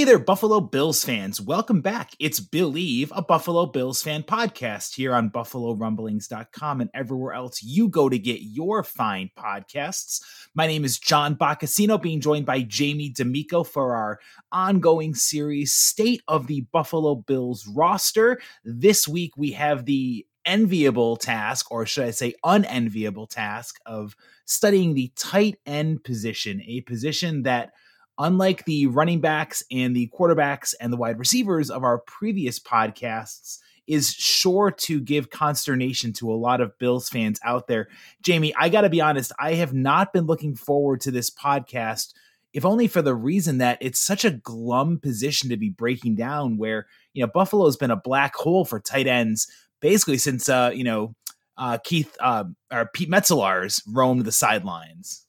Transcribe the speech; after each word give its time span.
Hey 0.00 0.04
there, 0.04 0.18
Buffalo 0.18 0.60
Bills 0.60 1.04
fans. 1.04 1.42
Welcome 1.42 1.82
back. 1.82 2.12
It's 2.18 2.40
Billieve, 2.40 3.12
a 3.14 3.20
Buffalo 3.20 3.66
Bills 3.66 4.02
fan 4.02 4.22
podcast 4.22 4.94
here 4.94 5.12
on 5.12 5.28
BuffaloRumblings.com 5.28 6.80
and 6.80 6.88
everywhere 6.94 7.34
else 7.34 7.62
you 7.62 7.86
go 7.86 8.08
to 8.08 8.18
get 8.18 8.40
your 8.40 8.82
fine 8.82 9.30
podcasts. 9.38 10.22
My 10.54 10.66
name 10.66 10.86
is 10.86 10.98
John 10.98 11.36
Boccacino, 11.36 12.00
being 12.00 12.22
joined 12.22 12.46
by 12.46 12.62
Jamie 12.62 13.10
D'Amico 13.10 13.62
for 13.62 13.94
our 13.94 14.20
ongoing 14.50 15.14
series, 15.14 15.74
State 15.74 16.22
of 16.28 16.46
the 16.46 16.62
Buffalo 16.72 17.16
Bills 17.16 17.66
roster. 17.66 18.40
This 18.64 19.06
week 19.06 19.36
we 19.36 19.50
have 19.52 19.84
the 19.84 20.26
enviable 20.46 21.18
task, 21.18 21.70
or 21.70 21.84
should 21.84 22.04
I 22.04 22.12
say 22.12 22.32
unenviable 22.42 23.26
task, 23.26 23.78
of 23.84 24.16
studying 24.46 24.94
the 24.94 25.12
tight 25.14 25.58
end 25.66 26.04
position, 26.04 26.62
a 26.64 26.80
position 26.80 27.42
that– 27.42 27.72
unlike 28.20 28.66
the 28.66 28.86
running 28.86 29.20
backs 29.20 29.64
and 29.72 29.96
the 29.96 30.08
quarterbacks 30.16 30.74
and 30.80 30.92
the 30.92 30.96
wide 30.96 31.18
receivers 31.18 31.70
of 31.70 31.82
our 31.82 31.98
previous 31.98 32.60
podcasts, 32.60 33.58
is 33.86 34.12
sure 34.12 34.70
to 34.70 35.00
give 35.00 35.30
consternation 35.30 36.12
to 36.12 36.30
a 36.30 36.36
lot 36.36 36.60
of 36.60 36.78
Bills 36.78 37.08
fans 37.08 37.40
out 37.42 37.66
there. 37.66 37.88
Jamie, 38.22 38.54
I 38.56 38.68
got 38.68 38.82
to 38.82 38.88
be 38.88 39.00
honest, 39.00 39.32
I 39.40 39.54
have 39.54 39.74
not 39.74 40.12
been 40.12 40.26
looking 40.26 40.54
forward 40.54 41.00
to 41.00 41.10
this 41.10 41.28
podcast, 41.28 42.12
if 42.52 42.64
only 42.64 42.86
for 42.86 43.02
the 43.02 43.16
reason 43.16 43.58
that 43.58 43.78
it's 43.80 43.98
such 43.98 44.24
a 44.24 44.30
glum 44.30 45.00
position 45.00 45.48
to 45.48 45.56
be 45.56 45.70
breaking 45.70 46.14
down, 46.14 46.56
where, 46.56 46.86
you 47.14 47.22
know, 47.22 47.30
Buffalo's 47.32 47.76
been 47.76 47.90
a 47.90 47.96
black 47.96 48.36
hole 48.36 48.64
for 48.64 48.78
tight 48.78 49.08
ends 49.08 49.48
basically 49.80 50.18
since, 50.18 50.48
uh, 50.48 50.70
you 50.72 50.84
know, 50.84 51.16
uh, 51.56 51.78
Keith 51.82 52.16
uh, 52.20 52.44
or 52.72 52.88
Pete 52.94 53.10
Metzelaars 53.10 53.82
roamed 53.88 54.24
the 54.24 54.32
sidelines. 54.32 55.26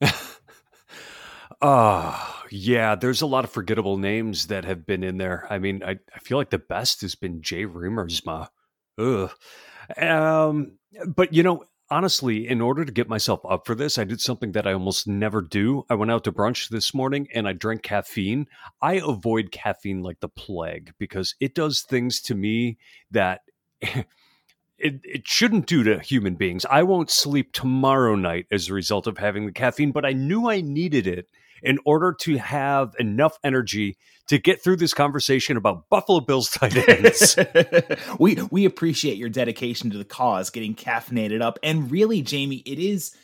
Oh, 1.62 2.42
yeah. 2.50 2.94
There's 2.94 3.22
a 3.22 3.26
lot 3.26 3.44
of 3.44 3.50
forgettable 3.50 3.96
names 3.96 4.48
that 4.48 4.64
have 4.64 4.86
been 4.86 5.02
in 5.02 5.18
there. 5.18 5.46
I 5.50 5.58
mean, 5.58 5.82
I, 5.82 5.98
I 6.14 6.18
feel 6.20 6.38
like 6.38 6.50
the 6.50 6.58
best 6.58 7.00
has 7.02 7.14
been 7.14 7.42
Jay 7.42 7.64
Riemersma. 7.64 8.48
Ugh. 8.98 9.30
Um, 9.96 10.78
but, 11.06 11.32
you 11.32 11.42
know, 11.42 11.64
honestly, 11.90 12.48
in 12.48 12.60
order 12.60 12.84
to 12.84 12.92
get 12.92 13.08
myself 13.08 13.40
up 13.48 13.66
for 13.66 13.74
this, 13.74 13.98
I 13.98 14.04
did 14.04 14.20
something 14.20 14.52
that 14.52 14.66
I 14.66 14.72
almost 14.72 15.06
never 15.06 15.40
do. 15.40 15.84
I 15.88 15.94
went 15.94 16.10
out 16.10 16.24
to 16.24 16.32
brunch 16.32 16.68
this 16.68 16.94
morning 16.94 17.28
and 17.34 17.46
I 17.48 17.52
drank 17.52 17.82
caffeine. 17.82 18.46
I 18.82 18.94
avoid 18.94 19.50
caffeine 19.52 20.02
like 20.02 20.20
the 20.20 20.28
plague 20.28 20.92
because 20.98 21.34
it 21.40 21.54
does 21.54 21.82
things 21.82 22.20
to 22.22 22.34
me 22.34 22.78
that. 23.10 23.40
it, 23.82 25.00
it 25.04 25.26
shouldn't 25.26 25.66
do 25.66 25.82
to 25.84 26.00
human 26.00 26.34
beings. 26.34 26.66
I 26.68 26.82
won't 26.82 27.10
sleep 27.10 27.52
tomorrow 27.52 28.16
night 28.16 28.46
as 28.50 28.68
a 28.68 28.74
result 28.74 29.06
of 29.06 29.18
having 29.18 29.46
the 29.46 29.52
caffeine, 29.52 29.92
but 29.92 30.04
I 30.04 30.12
knew 30.12 30.48
I 30.50 30.60
needed 30.60 31.06
it 31.06 31.28
in 31.64 31.78
order 31.84 32.12
to 32.12 32.36
have 32.36 32.94
enough 32.98 33.38
energy 33.42 33.96
to 34.28 34.38
get 34.38 34.62
through 34.62 34.76
this 34.76 34.94
conversation 34.94 35.56
about 35.56 35.88
Buffalo 35.88 36.20
Bills 36.20 36.50
tight 36.50 36.76
ends. 36.88 37.36
we 38.18 38.38
we 38.50 38.64
appreciate 38.64 39.16
your 39.16 39.28
dedication 39.28 39.90
to 39.90 39.98
the 39.98 40.04
cause, 40.04 40.50
getting 40.50 40.74
caffeinated 40.74 41.42
up, 41.42 41.58
and 41.62 41.90
really, 41.90 42.22
Jamie, 42.22 42.62
it 42.66 42.78
is 42.78 43.16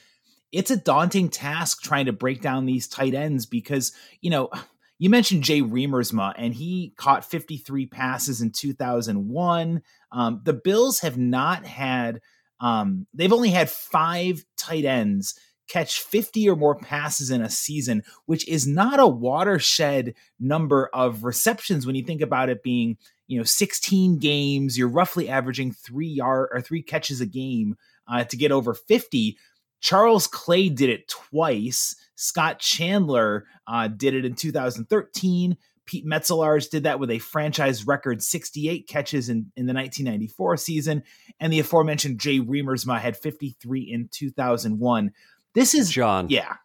it's 0.52 0.70
a 0.70 0.76
daunting 0.76 1.28
task 1.28 1.82
trying 1.82 2.06
to 2.06 2.12
break 2.12 2.40
down 2.40 2.66
these 2.66 2.88
tight 2.88 3.14
ends 3.14 3.46
because 3.46 3.92
you 4.20 4.30
know 4.30 4.50
you 4.98 5.08
mentioned 5.08 5.44
Jay 5.44 5.62
Riemersma, 5.62 6.34
and 6.36 6.52
he 6.54 6.92
caught 6.96 7.24
53 7.24 7.86
passes 7.86 8.42
in 8.42 8.50
2001. 8.50 9.82
Um, 10.12 10.40
the 10.44 10.52
Bills 10.52 11.00
have 11.00 11.16
not 11.16 11.64
had, 11.64 12.20
um, 12.60 13.06
they've 13.14 13.32
only 13.32 13.48
had 13.48 13.70
five 13.70 14.44
tight 14.58 14.84
ends 14.84 15.40
catch 15.70 16.00
50 16.00 16.48
or 16.50 16.56
more 16.56 16.74
passes 16.74 17.30
in 17.30 17.40
a 17.42 17.48
season, 17.48 18.02
which 18.26 18.46
is 18.48 18.66
not 18.66 18.98
a 18.98 19.06
watershed 19.06 20.14
number 20.38 20.90
of 20.92 21.24
receptions 21.24 21.86
when 21.86 21.94
you 21.94 22.04
think 22.04 22.20
about 22.20 22.48
it 22.48 22.62
being, 22.62 22.98
you 23.28 23.38
know, 23.38 23.44
16 23.44 24.18
games, 24.18 24.76
you're 24.76 24.88
roughly 24.88 25.28
averaging 25.28 25.72
three 25.72 26.08
yard 26.08 26.48
or 26.52 26.60
three 26.60 26.82
catches 26.82 27.20
a 27.20 27.26
game 27.26 27.76
uh, 28.08 28.24
to 28.24 28.36
get 28.36 28.50
over 28.50 28.74
50. 28.74 29.38
Charles 29.80 30.26
Clay 30.26 30.68
did 30.68 30.90
it 30.90 31.08
twice. 31.08 31.94
Scott 32.16 32.58
Chandler 32.58 33.46
uh, 33.66 33.88
did 33.88 34.14
it 34.14 34.24
in 34.24 34.34
2013. 34.34 35.56
Pete 35.86 36.06
Metzelaars 36.06 36.70
did 36.70 36.84
that 36.84 37.00
with 37.00 37.10
a 37.10 37.18
franchise 37.18 37.86
record 37.86 38.22
68 38.22 38.86
catches 38.86 39.28
in, 39.28 39.50
in 39.56 39.66
the 39.66 39.74
1994 39.74 40.56
season. 40.56 41.02
And 41.40 41.52
the 41.52 41.60
aforementioned 41.60 42.20
Jay 42.20 42.38
Riemersma 42.38 43.00
had 43.00 43.16
53 43.16 43.80
in 43.80 44.08
2001. 44.12 45.12
This 45.54 45.74
is 45.74 45.90
John. 45.90 46.28
Yeah. 46.28 46.56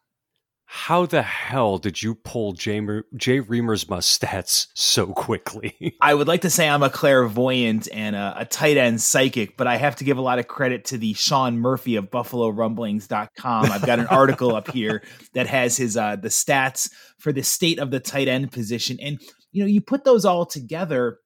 How 0.67 1.05
the 1.05 1.21
hell 1.21 1.77
did 1.77 2.03
you 2.03 2.15
pull 2.15 2.53
Jay, 2.53 2.85
Jay 3.15 3.39
Reamer's 3.39 3.85
stats 3.85 4.67
so 4.73 5.07
quickly? 5.07 5.95
I 6.01 6.13
would 6.13 6.27
like 6.27 6.41
to 6.41 6.49
say 6.49 6.67
I'm 6.67 6.83
a 6.83 6.89
clairvoyant 6.89 7.87
and 7.93 8.15
a, 8.15 8.35
a, 8.39 8.45
tight 8.45 8.75
end 8.75 9.01
psychic, 9.01 9.57
but 9.57 9.67
I 9.67 9.77
have 9.77 9.95
to 9.97 10.03
give 10.03 10.17
a 10.17 10.21
lot 10.21 10.37
of 10.37 10.47
credit 10.47 10.85
to 10.85 10.97
the 10.97 11.13
Sean 11.13 11.59
Murphy 11.59 11.95
of 11.95 12.09
BuffaloRumblings.com. 12.09 13.71
I've 13.71 13.85
got 13.85 13.99
an 13.99 14.07
article 14.07 14.55
up 14.55 14.69
here 14.69 15.01
that 15.33 15.47
has 15.47 15.77
his 15.77 15.95
uh, 15.95 16.17
the 16.17 16.27
stats 16.27 16.91
for 17.19 17.31
the 17.31 17.43
state 17.43 17.79
of 17.79 17.91
the 17.91 17.99
tight 17.99 18.27
end 18.27 18.51
position, 18.51 18.97
and 19.01 19.21
you 19.51 19.63
know 19.63 19.67
you 19.67 19.81
put 19.81 20.03
those 20.03 20.25
all 20.25 20.45
together, 20.45 21.19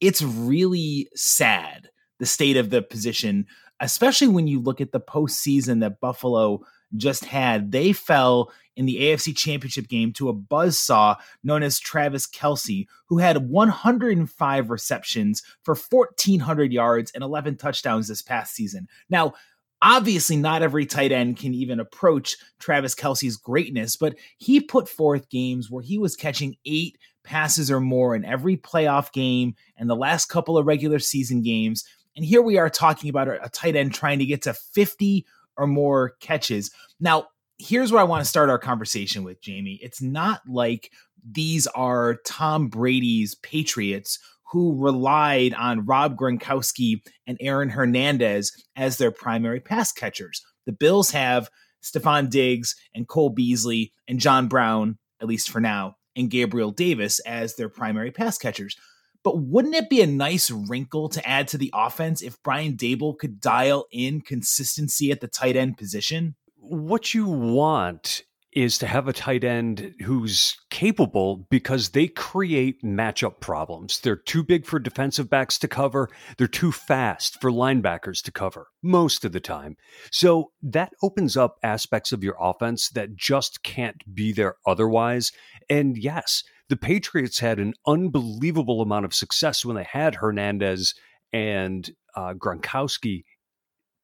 it's 0.00 0.22
really 0.22 1.08
sad 1.14 1.88
the 2.18 2.26
state 2.26 2.56
of 2.56 2.70
the 2.70 2.82
position, 2.82 3.46
especially 3.80 4.28
when 4.28 4.46
you 4.46 4.60
look 4.60 4.80
at 4.80 4.92
the 4.92 5.00
postseason 5.00 5.80
that 5.80 6.00
Buffalo 6.00 6.60
just 6.96 7.24
had. 7.24 7.72
They 7.72 7.92
fell 7.92 8.52
in 8.76 8.86
the 8.86 8.96
AFC 8.96 9.36
Championship 9.36 9.88
game 9.88 10.12
to 10.14 10.28
a 10.28 10.34
buzzsaw 10.34 11.16
known 11.42 11.62
as 11.62 11.78
Travis 11.78 12.26
Kelce, 12.26 12.86
who 13.06 13.18
had 13.18 13.48
105 13.48 14.70
receptions 14.70 15.42
for 15.62 15.74
1,400 15.74 16.72
yards 16.72 17.10
and 17.12 17.24
11 17.24 17.56
touchdowns 17.56 18.08
this 18.08 18.22
past 18.22 18.54
season. 18.54 18.88
Now, 19.10 19.34
Obviously, 19.80 20.36
not 20.36 20.62
every 20.62 20.86
tight 20.86 21.12
end 21.12 21.36
can 21.36 21.54
even 21.54 21.78
approach 21.78 22.36
Travis 22.58 22.96
Kelce's 22.96 23.36
greatness, 23.36 23.94
but 23.94 24.16
he 24.36 24.60
put 24.60 24.88
forth 24.88 25.30
games 25.30 25.70
where 25.70 25.82
he 25.82 25.98
was 25.98 26.16
catching 26.16 26.56
eight 26.66 26.98
passes 27.22 27.70
or 27.70 27.78
more 27.78 28.16
in 28.16 28.24
every 28.24 28.56
playoff 28.56 29.12
game 29.12 29.54
and 29.76 29.88
the 29.88 29.94
last 29.94 30.26
couple 30.26 30.58
of 30.58 30.66
regular 30.66 30.98
season 30.98 31.42
games. 31.42 31.84
And 32.16 32.24
here 32.24 32.42
we 32.42 32.58
are 32.58 32.68
talking 32.68 33.08
about 33.08 33.28
a, 33.28 33.48
tight 33.52 33.76
end 33.76 33.94
trying 33.94 34.18
to 34.18 34.26
get 34.26 34.42
to 34.42 34.54
50 34.54 35.24
or 35.58 35.66
more 35.66 36.14
catches. 36.20 36.70
Now, 36.98 37.26
here's 37.58 37.92
where 37.92 38.00
I 38.00 38.04
want 38.04 38.22
to 38.22 38.28
start 38.28 38.48
our 38.48 38.58
conversation 38.58 39.24
with 39.24 39.42
Jamie. 39.42 39.78
It's 39.82 40.00
not 40.00 40.40
like 40.48 40.90
these 41.30 41.66
are 41.68 42.16
Tom 42.24 42.68
Brady's 42.68 43.34
Patriots 43.34 44.18
who 44.50 44.82
relied 44.82 45.52
on 45.54 45.84
Rob 45.84 46.16
Gronkowski 46.16 47.02
and 47.26 47.36
Aaron 47.40 47.68
Hernandez 47.68 48.52
as 48.76 48.96
their 48.96 49.10
primary 49.10 49.60
pass 49.60 49.92
catchers. 49.92 50.42
The 50.64 50.72
Bills 50.72 51.10
have 51.10 51.50
Stefon 51.82 52.30
Diggs 52.30 52.74
and 52.94 53.06
Cole 53.06 53.30
Beasley 53.30 53.92
and 54.06 54.20
John 54.20 54.48
Brown, 54.48 54.98
at 55.20 55.28
least 55.28 55.50
for 55.50 55.60
now, 55.60 55.96
and 56.16 56.30
Gabriel 56.30 56.70
Davis 56.70 57.20
as 57.20 57.56
their 57.56 57.68
primary 57.68 58.10
pass 58.10 58.38
catchers. 58.38 58.76
But 59.22 59.40
wouldn't 59.42 59.74
it 59.74 59.90
be 59.90 60.00
a 60.00 60.06
nice 60.06 60.50
wrinkle 60.50 61.08
to 61.10 61.28
add 61.28 61.48
to 61.48 61.58
the 61.58 61.70
offense 61.74 62.22
if 62.22 62.42
Brian 62.42 62.76
Daboll 62.76 63.18
could 63.18 63.40
dial 63.40 63.86
in 63.90 64.20
consistency 64.20 65.10
at 65.10 65.20
the 65.20 65.28
tight 65.28 65.56
end 65.56 65.76
position? 65.76 66.36
What 66.56 67.14
you 67.14 67.26
want 67.26 68.22
is 68.52 68.78
to 68.78 68.86
have 68.86 69.06
a 69.06 69.12
tight 69.12 69.44
end 69.44 69.94
who's 70.04 70.56
capable 70.70 71.46
because 71.50 71.90
they 71.90 72.08
create 72.08 72.82
matchup 72.82 73.40
problems. 73.40 74.00
They're 74.00 74.16
too 74.16 74.42
big 74.42 74.66
for 74.66 74.78
defensive 74.78 75.28
backs 75.28 75.58
to 75.58 75.68
cover, 75.68 76.08
they're 76.38 76.48
too 76.48 76.72
fast 76.72 77.40
for 77.40 77.50
linebackers 77.50 78.22
to 78.22 78.32
cover 78.32 78.68
most 78.82 79.24
of 79.24 79.32
the 79.32 79.40
time. 79.40 79.76
So 80.10 80.52
that 80.62 80.92
opens 81.02 81.36
up 81.36 81.56
aspects 81.62 82.10
of 82.10 82.24
your 82.24 82.36
offense 82.40 82.88
that 82.90 83.14
just 83.14 83.62
can't 83.62 84.02
be 84.14 84.32
there 84.32 84.56
otherwise. 84.66 85.30
And 85.68 85.96
yes, 85.96 86.42
the 86.68 86.76
Patriots 86.76 87.38
had 87.38 87.58
an 87.58 87.74
unbelievable 87.86 88.80
amount 88.80 89.04
of 89.04 89.14
success 89.14 89.64
when 89.64 89.76
they 89.76 89.84
had 89.84 90.16
Hernandez 90.16 90.94
and 91.32 91.90
uh, 92.14 92.34
Gronkowski 92.34 93.24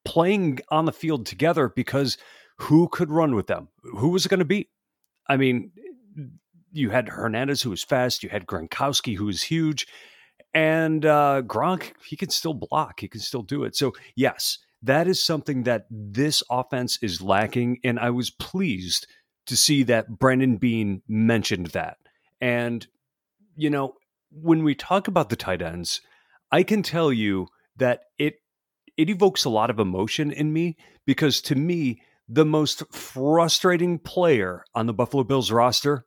playing 0.03 0.59
on 0.69 0.85
the 0.85 0.91
field 0.91 1.25
together 1.25 1.71
because 1.75 2.17
who 2.57 2.87
could 2.87 3.11
run 3.11 3.35
with 3.35 3.47
them? 3.47 3.69
Who 3.83 4.09
was 4.09 4.25
it 4.25 4.29
going 4.29 4.39
to 4.39 4.45
be? 4.45 4.69
I 5.27 5.37
mean, 5.37 5.71
you 6.71 6.89
had 6.89 7.09
Hernandez, 7.09 7.61
who 7.61 7.69
was 7.69 7.83
fast. 7.83 8.23
You 8.23 8.29
had 8.29 8.45
Gronkowski, 8.45 9.15
who 9.15 9.25
was 9.25 9.43
huge. 9.43 9.87
And 10.53 11.05
uh, 11.05 11.41
Gronk, 11.45 11.93
he 12.05 12.15
can 12.15 12.29
still 12.29 12.53
block. 12.53 12.99
He 12.99 13.07
can 13.07 13.21
still 13.21 13.41
do 13.41 13.63
it. 13.63 13.75
So, 13.75 13.93
yes, 14.15 14.59
that 14.81 15.07
is 15.07 15.21
something 15.21 15.63
that 15.63 15.85
this 15.89 16.43
offense 16.49 16.97
is 17.01 17.21
lacking. 17.21 17.79
And 17.83 17.99
I 17.99 18.11
was 18.11 18.29
pleased 18.29 19.07
to 19.47 19.57
see 19.57 19.83
that 19.83 20.17
Brandon 20.17 20.57
Beane 20.57 21.01
mentioned 21.07 21.67
that. 21.67 21.97
And, 22.41 22.85
you 23.55 23.69
know, 23.69 23.95
when 24.31 24.63
we 24.63 24.75
talk 24.75 25.07
about 25.07 25.29
the 25.29 25.35
tight 25.35 25.61
ends, 25.61 26.01
I 26.51 26.63
can 26.63 26.83
tell 26.83 27.11
you 27.11 27.47
that 27.77 28.01
it 28.17 28.35
it 28.97 29.09
evokes 29.09 29.43
a 29.43 29.49
lot 29.49 29.69
of 29.69 29.79
emotion 29.79 30.31
in 30.31 30.53
me 30.53 30.77
because 31.05 31.41
to 31.41 31.55
me 31.55 32.01
the 32.27 32.45
most 32.45 32.83
frustrating 32.93 33.99
player 33.99 34.63
on 34.73 34.85
the 34.85 34.93
Buffalo 34.93 35.23
Bills 35.23 35.51
roster 35.51 36.05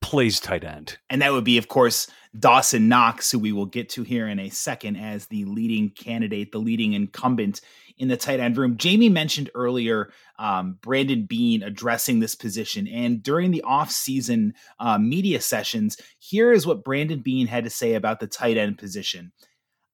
plays 0.00 0.40
tight 0.40 0.64
end. 0.64 0.98
And 1.10 1.20
that 1.20 1.32
would 1.32 1.44
be, 1.44 1.58
of 1.58 1.68
course, 1.68 2.08
Dawson 2.38 2.88
Knox, 2.88 3.30
who 3.30 3.38
we 3.38 3.52
will 3.52 3.66
get 3.66 3.90
to 3.90 4.02
here 4.02 4.26
in 4.26 4.38
a 4.38 4.48
second 4.48 4.96
as 4.96 5.26
the 5.26 5.44
leading 5.44 5.90
candidate, 5.90 6.52
the 6.52 6.58
leading 6.58 6.94
incumbent 6.94 7.60
in 8.00 8.08
the 8.08 8.16
tight 8.16 8.40
end 8.40 8.56
room. 8.56 8.76
Jamie 8.76 9.08
mentioned 9.08 9.50
earlier 9.54 10.10
um, 10.38 10.78
Brandon 10.80 11.26
Beane 11.26 11.62
addressing 11.62 12.18
this 12.18 12.34
position. 12.34 12.88
And 12.88 13.22
during 13.22 13.52
the 13.52 13.62
offseason 13.64 14.52
uh, 14.80 14.98
media 14.98 15.40
sessions, 15.40 15.96
here 16.18 16.50
is 16.50 16.66
what 16.66 16.82
Brandon 16.82 17.20
Beane 17.20 17.46
had 17.46 17.64
to 17.64 17.70
say 17.70 17.94
about 17.94 18.18
the 18.18 18.26
tight 18.26 18.56
end 18.56 18.78
position. 18.78 19.32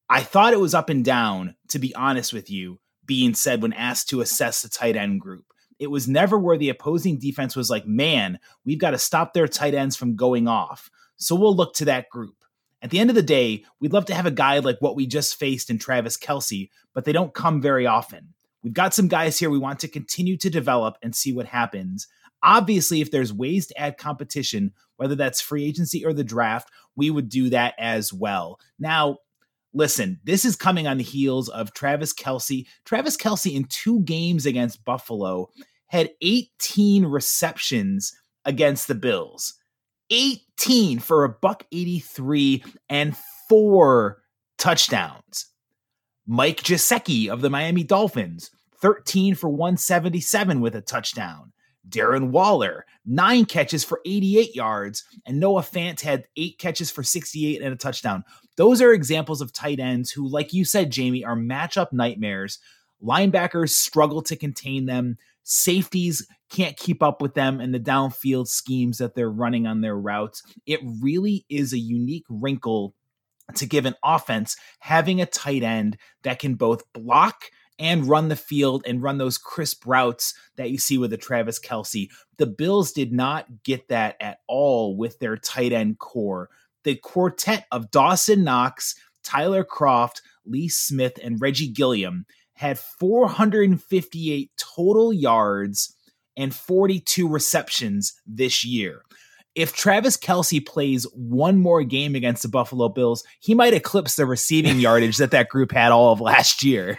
I 0.08 0.22
thought 0.22 0.54
it 0.54 0.60
was 0.60 0.72
up 0.72 0.88
and 0.88 1.04
down, 1.04 1.56
to 1.68 1.78
be 1.78 1.94
honest 1.94 2.32
with 2.32 2.48
you, 2.48 2.78
Beane 3.04 3.34
said 3.34 3.60
when 3.60 3.72
asked 3.74 4.08
to 4.10 4.20
assess 4.20 4.62
the 4.62 4.68
tight 4.68 4.96
end 4.96 5.20
group 5.20 5.44
it 5.78 5.88
was 5.88 6.08
never 6.08 6.38
where 6.38 6.56
the 6.56 6.68
opposing 6.68 7.18
defense 7.18 7.54
was 7.54 7.70
like, 7.70 7.86
man, 7.86 8.38
we've 8.64 8.80
got 8.80 8.92
to 8.92 8.98
stop 8.98 9.32
their 9.32 9.48
tight 9.48 9.74
ends 9.74 9.96
from 9.96 10.16
going 10.16 10.48
off. 10.48 10.90
So 11.16 11.34
we'll 11.34 11.56
look 11.56 11.74
to 11.74 11.84
that 11.86 12.08
group. 12.10 12.36
At 12.82 12.90
the 12.90 12.98
end 12.98 13.10
of 13.10 13.16
the 13.16 13.22
day, 13.22 13.64
we'd 13.80 13.92
love 13.92 14.04
to 14.06 14.14
have 14.14 14.26
a 14.26 14.30
guy 14.30 14.58
like 14.58 14.78
what 14.80 14.96
we 14.96 15.06
just 15.06 15.38
faced 15.38 15.70
in 15.70 15.78
Travis 15.78 16.16
Kelce, 16.16 16.70
but 16.94 17.04
they 17.04 17.12
don't 17.12 17.34
come 17.34 17.60
very 17.60 17.86
often. 17.86 18.34
We've 18.62 18.74
got 18.74 18.94
some 18.94 19.08
guys 19.08 19.38
here 19.38 19.50
we 19.50 19.58
want 19.58 19.80
to 19.80 19.88
continue 19.88 20.36
to 20.38 20.50
develop 20.50 20.98
and 21.02 21.14
see 21.14 21.32
what 21.32 21.46
happens. 21.46 22.08
Obviously, 22.42 23.00
if 23.00 23.10
there's 23.10 23.32
ways 23.32 23.66
to 23.68 23.80
add 23.80 23.96
competition, 23.96 24.72
whether 24.96 25.14
that's 25.14 25.40
free 25.40 25.64
agency 25.64 26.04
or 26.04 26.12
the 26.12 26.24
draft, 26.24 26.70
we 26.96 27.10
would 27.10 27.28
do 27.28 27.48
that 27.50 27.74
as 27.78 28.12
well. 28.12 28.60
Now, 28.78 29.18
listen, 29.72 30.20
this 30.24 30.44
is 30.44 30.56
coming 30.56 30.86
on 30.86 30.98
the 30.98 31.04
heels 31.04 31.48
of 31.48 31.72
Travis 31.72 32.12
Kelce. 32.12 32.66
Travis 32.84 33.16
Kelce, 33.16 33.54
in 33.54 33.64
two 33.64 34.00
games 34.00 34.46
against 34.46 34.84
Buffalo 34.84 35.50
had 35.88 36.10
18 36.20 37.06
receptions 37.06 38.14
against 38.44 38.88
the 38.88 38.94
Bills. 38.94 39.54
18 40.10 40.40
for 41.00 41.24
a 41.24 41.28
buck 41.28 41.64
83 41.70 42.64
and 42.88 43.16
four 43.48 44.22
touchdowns. 44.58 45.46
Mike 46.26 46.62
Gesicki 46.62 47.28
of 47.28 47.40
the 47.40 47.50
Miami 47.50 47.84
Dolphins, 47.84 48.50
13 48.80 49.34
for 49.36 49.48
177 49.48 50.60
with 50.60 50.74
a 50.74 50.80
touchdown. 50.80 51.52
Darren 51.88 52.30
Waller, 52.30 52.84
nine 53.04 53.44
catches 53.44 53.84
for 53.84 54.00
88 54.04 54.56
yards, 54.56 55.04
and 55.24 55.38
Noah 55.38 55.62
Fant 55.62 56.00
had 56.00 56.26
eight 56.36 56.58
catches 56.58 56.90
for 56.90 57.04
68 57.04 57.62
and 57.62 57.72
a 57.72 57.76
touchdown. 57.76 58.24
Those 58.56 58.82
are 58.82 58.92
examples 58.92 59.40
of 59.40 59.52
tight 59.52 59.78
ends 59.78 60.10
who, 60.10 60.28
like 60.28 60.52
you 60.52 60.64
said, 60.64 60.90
Jamie, 60.90 61.24
are 61.24 61.36
matchup 61.36 61.92
nightmares. 61.92 62.58
Linebackers 63.00 63.70
struggle 63.70 64.22
to 64.22 64.34
contain 64.34 64.86
them. 64.86 65.16
Safeties 65.48 66.26
can't 66.50 66.76
keep 66.76 67.04
up 67.04 67.22
with 67.22 67.34
them 67.34 67.60
and 67.60 67.72
the 67.72 67.78
downfield 67.78 68.48
schemes 68.48 68.98
that 68.98 69.14
they're 69.14 69.30
running 69.30 69.64
on 69.64 69.80
their 69.80 69.96
routes. 69.96 70.42
It 70.66 70.80
really 71.00 71.46
is 71.48 71.72
a 71.72 71.78
unique 71.78 72.24
wrinkle 72.28 72.96
to 73.54 73.64
give 73.64 73.86
an 73.86 73.94
offense 74.04 74.56
having 74.80 75.20
a 75.20 75.26
tight 75.26 75.62
end 75.62 75.98
that 76.24 76.40
can 76.40 76.56
both 76.56 76.82
block 76.92 77.44
and 77.78 78.08
run 78.08 78.28
the 78.28 78.34
field 78.34 78.82
and 78.88 79.04
run 79.04 79.18
those 79.18 79.38
crisp 79.38 79.86
routes 79.86 80.34
that 80.56 80.70
you 80.70 80.78
see 80.78 80.98
with 80.98 81.10
the 81.10 81.16
Travis 81.16 81.60
Kelce. 81.60 82.08
The 82.38 82.46
Bills 82.46 82.90
did 82.90 83.12
not 83.12 83.62
get 83.62 83.86
that 83.86 84.16
at 84.20 84.38
all 84.48 84.96
with 84.96 85.20
their 85.20 85.36
tight 85.36 85.72
end 85.72 86.00
corps. 86.00 86.50
The 86.82 86.96
quartet 86.96 87.66
of 87.70 87.92
Dawson 87.92 88.42
Knox, 88.42 88.96
Tyler 89.22 89.62
Kroft, 89.62 90.22
Lee 90.44 90.68
Smith, 90.68 91.20
and 91.22 91.40
Reggie 91.40 91.68
Gilliam 91.68 92.26
had 92.56 92.78
458 92.78 94.50
total 94.56 95.12
yards 95.12 95.94
and 96.36 96.54
42 96.54 97.28
receptions 97.28 98.14
this 98.26 98.64
year. 98.64 99.02
If 99.54 99.74
Travis 99.74 100.18
Kelce 100.18 100.64
plays 100.64 101.04
one 101.14 101.58
more 101.58 101.82
game 101.82 102.14
against 102.14 102.42
the 102.42 102.48
Buffalo 102.48 102.90
Bills, 102.90 103.24
he 103.40 103.54
might 103.54 103.72
eclipse 103.72 104.16
the 104.16 104.26
receiving 104.26 104.80
yardage 104.80 105.16
that 105.16 105.30
that 105.30 105.48
group 105.48 105.72
had 105.72 105.92
all 105.92 106.12
of 106.12 106.20
last 106.20 106.62
year. 106.62 106.98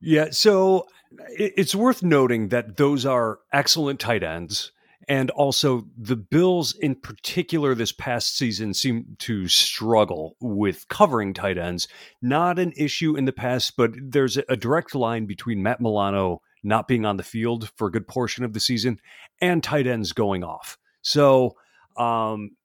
Yeah, 0.00 0.28
so 0.30 0.86
it's 1.30 1.74
worth 1.74 2.02
noting 2.02 2.48
that 2.48 2.76
those 2.76 3.06
are 3.06 3.38
excellent 3.52 4.00
tight 4.00 4.24
ends. 4.24 4.72
And 5.08 5.30
also, 5.30 5.86
the 5.96 6.16
Bills 6.16 6.74
in 6.74 6.96
particular 6.96 7.74
this 7.74 7.92
past 7.92 8.36
season 8.36 8.74
seem 8.74 9.16
to 9.20 9.46
struggle 9.46 10.36
with 10.40 10.88
covering 10.88 11.32
tight 11.32 11.58
ends. 11.58 11.86
Not 12.20 12.58
an 12.58 12.72
issue 12.76 13.16
in 13.16 13.24
the 13.24 13.32
past, 13.32 13.76
but 13.76 13.92
there's 13.96 14.36
a 14.36 14.56
direct 14.56 14.96
line 14.96 15.26
between 15.26 15.62
Matt 15.62 15.80
Milano 15.80 16.42
not 16.64 16.88
being 16.88 17.06
on 17.06 17.16
the 17.16 17.22
field 17.22 17.70
for 17.76 17.86
a 17.86 17.90
good 17.92 18.08
portion 18.08 18.44
of 18.44 18.52
the 18.52 18.58
season 18.58 18.98
and 19.40 19.62
tight 19.62 19.86
ends 19.86 20.12
going 20.12 20.42
off. 20.42 20.76
So, 21.02 21.56
um, 21.96 22.56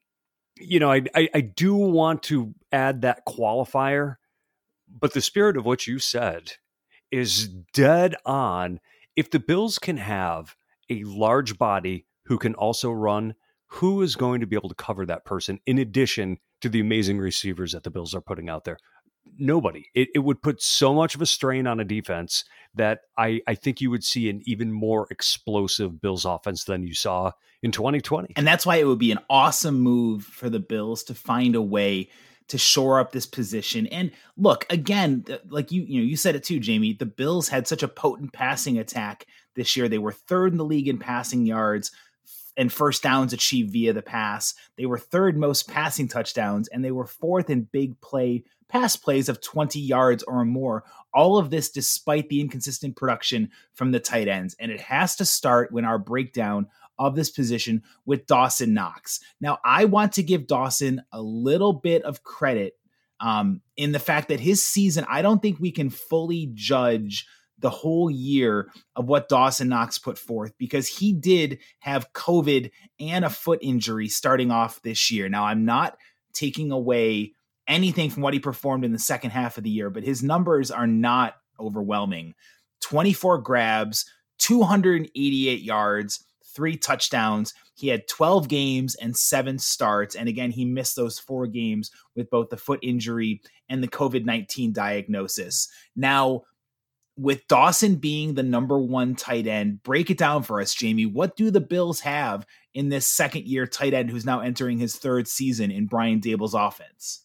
you 0.57 0.79
know, 0.79 0.91
I, 0.91 1.03
I, 1.13 1.29
I 1.36 1.41
do 1.41 1.75
want 1.75 2.24
to 2.24 2.55
add 2.71 3.01
that 3.01 3.25
qualifier, 3.27 4.15
but 4.89 5.13
the 5.13 5.21
spirit 5.21 5.57
of 5.57 5.65
what 5.65 5.86
you 5.86 6.00
said 6.00 6.53
is 7.12 7.48
dead 7.48 8.15
on. 8.25 8.79
If 9.15 9.29
the 9.29 9.39
Bills 9.39 9.77
can 9.77 9.98
have 9.98 10.55
a 10.89 11.03
large 11.03 11.57
body 11.60 12.07
who 12.31 12.38
can 12.38 12.55
also 12.55 12.89
run, 12.89 13.35
who 13.67 14.01
is 14.01 14.15
going 14.15 14.39
to 14.39 14.47
be 14.47 14.55
able 14.55 14.69
to 14.69 14.75
cover 14.75 15.05
that 15.05 15.25
person 15.25 15.59
in 15.65 15.77
addition 15.77 16.38
to 16.61 16.69
the 16.69 16.79
amazing 16.79 17.19
receivers 17.19 17.73
that 17.73 17.83
the 17.83 17.91
Bills 17.91 18.15
are 18.15 18.21
putting 18.21 18.47
out 18.47 18.63
there? 18.63 18.77
Nobody. 19.38 19.89
It, 19.93 20.07
it 20.15 20.19
would 20.19 20.41
put 20.41 20.61
so 20.61 20.93
much 20.93 21.13
of 21.13 21.21
a 21.21 21.25
strain 21.25 21.67
on 21.67 21.81
a 21.81 21.83
defense 21.83 22.45
that 22.73 23.00
I, 23.17 23.41
I 23.47 23.55
think 23.55 23.81
you 23.81 23.91
would 23.91 24.05
see 24.05 24.29
an 24.29 24.43
even 24.45 24.71
more 24.71 25.07
explosive 25.11 26.00
Bills 26.00 26.23
offense 26.23 26.63
than 26.63 26.83
you 26.83 26.93
saw 26.93 27.33
in 27.61 27.73
2020. 27.73 28.31
And 28.38 28.47
that's 28.47 28.65
why 28.65 28.77
it 28.77 28.88
would 28.88 28.97
be 28.97 29.11
an 29.11 29.19
awesome 29.29 29.81
move 29.81 30.23
for 30.23 30.50
the 30.50 30.61
Bills 30.61 31.03
to 31.03 31.13
find 31.13 31.53
a 31.53 31.61
way 31.61 32.11
to 32.47 32.57
shore 32.57 33.01
up 33.01 33.11
this 33.11 33.25
position. 33.25 33.88
And 33.88 34.11
look, 34.38 34.65
again, 34.69 35.25
like 35.50 35.73
you, 35.73 35.83
you 35.83 36.00
know, 36.00 36.05
you 36.05 36.15
said 36.15 36.35
it 36.35 36.45
too, 36.45 36.61
Jamie. 36.61 36.93
The 36.93 37.05
Bills 37.05 37.50
had 37.50 37.67
such 37.67 37.83
a 37.83 37.89
potent 37.89 38.31
passing 38.31 38.77
attack 38.77 39.25
this 39.57 39.75
year. 39.75 39.89
They 39.89 39.97
were 39.97 40.13
third 40.13 40.53
in 40.53 40.57
the 40.57 40.63
league 40.63 40.88
in 40.88 40.97
passing 40.97 41.45
yards 41.45 41.91
and 42.58 42.72
first 42.72 43.03
downs 43.03 43.34
achieved 43.34 43.72
via 43.72 43.93
the 43.93 44.01
pass. 44.01 44.53
They 44.77 44.86
were 44.86 44.98
third 44.98 45.38
most 45.38 45.67
passing 45.70 46.08
touchdowns, 46.08 46.67
and 46.67 46.84
they 46.84 46.91
were 46.91 47.05
fourth 47.05 47.50
in 47.50 47.67
big 47.72 48.00
play 48.01 48.43
pass 48.72 48.96
plays 48.96 49.27
of 49.27 49.41
20 49.41 49.79
yards 49.79 50.24
or 50.24 50.46
more. 50.46 50.86
All 51.13 51.38
of 51.38 51.50
this 51.50 51.70
despite 51.70 52.29
the 52.29 52.39
inconsistent 52.39 52.96
production 52.96 53.51
from 53.74 53.91
the 53.91 54.00
tight 54.00 54.29
ends. 54.29 54.55
And 54.60 54.72
it 54.72 54.79
has 54.79 55.17
to 55.17 55.25
start 55.25 55.74
when 55.74 55.84
our 55.84 56.00
breakdown 56.00 56.67
of 56.98 57.15
this 57.15 57.29
position 57.29 57.84
with 58.05 58.27
Dawson 58.27 58.74
Knox. 58.74 59.20
Now, 59.41 59.58
I 59.65 59.86
want 59.86 60.13
to 60.13 60.24
give 60.24 60.48
Dawson 60.48 61.01
a 61.12 61.22
little 61.22 61.74
bit 61.74 62.03
of 62.03 62.24
credit 62.24 62.77
um, 63.20 63.62
in 63.75 63.91
the 63.91 64.00
fact 64.00 64.29
that 64.29 64.39
his 64.39 64.63
season, 64.63 65.05
I 65.10 65.22
don't 65.22 65.41
think 65.41 65.60
we 65.60 65.72
can 65.72 65.89
fully 65.89 66.50
judge 66.53 67.27
the 67.62 67.70
whole 67.70 68.10
year 68.10 68.70
of 68.96 69.08
what 69.08 69.30
Dawson 69.30 69.70
Knox 69.70 69.98
put 69.98 70.18
forth 70.18 70.53
because 70.58 70.88
he 70.88 71.13
did 71.13 71.60
have 71.80 72.12
COVID 72.13 72.72
and 73.00 73.25
a 73.25 73.30
foot 73.30 73.60
injury 73.62 74.08
starting 74.08 74.51
off 74.51 74.82
this 74.82 75.12
year. 75.12 75.30
Now, 75.30 75.46
I'm 75.46 75.65
not 75.65 75.98
taking 76.34 76.72
away 76.72 77.34
anything 77.68 78.10
from 78.10 78.24
what 78.24 78.34
he 78.34 78.39
performed 78.39 78.84
in 78.84 78.91
the 78.91 79.00
second 79.00 79.32
half 79.32 79.58
of 79.58 79.63
the 79.63 79.70
year, 79.70 79.89
but 79.89 80.03
his 80.03 80.24
numbers 80.24 80.72
are 80.72 80.88
not 80.88 81.36
overwhelming 81.60 82.34
24 82.82 83.38
grabs, 83.39 84.06
288 84.39 85.62
yards, 85.62 86.25
three 86.53 86.75
touchdowns. 86.75 87.53
He 87.75 87.88
had 87.88 88.08
12 88.08 88.48
games 88.48 88.96
and 88.96 89.15
seven 89.15 89.58
starts. 89.58 90.15
And 90.15 90.27
again, 90.27 90.51
he 90.51 90.65
missed 90.65 90.96
those 90.96 91.20
four 91.20 91.48
games 91.48 91.91
with 92.15 92.30
both 92.30 92.50
the 92.50 92.58
foot 92.58 92.80
injury 92.82 93.41
and 93.70 93.84
the 93.84 93.88
COVID 93.88 94.25
19 94.25 94.74
diagnosis. 94.74 95.70
Now, 95.96 96.41
with 97.22 97.48
Dawson 97.48 97.96
being 97.96 98.34
the 98.34 98.44
number 98.44 98.80
one 98.80 99.16
tight 99.16 99.46
end, 99.46 99.84
break 99.84 100.10
it 100.10 100.18
down 100.18 100.42
for 100.42 100.60
us, 100.60 100.74
Jamie. 100.74 101.06
What 101.06 101.36
do 101.36 101.51
the 101.51 101.62
Bills 101.62 102.00
have 102.00 102.48
in 102.74 102.90
this 102.90 103.08
second 103.08 103.46
year 103.46 103.68
tight 103.68 103.94
end 103.94 104.10
who's 104.10 104.25
now 104.25 104.40
entering 104.40 104.80
his 104.80 104.96
third 104.96 105.28
season 105.28 105.70
in 105.70 105.86
Brian 105.86 106.20
Daboll's 106.20 106.56
offense? 106.56 107.24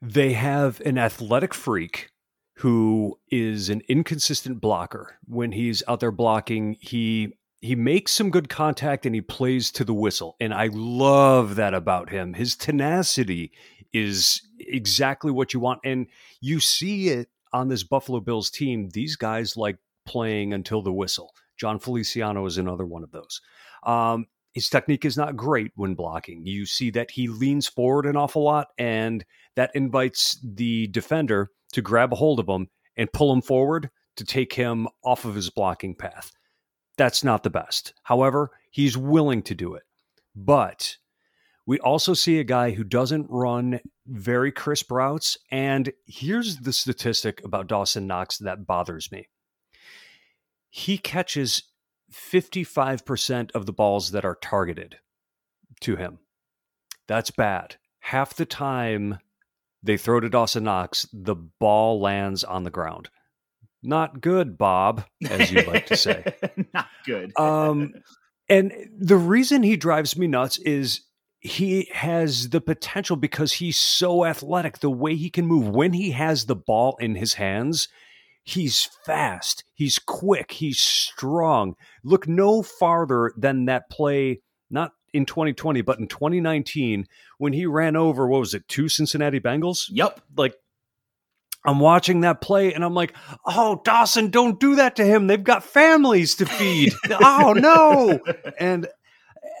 They 0.00 0.32
have 0.32 0.80
an 0.80 0.96
athletic 0.96 1.52
freak 1.52 2.10
who 2.54 3.18
is 3.30 3.68
an 3.68 3.82
inconsistent 3.88 4.62
blocker. 4.62 5.18
When 5.26 5.52
he's 5.52 5.82
out 5.86 6.00
there 6.00 6.10
blocking, 6.10 6.76
he 6.80 7.34
he 7.60 7.74
makes 7.74 8.12
some 8.12 8.30
good 8.30 8.48
contact 8.48 9.04
and 9.04 9.14
he 9.14 9.20
plays 9.20 9.70
to 9.72 9.84
the 9.84 9.92
whistle. 9.92 10.36
And 10.40 10.54
I 10.54 10.70
love 10.72 11.56
that 11.56 11.74
about 11.74 12.08
him. 12.08 12.34
His 12.34 12.56
tenacity 12.56 13.52
is 13.92 14.40
exactly 14.60 15.32
what 15.32 15.52
you 15.52 15.60
want. 15.60 15.80
And 15.84 16.06
you 16.40 16.60
see 16.60 17.08
it 17.08 17.28
on 17.52 17.68
this 17.68 17.82
Buffalo 17.82 18.20
Bills 18.20 18.50
team. 18.50 18.88
These 18.92 19.16
guys 19.16 19.56
like 19.56 19.78
playing 20.06 20.52
until 20.52 20.82
the 20.82 20.92
whistle. 20.92 21.32
Jon 21.58 21.78
Feliciano 21.78 22.46
is 22.46 22.58
another 22.58 22.86
one 22.86 23.02
of 23.02 23.10
those. 23.10 23.40
Um, 23.84 24.26
his 24.52 24.68
technique 24.68 25.04
is 25.04 25.16
not 25.16 25.36
great 25.36 25.72
when 25.74 25.94
blocking. 25.94 26.46
You 26.46 26.66
see 26.66 26.90
that 26.90 27.10
he 27.10 27.28
leans 27.28 27.68
forward 27.68 28.06
an 28.06 28.16
awful 28.16 28.42
lot, 28.42 28.68
and 28.78 29.24
that 29.56 29.70
invites 29.74 30.38
the 30.42 30.86
defender 30.88 31.50
to 31.72 31.82
grab 31.82 32.12
a 32.12 32.16
hold 32.16 32.40
of 32.40 32.48
him 32.48 32.68
and 32.96 33.12
pull 33.12 33.32
him 33.32 33.42
forward 33.42 33.90
to 34.16 34.24
take 34.24 34.52
him 34.52 34.88
off 35.04 35.24
of 35.24 35.34
his 35.34 35.50
blocking 35.50 35.94
path. 35.94 36.32
That's 36.96 37.22
not 37.22 37.42
the 37.42 37.50
best. 37.50 37.94
However, 38.02 38.50
he's 38.70 38.96
willing 38.96 39.42
to 39.42 39.54
do 39.54 39.74
it. 39.74 39.84
But 40.34 40.96
we 41.68 41.78
also 41.80 42.14
see 42.14 42.40
a 42.40 42.44
guy 42.44 42.70
who 42.70 42.82
doesn't 42.82 43.26
run 43.28 43.78
very 44.06 44.50
crisp 44.50 44.90
routes. 44.90 45.36
And 45.50 45.92
here's 46.06 46.56
the 46.56 46.72
statistic 46.72 47.44
about 47.44 47.66
Dawson 47.66 48.06
Knox 48.06 48.38
that 48.38 48.66
bothers 48.66 49.12
me 49.12 49.28
he 50.70 50.98
catches 50.98 51.62
55% 52.12 53.50
of 53.52 53.66
the 53.66 53.72
balls 53.72 54.12
that 54.12 54.24
are 54.24 54.38
targeted 54.40 54.98
to 55.80 55.96
him. 55.96 56.18
That's 57.06 57.30
bad. 57.30 57.76
Half 58.00 58.34
the 58.34 58.46
time 58.46 59.18
they 59.82 59.96
throw 59.96 60.20
to 60.20 60.28
Dawson 60.28 60.64
Knox, 60.64 61.06
the 61.12 61.34
ball 61.34 62.00
lands 62.00 62.44
on 62.44 62.64
the 62.64 62.70
ground. 62.70 63.08
Not 63.82 64.20
good, 64.20 64.58
Bob, 64.58 65.04
as 65.28 65.50
you 65.52 65.62
like 65.62 65.86
to 65.86 65.96
say. 65.96 66.24
Not 66.74 66.88
good. 67.06 67.38
um, 67.38 67.94
and 68.48 68.72
the 68.98 69.16
reason 69.16 69.62
he 69.62 69.76
drives 69.76 70.16
me 70.16 70.26
nuts 70.26 70.58
is 70.58 71.02
he 71.40 71.88
has 71.92 72.50
the 72.50 72.60
potential 72.60 73.16
because 73.16 73.54
he's 73.54 73.76
so 73.76 74.24
athletic. 74.24 74.78
The 74.78 74.90
way 74.90 75.14
he 75.14 75.30
can 75.30 75.46
move 75.46 75.68
when 75.68 75.92
he 75.92 76.10
has 76.10 76.46
the 76.46 76.56
ball 76.56 76.96
in 77.00 77.14
his 77.14 77.34
hands, 77.34 77.88
he's 78.42 78.88
fast, 79.04 79.64
he's 79.74 79.98
quick, 79.98 80.52
he's 80.52 80.80
strong. 80.80 81.74
Look 82.02 82.26
no 82.26 82.62
farther 82.62 83.32
than 83.36 83.66
that 83.66 83.88
play, 83.90 84.40
not 84.70 84.92
in 85.12 85.26
2020, 85.26 85.80
but 85.82 85.98
in 85.98 86.08
2019 86.08 87.06
when 87.38 87.52
he 87.52 87.66
ran 87.66 87.94
over, 87.94 88.26
what 88.26 88.40
was 88.40 88.54
it, 88.54 88.66
two 88.68 88.88
Cincinnati 88.88 89.40
Bengals? 89.40 89.84
Yep. 89.90 90.20
Like, 90.36 90.54
I'm 91.64 91.80
watching 91.80 92.22
that 92.22 92.40
play 92.40 92.72
and 92.72 92.84
I'm 92.84 92.94
like, 92.94 93.14
oh, 93.44 93.80
Dawson, 93.84 94.30
don't 94.30 94.58
do 94.58 94.76
that 94.76 94.96
to 94.96 95.04
him. 95.04 95.26
They've 95.26 95.42
got 95.42 95.64
families 95.64 96.36
to 96.36 96.46
feed. 96.46 96.94
oh, 97.10 97.52
no. 97.52 98.20
And, 98.58 98.88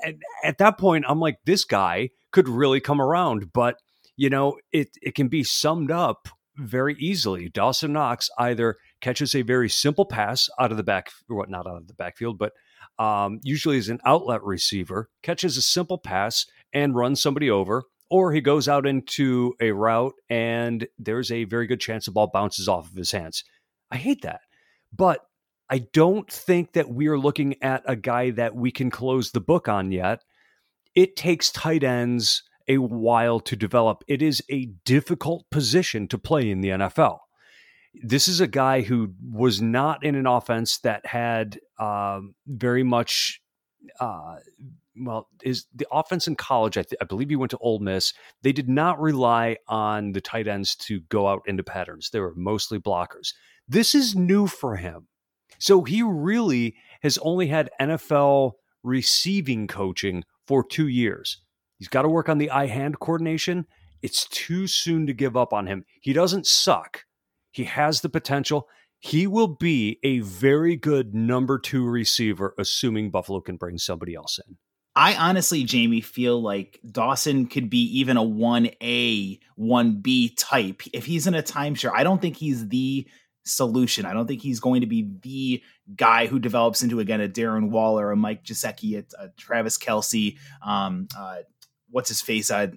and 0.04 0.22
at 0.44 0.58
that 0.58 0.78
point, 0.78 1.04
I'm 1.08 1.20
like, 1.20 1.38
this 1.44 1.64
guy 1.64 2.10
could 2.32 2.48
really 2.48 2.80
come 2.80 3.00
around. 3.00 3.52
But, 3.52 3.76
you 4.16 4.30
know, 4.30 4.56
it, 4.72 4.88
it 5.02 5.14
can 5.14 5.28
be 5.28 5.44
summed 5.44 5.90
up 5.90 6.28
very 6.56 6.96
easily. 6.98 7.48
Dawson 7.48 7.92
Knox 7.92 8.30
either 8.38 8.76
catches 9.00 9.34
a 9.34 9.42
very 9.42 9.68
simple 9.68 10.04
pass 10.04 10.48
out 10.58 10.70
of 10.70 10.76
the 10.76 10.82
back, 10.82 11.10
or 11.28 11.36
what, 11.36 11.50
not 11.50 11.66
out 11.66 11.76
of 11.76 11.86
the 11.86 11.94
backfield, 11.94 12.38
but 12.38 12.52
um, 12.98 13.38
usually 13.42 13.78
is 13.78 13.88
an 13.88 14.00
outlet 14.04 14.42
receiver, 14.42 15.08
catches 15.22 15.56
a 15.56 15.62
simple 15.62 15.98
pass 15.98 16.46
and 16.72 16.96
runs 16.96 17.22
somebody 17.22 17.48
over, 17.48 17.84
or 18.10 18.32
he 18.32 18.40
goes 18.40 18.68
out 18.68 18.86
into 18.86 19.54
a 19.60 19.70
route 19.70 20.14
and 20.28 20.88
there's 20.98 21.30
a 21.30 21.44
very 21.44 21.66
good 21.66 21.80
chance 21.80 22.06
the 22.06 22.10
ball 22.10 22.30
bounces 22.32 22.68
off 22.68 22.90
of 22.90 22.96
his 22.96 23.12
hands. 23.12 23.44
I 23.90 23.96
hate 23.96 24.22
that. 24.22 24.40
But 24.92 25.20
I 25.70 25.78
don't 25.92 26.30
think 26.30 26.72
that 26.72 26.88
we 26.88 27.08
are 27.08 27.18
looking 27.18 27.62
at 27.62 27.82
a 27.86 27.96
guy 27.96 28.30
that 28.30 28.54
we 28.54 28.70
can 28.70 28.90
close 28.90 29.30
the 29.30 29.40
book 29.40 29.68
on 29.68 29.92
yet. 29.92 30.22
It 30.94 31.16
takes 31.16 31.50
tight 31.50 31.84
ends 31.84 32.42
a 32.66 32.78
while 32.78 33.40
to 33.40 33.56
develop. 33.56 34.02
It 34.08 34.22
is 34.22 34.42
a 34.50 34.66
difficult 34.84 35.44
position 35.50 36.08
to 36.08 36.18
play 36.18 36.50
in 36.50 36.60
the 36.60 36.70
NFL 36.70 37.18
this 38.02 38.28
is 38.28 38.40
a 38.40 38.46
guy 38.46 38.82
who 38.82 39.12
was 39.30 39.60
not 39.60 40.04
in 40.04 40.14
an 40.14 40.26
offense 40.26 40.78
that 40.78 41.04
had 41.06 41.58
um, 41.78 42.34
very 42.46 42.82
much. 42.82 43.40
Uh, 44.00 44.36
well, 45.00 45.28
is 45.44 45.66
the 45.74 45.86
offense 45.92 46.26
in 46.26 46.34
college? 46.34 46.76
I, 46.76 46.82
th- 46.82 46.98
I, 47.00 47.04
believe 47.04 47.30
he 47.30 47.36
went 47.36 47.52
to 47.52 47.58
Ole 47.58 47.78
Miss. 47.78 48.12
They 48.42 48.52
did 48.52 48.68
not 48.68 49.00
rely 49.00 49.58
on 49.68 50.12
the 50.12 50.20
tight 50.20 50.48
ends 50.48 50.74
to 50.76 51.00
go 51.08 51.28
out 51.28 51.42
into 51.46 51.62
patterns. 51.62 52.10
They 52.10 52.18
were 52.18 52.34
mostly 52.34 52.78
blockers. 52.80 53.32
This 53.68 53.94
is 53.94 54.16
new 54.16 54.48
for 54.48 54.76
him, 54.76 55.06
so 55.58 55.82
he 55.82 56.02
really 56.02 56.76
has 57.02 57.18
only 57.18 57.48
had 57.48 57.70
NFL 57.80 58.52
receiving 58.82 59.66
coaching 59.66 60.24
for 60.46 60.64
two 60.64 60.88
years. 60.88 61.38
He's 61.78 61.88
got 61.88 62.02
to 62.02 62.08
work 62.08 62.28
on 62.28 62.38
the 62.38 62.50
eye 62.50 62.66
hand 62.66 62.98
coordination. 63.00 63.66
It's 64.02 64.26
too 64.28 64.66
soon 64.66 65.06
to 65.06 65.12
give 65.12 65.36
up 65.36 65.52
on 65.52 65.66
him. 65.66 65.84
He 66.00 66.12
doesn't 66.12 66.46
suck. 66.46 67.04
He 67.50 67.64
has 67.64 68.00
the 68.00 68.08
potential. 68.08 68.68
He 69.00 69.26
will 69.26 69.48
be 69.48 69.98
a 70.02 70.20
very 70.20 70.76
good 70.76 71.14
number 71.14 71.58
two 71.58 71.84
receiver, 71.84 72.54
assuming 72.58 73.10
Buffalo 73.10 73.40
can 73.40 73.56
bring 73.56 73.78
somebody 73.78 74.14
else 74.14 74.38
in. 74.46 74.56
I 74.96 75.14
honestly, 75.14 75.62
Jamie, 75.62 76.00
feel 76.00 76.42
like 76.42 76.80
Dawson 76.90 77.46
could 77.46 77.70
be 77.70 77.82
even 78.00 78.16
a 78.16 78.24
1A, 78.24 79.38
1B 79.56 80.32
type. 80.36 80.82
If 80.92 81.06
he's 81.06 81.28
in 81.28 81.34
a 81.34 81.42
timeshare, 81.42 81.92
I 81.94 82.02
don't 82.02 82.20
think 82.20 82.36
he's 82.36 82.66
the 82.68 83.06
solution. 83.48 84.06
I 84.06 84.12
don't 84.12 84.26
think 84.26 84.42
he's 84.42 84.60
going 84.60 84.80
to 84.82 84.86
be 84.86 85.08
the 85.22 85.62
guy 85.96 86.26
who 86.26 86.38
develops 86.38 86.82
into, 86.82 87.00
again, 87.00 87.20
a 87.20 87.28
Darren 87.28 87.70
Waller, 87.70 88.10
a 88.10 88.16
Mike 88.16 88.44
Gesicki, 88.44 88.98
a, 88.98 89.24
a 89.24 89.28
Travis 89.36 89.78
Kelce, 89.78 90.36
um, 90.64 91.08
uh, 91.18 91.38
what's 91.90 92.08
his 92.08 92.20
face? 92.20 92.50
Uh, 92.50 92.68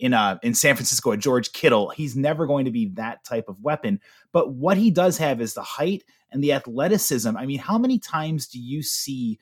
in 0.00 0.14
uh 0.14 0.38
in 0.42 0.54
San 0.54 0.74
Francisco, 0.74 1.12
a 1.12 1.16
George 1.16 1.52
Kittle. 1.52 1.90
He's 1.90 2.16
never 2.16 2.46
going 2.46 2.64
to 2.64 2.70
be 2.70 2.86
that 2.94 3.22
type 3.22 3.48
of 3.48 3.60
weapon. 3.60 4.00
But 4.32 4.54
what 4.54 4.76
he 4.76 4.90
does 4.90 5.18
have 5.18 5.40
is 5.40 5.54
the 5.54 5.62
height 5.62 6.04
and 6.32 6.42
the 6.42 6.54
athleticism. 6.54 7.36
I 7.36 7.46
mean, 7.46 7.58
how 7.58 7.78
many 7.78 7.98
times 7.98 8.48
do 8.48 8.58
you 8.58 8.82
see? 8.82 9.38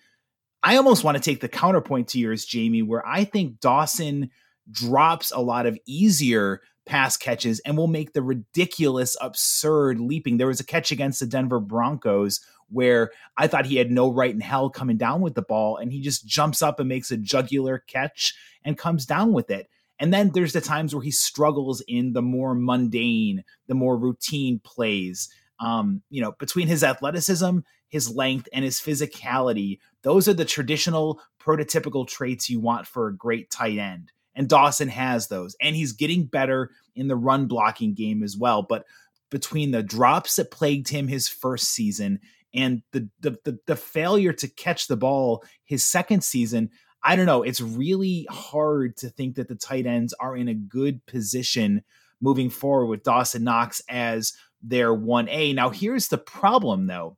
I 0.62 0.76
almost 0.76 1.04
want 1.04 1.16
to 1.16 1.22
take 1.22 1.40
the 1.40 1.48
counterpoint 1.48 2.08
to 2.08 2.18
yours, 2.18 2.44
Jamie, 2.44 2.82
where 2.82 3.06
I 3.06 3.24
think 3.24 3.60
Dawson 3.60 4.30
drops 4.70 5.30
a 5.30 5.38
lot 5.38 5.66
of 5.66 5.78
easier 5.86 6.60
pass 6.88 7.16
catches 7.16 7.60
and 7.60 7.76
will 7.76 7.86
make 7.86 8.12
the 8.12 8.22
ridiculous, 8.22 9.16
absurd 9.20 10.00
leaping. 10.00 10.38
There 10.38 10.46
was 10.46 10.60
a 10.60 10.64
catch 10.64 10.90
against 10.90 11.20
the 11.20 11.26
Denver 11.26 11.60
Broncos 11.60 12.40
where 12.70 13.12
I 13.36 13.46
thought 13.46 13.66
he 13.66 13.76
had 13.76 13.90
no 13.90 14.10
right 14.12 14.34
in 14.34 14.40
hell 14.40 14.70
coming 14.70 14.96
down 14.96 15.20
with 15.20 15.34
the 15.34 15.42
ball, 15.42 15.76
and 15.76 15.92
he 15.92 16.00
just 16.00 16.26
jumps 16.26 16.60
up 16.60 16.80
and 16.80 16.88
makes 16.88 17.10
a 17.10 17.16
jugular 17.16 17.78
catch 17.86 18.34
and 18.64 18.76
comes 18.76 19.06
down 19.06 19.32
with 19.32 19.50
it. 19.50 19.68
And 19.98 20.12
then 20.12 20.30
there's 20.30 20.52
the 20.52 20.60
times 20.60 20.94
where 20.94 21.02
he 21.02 21.10
struggles 21.10 21.82
in 21.88 22.12
the 22.12 22.22
more 22.22 22.54
mundane, 22.54 23.44
the 23.66 23.74
more 23.74 23.96
routine 23.96 24.60
plays. 24.62 25.28
Um, 25.60 26.02
you 26.08 26.20
know, 26.20 26.32
between 26.32 26.68
his 26.68 26.84
athleticism, 26.84 27.60
his 27.88 28.14
length, 28.14 28.48
and 28.52 28.64
his 28.64 28.78
physicality, 28.78 29.78
those 30.02 30.28
are 30.28 30.34
the 30.34 30.44
traditional 30.44 31.20
prototypical 31.42 32.06
traits 32.06 32.48
you 32.48 32.60
want 32.60 32.86
for 32.86 33.08
a 33.08 33.16
great 33.16 33.50
tight 33.50 33.78
end. 33.78 34.12
And 34.38 34.48
Dawson 34.48 34.88
has 34.88 35.26
those. 35.26 35.56
And 35.60 35.74
he's 35.74 35.92
getting 35.92 36.24
better 36.24 36.70
in 36.94 37.08
the 37.08 37.16
run 37.16 37.46
blocking 37.46 37.92
game 37.92 38.22
as 38.22 38.36
well. 38.36 38.62
But 38.62 38.84
between 39.30 39.72
the 39.72 39.82
drops 39.82 40.36
that 40.36 40.52
plagued 40.52 40.88
him 40.88 41.08
his 41.08 41.28
first 41.28 41.68
season 41.70 42.20
and 42.54 42.82
the 42.92 43.08
the, 43.20 43.36
the, 43.44 43.58
the 43.66 43.76
failure 43.76 44.32
to 44.32 44.48
catch 44.48 44.86
the 44.86 44.96
ball 44.96 45.44
his 45.64 45.84
second 45.84 46.22
season, 46.22 46.70
I 47.02 47.16
don't 47.16 47.26
know. 47.26 47.42
It's 47.42 47.60
really 47.60 48.28
hard 48.30 48.96
to 48.98 49.10
think 49.10 49.34
that 49.34 49.48
the 49.48 49.56
tight 49.56 49.86
ends 49.86 50.14
are 50.14 50.36
in 50.36 50.46
a 50.46 50.54
good 50.54 51.04
position 51.06 51.82
moving 52.20 52.48
forward 52.48 52.86
with 52.86 53.02
Dawson 53.02 53.42
Knox 53.42 53.82
as 53.88 54.34
their 54.62 54.94
1A. 54.94 55.54
Now, 55.54 55.70
here's 55.70 56.08
the 56.08 56.18
problem 56.18 56.86
though. 56.86 57.16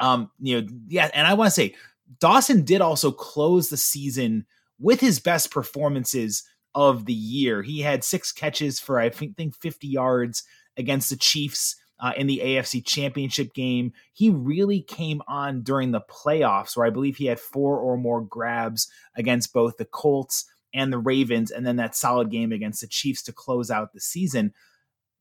Um, 0.00 0.30
you 0.38 0.60
know, 0.60 0.68
yeah, 0.86 1.10
and 1.14 1.26
I 1.26 1.32
want 1.32 1.48
to 1.48 1.54
say 1.54 1.74
Dawson 2.20 2.64
did 2.64 2.82
also 2.82 3.10
close 3.10 3.70
the 3.70 3.76
season 3.78 4.44
with 4.82 5.00
his 5.00 5.20
best 5.20 5.50
performances 5.50 6.42
of 6.74 7.06
the 7.06 7.14
year. 7.14 7.62
He 7.62 7.80
had 7.80 8.04
six 8.04 8.32
catches 8.32 8.80
for 8.80 8.98
I 8.98 9.10
think 9.10 9.56
50 9.56 9.86
yards 9.86 10.42
against 10.76 11.10
the 11.10 11.16
Chiefs 11.16 11.76
uh, 12.00 12.12
in 12.16 12.26
the 12.26 12.40
AFC 12.44 12.84
Championship 12.84 13.54
game. 13.54 13.92
He 14.12 14.28
really 14.28 14.82
came 14.82 15.22
on 15.28 15.62
during 15.62 15.92
the 15.92 16.00
playoffs, 16.00 16.76
where 16.76 16.86
I 16.86 16.90
believe 16.90 17.16
he 17.16 17.26
had 17.26 17.38
four 17.38 17.78
or 17.78 17.96
more 17.96 18.20
grabs 18.20 18.88
against 19.16 19.52
both 19.52 19.76
the 19.76 19.84
Colts 19.84 20.46
and 20.74 20.92
the 20.92 20.98
Ravens, 20.98 21.50
and 21.50 21.66
then 21.66 21.76
that 21.76 21.94
solid 21.94 22.30
game 22.30 22.50
against 22.50 22.80
the 22.80 22.86
Chiefs 22.88 23.22
to 23.24 23.32
close 23.32 23.70
out 23.70 23.92
the 23.92 24.00
season. 24.00 24.52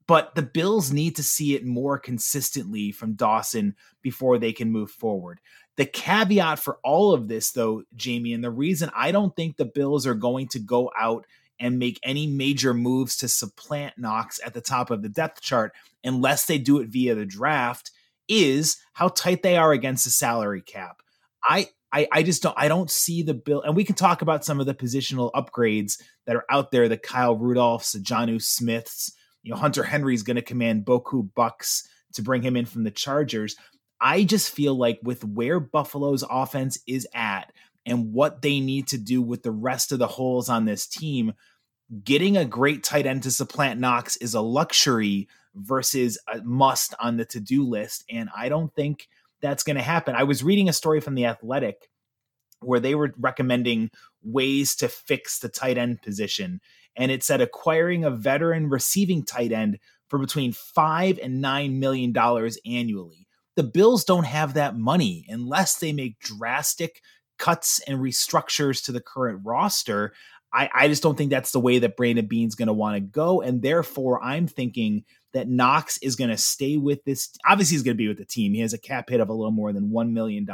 But 0.07 0.33
the 0.33 0.41
Bills 0.41 0.91
need 0.91 1.15
to 1.17 1.23
see 1.23 1.55
it 1.55 1.65
more 1.65 1.99
consistently 1.99 2.91
from 2.91 3.13
Dawson 3.13 3.75
before 4.01 4.39
they 4.39 4.51
can 4.51 4.71
move 4.71 4.89
forward. 4.89 5.39
The 5.77 5.85
caveat 5.85 6.59
for 6.59 6.79
all 6.83 7.13
of 7.13 7.27
this, 7.27 7.51
though, 7.51 7.83
Jamie, 7.95 8.33
and 8.33 8.43
the 8.43 8.51
reason 8.51 8.91
I 8.95 9.11
don't 9.11 9.35
think 9.35 9.55
the 9.55 9.65
Bills 9.65 10.05
are 10.05 10.13
going 10.13 10.47
to 10.49 10.59
go 10.59 10.91
out 10.97 11.25
and 11.59 11.79
make 11.79 11.99
any 12.03 12.27
major 12.27 12.73
moves 12.73 13.17
to 13.17 13.27
supplant 13.27 13.97
Knox 13.97 14.39
at 14.43 14.53
the 14.53 14.61
top 14.61 14.89
of 14.89 15.01
the 15.01 15.09
depth 15.09 15.41
chart 15.41 15.73
unless 16.03 16.45
they 16.45 16.57
do 16.57 16.79
it 16.79 16.89
via 16.89 17.15
the 17.15 17.25
draft 17.25 17.91
is 18.27 18.77
how 18.93 19.09
tight 19.09 19.43
they 19.43 19.57
are 19.57 19.71
against 19.71 20.03
the 20.03 20.09
salary 20.09 20.61
cap. 20.61 21.01
I 21.43 21.67
I, 21.93 22.07
I 22.11 22.23
just 22.23 22.41
don't 22.41 22.55
I 22.57 22.67
don't 22.67 22.89
see 22.89 23.21
the 23.21 23.33
bill 23.33 23.61
and 23.61 23.75
we 23.75 23.83
can 23.83 23.95
talk 23.95 24.21
about 24.21 24.45
some 24.45 24.59
of 24.59 24.65
the 24.65 24.73
positional 24.73 25.31
upgrades 25.33 26.01
that 26.25 26.35
are 26.35 26.45
out 26.49 26.71
there 26.71 26.87
the 26.87 26.97
Kyle 26.97 27.37
Rudolphs, 27.37 27.91
the 27.91 27.99
Jonnu 27.99 28.41
Smiths, 28.41 29.13
you 29.43 29.51
know 29.51 29.57
Hunter 29.57 29.83
Henry's 29.83 30.23
going 30.23 30.35
to 30.37 30.41
command 30.41 30.85
Boku 30.85 31.29
bucks 31.35 31.87
to 32.13 32.21
bring 32.21 32.41
him 32.41 32.55
in 32.55 32.65
from 32.65 32.83
the 32.83 32.91
Chargers. 32.91 33.55
I 34.01 34.23
just 34.23 34.49
feel 34.49 34.73
like 34.75 34.99
with 35.03 35.23
where 35.23 35.59
Buffalo's 35.59 36.23
offense 36.27 36.79
is 36.87 37.07
at 37.13 37.53
and 37.85 38.13
what 38.13 38.41
they 38.41 38.59
need 38.59 38.87
to 38.87 38.97
do 38.97 39.21
with 39.21 39.43
the 39.43 39.51
rest 39.51 39.91
of 39.91 39.99
the 39.99 40.07
holes 40.07 40.49
on 40.49 40.65
this 40.65 40.87
team, 40.87 41.33
getting 42.03 42.35
a 42.35 42.45
great 42.45 42.83
tight 42.83 43.05
end 43.05 43.23
to 43.23 43.31
supplant 43.31 43.79
Knox 43.79 44.15
is 44.17 44.33
a 44.33 44.41
luxury 44.41 45.27
versus 45.53 46.17
a 46.33 46.41
must 46.41 46.95
on 46.99 47.17
the 47.17 47.25
to-do 47.25 47.63
list 47.63 48.03
and 48.09 48.29
I 48.35 48.49
don't 48.49 48.73
think 48.73 49.07
that's 49.41 49.63
going 49.63 49.75
to 49.75 49.81
happen. 49.83 50.15
I 50.15 50.23
was 50.23 50.43
reading 50.43 50.69
a 50.69 50.73
story 50.73 51.01
from 51.01 51.15
the 51.15 51.25
Athletic 51.25 51.89
where 52.61 52.79
they 52.79 52.95
were 52.95 53.13
recommending 53.17 53.89
ways 54.23 54.75
to 54.77 54.87
fix 54.87 55.39
the 55.39 55.49
tight 55.49 55.77
end 55.77 56.01
position 56.01 56.61
and 56.95 57.11
it 57.11 57.23
said 57.23 57.41
acquiring 57.41 58.03
a 58.03 58.11
veteran 58.11 58.69
receiving 58.69 59.23
tight 59.23 59.51
end 59.51 59.79
for 60.07 60.17
between 60.17 60.53
5 60.53 61.19
and 61.21 61.41
9 61.41 61.79
million 61.79 62.11
dollars 62.11 62.57
annually. 62.65 63.27
The 63.55 63.63
Bills 63.63 64.03
don't 64.03 64.25
have 64.25 64.53
that 64.53 64.77
money 64.77 65.25
unless 65.27 65.77
they 65.77 65.93
make 65.93 66.19
drastic 66.19 67.01
cuts 67.37 67.81
and 67.87 67.99
restructures 67.99 68.83
to 68.85 68.91
the 68.91 69.01
current 69.01 69.41
roster. 69.43 70.13
I, 70.53 70.69
I 70.73 70.87
just 70.87 71.03
don't 71.03 71.17
think 71.17 71.31
that's 71.31 71.51
the 71.51 71.59
way 71.59 71.79
that 71.79 71.97
Brandon 71.97 72.25
Beane's 72.25 72.55
going 72.55 72.67
to 72.67 72.73
want 72.73 72.95
to 72.95 73.01
go. 73.01 73.41
And 73.41 73.61
therefore, 73.61 74.23
I'm 74.23 74.47
thinking 74.47 75.03
that 75.33 75.47
Knox 75.47 75.97
is 75.99 76.15
going 76.15 76.29
to 76.29 76.37
stay 76.37 76.77
with 76.77 77.03
this. 77.05 77.29
Obviously, 77.47 77.75
he's 77.75 77.83
going 77.83 77.95
to 77.95 78.01
be 78.01 78.07
with 78.07 78.17
the 78.17 78.25
team. 78.25 78.53
He 78.53 78.61
has 78.61 78.73
a 78.73 78.77
cap 78.77 79.09
hit 79.09 79.21
of 79.21 79.29
a 79.29 79.33
little 79.33 79.51
more 79.51 79.71
than 79.73 79.89
$1 79.89 80.11
million. 80.11 80.47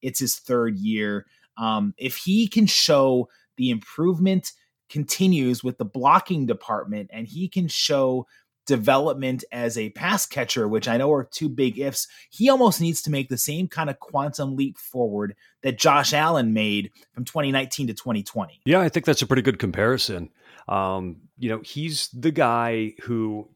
It's 0.00 0.20
his 0.20 0.36
third 0.36 0.76
year. 0.76 1.26
Um, 1.56 1.94
if 1.98 2.16
he 2.16 2.48
can 2.48 2.66
show 2.66 3.28
the 3.56 3.70
improvement 3.70 4.52
continues 4.88 5.64
with 5.64 5.78
the 5.78 5.84
blocking 5.84 6.44
department 6.44 7.08
and 7.12 7.26
he 7.26 7.48
can 7.48 7.68
show 7.68 8.26
development 8.66 9.44
as 9.52 9.76
a 9.76 9.90
pass 9.90 10.26
catcher, 10.26 10.68
which 10.68 10.88
I 10.88 10.96
know 10.96 11.12
are 11.12 11.24
two 11.24 11.48
big 11.48 11.78
ifs, 11.78 12.06
he 12.30 12.48
almost 12.48 12.80
needs 12.80 13.02
to 13.02 13.10
make 13.10 13.28
the 13.28 13.38
same 13.38 13.68
kind 13.68 13.90
of 13.90 14.00
quantum 14.00 14.56
leap 14.56 14.78
forward 14.78 15.34
that 15.62 15.78
Josh 15.78 16.12
Allen 16.12 16.52
made 16.52 16.90
from 17.12 17.24
2019 17.24 17.88
to 17.88 17.94
2020. 17.94 18.60
Yeah, 18.64 18.80
I 18.80 18.88
think 18.88 19.06
that's 19.06 19.22
a 19.22 19.26
pretty 19.26 19.42
good 19.42 19.58
comparison. 19.58 20.30
Um, 20.68 21.22
you 21.38 21.48
know, 21.48 21.60
he's 21.64 22.08
the 22.08 22.30
guy 22.30 22.94
who 23.02 23.48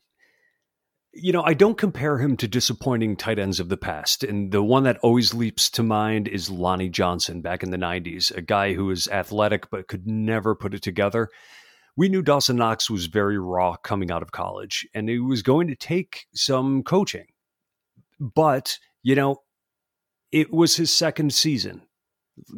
you 1.18 1.32
know, 1.32 1.42
I 1.42 1.54
don't 1.54 1.78
compare 1.78 2.18
him 2.18 2.36
to 2.36 2.46
disappointing 2.46 3.16
tight 3.16 3.38
ends 3.38 3.58
of 3.58 3.70
the 3.70 3.76
past. 3.78 4.22
And 4.22 4.52
the 4.52 4.62
one 4.62 4.82
that 4.82 4.98
always 4.98 5.32
leaps 5.32 5.70
to 5.70 5.82
mind 5.82 6.28
is 6.28 6.50
Lonnie 6.50 6.90
Johnson 6.90 7.40
back 7.40 7.62
in 7.62 7.70
the 7.70 7.78
90s, 7.78 8.36
a 8.36 8.42
guy 8.42 8.74
who 8.74 8.84
was 8.84 9.08
athletic 9.08 9.70
but 9.70 9.88
could 9.88 10.06
never 10.06 10.54
put 10.54 10.74
it 10.74 10.82
together 10.82 11.30
we 11.96 12.08
knew 12.08 12.22
Dawson 12.22 12.56
Knox 12.56 12.90
was 12.90 13.06
very 13.06 13.38
raw 13.38 13.76
coming 13.76 14.10
out 14.10 14.22
of 14.22 14.32
college 14.32 14.86
and 14.94 15.08
he 15.08 15.18
was 15.18 15.42
going 15.42 15.68
to 15.68 15.74
take 15.74 16.26
some 16.34 16.82
coaching. 16.82 17.26
But, 18.20 18.78
you 19.02 19.14
know, 19.14 19.42
it 20.30 20.52
was 20.52 20.76
his 20.76 20.92
second 20.92 21.32
season. 21.32 21.82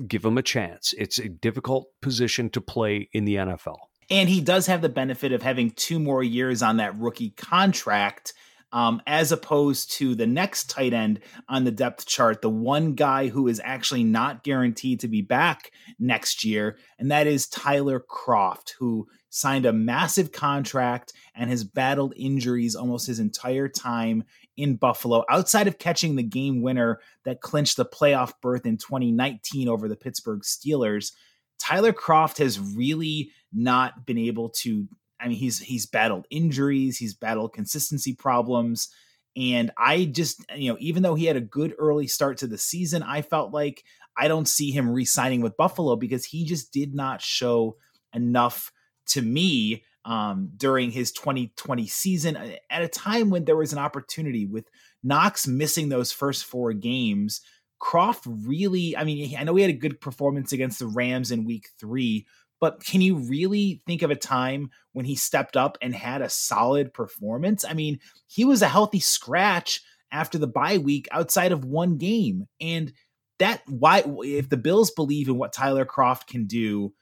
Give 0.07 0.25
him 0.25 0.39
a 0.39 0.43
chance. 0.43 0.93
It's 0.99 1.19
a 1.19 1.29
difficult 1.29 1.87
position 2.03 2.51
to 2.51 2.61
play 2.61 3.09
in 3.13 3.25
the 3.25 3.37
NFL. 3.37 3.79
And 4.11 4.29
he 4.29 4.41
does 4.41 4.67
have 4.67 4.83
the 4.83 4.89
benefit 4.89 5.33
of 5.33 5.43
having 5.43 5.71
two 5.71 6.01
more 6.01 6.23
years 6.23 6.63
on 6.63 6.79
that 6.79 6.99
rookie 6.99 7.31
contract 7.31 8.33
um, 8.73 9.01
as 9.07 9.33
opposed 9.33 9.93
to 9.93 10.15
the 10.15 10.27
next 10.27 10.69
tight 10.69 10.93
end 10.93 11.21
on 11.49 11.65
the 11.65 11.71
depth 11.71 12.07
chart, 12.07 12.43
the 12.43 12.51
one 12.51 12.95
guy 12.95 13.29
who 13.29 13.49
is 13.49 13.61
actually 13.65 14.05
not 14.05 14.43
guaranteed 14.45 15.01
to 15.01 15.09
be 15.09 15.23
back 15.23 15.71
next 15.99 16.45
year, 16.45 16.77
and 16.99 17.11
that 17.11 17.27
is 17.27 17.49
Tyler 17.49 18.01
Kroft, 18.01 18.75
who 18.79 19.09
signed 19.31 19.67
a 19.67 19.73
massive 19.73 20.33
contract 20.33 21.13
and 21.35 21.51
has 21.51 21.65
battled 21.65 22.15
injuries 22.17 22.75
almost 22.75 23.07
his 23.07 23.19
entire 23.19 23.69
time 23.69 24.25
in 24.57 24.77
Buffalo, 24.77 25.25
outside 25.31 25.69
of 25.69 25.79
catching 25.79 26.17
the 26.17 26.23
game 26.23 26.63
winner 26.63 27.01
that 27.25 27.41
clinched 27.41 27.77
the 27.77 27.85
playoff 27.85 28.33
berth 28.43 28.67
in 28.67 28.77
2019 28.77 29.69
over 29.69 29.89
the 29.89 29.97
Pittsburgh 29.97 30.41
Steelers. 30.43 31.13
Tyler 31.59 31.93
Kroft 31.93 32.39
has 32.39 32.59
really 32.59 33.31
not 33.53 34.07
been 34.07 34.19
able 34.19 34.51
to 34.51 34.89
I 35.21 35.29
mean, 35.29 35.37
he's 35.37 35.59
he's 35.59 35.87
battled 35.87 36.27
injuries, 36.31 36.97
he's 36.97 37.15
battled 37.15 37.53
consistency 37.53 38.15
problems, 38.15 38.89
and 39.37 39.71
I 39.77 40.05
just 40.05 40.45
you 40.57 40.71
know, 40.71 40.77
even 40.81 41.03
though 41.03 41.17
he 41.17 41.27
had 41.27 41.37
a 41.37 41.41
good 41.41 41.75
early 41.79 42.07
start 42.07 42.39
to 42.39 42.47
the 42.47 42.59
season, 42.59 43.03
I 43.03 43.23
felt 43.23 43.53
like 43.53 43.83
I 44.17 44.29
don't 44.29 44.49
see 44.49 44.71
him 44.71 44.91
re-signing 44.91 45.41
with 45.41 45.57
Buffalo 45.57 45.97
because 45.97 46.25
he 46.25 46.45
just 46.45 46.73
did 46.73 46.95
not 46.95 47.21
show 47.21 47.77
enough 48.15 48.73
to 49.09 49.23
me 49.23 49.85
um, 50.05 50.51
during 50.57 50.91
his 50.91 51.13
2020 51.13 51.87
season 51.87 52.37
at 52.71 52.83
a 52.83 52.89
time 52.89 53.31
when 53.31 53.45
there 53.45 53.57
was 53.57 53.73
an 53.73 53.79
opportunity 53.79 54.47
with 54.47 54.69
Knox 55.03 55.47
missing 55.47 55.89
those 55.89 56.13
first 56.13 56.45
four 56.45 56.73
games. 56.73 57.41
Kroft 57.81 58.23
really, 58.47 58.97
I 58.97 59.05
mean, 59.05 59.37
I 59.37 59.45
know 59.45 59.55
he 59.55 59.63
had 59.63 59.71
a 59.71 59.75
good 59.75 60.01
performance 60.01 60.53
against 60.53 60.79
the 60.79 60.87
Rams 60.87 61.31
in 61.31 61.45
week 61.45 61.69
three, 61.79 62.27
but 62.61 62.83
can 62.83 63.01
you 63.01 63.17
really 63.17 63.83
think 63.87 64.03
of 64.03 64.11
a 64.11 64.17
time 64.17 64.71
when 64.93 65.05
he 65.05 65.15
stepped 65.15 65.57
up 65.57 65.79
and 65.81 65.95
had 65.95 66.23
a 66.23 66.31
solid 66.31 66.93
performance? 66.93 67.65
I 67.65 67.75
mean, 67.75 68.01
he 68.27 68.45
was 68.45 68.63
a 68.63 68.69
healthy 68.69 69.01
scratch 69.01 69.81
after 70.11 70.39
the 70.39 70.49
bye 70.49 70.79
week 70.79 71.07
outside 71.13 71.53
of 71.53 71.65
one 71.65 71.99
game. 71.99 72.47
And 72.61 72.93
that 73.39 73.63
why 73.67 74.03
if 74.23 74.49
the 74.49 74.57
Bills 74.57 74.91
believe 74.91 75.29
in 75.29 75.39
what 75.39 75.53
Tyler 75.53 75.85
Kroft 75.85 76.27
can 76.27 76.47
do, 76.47 76.93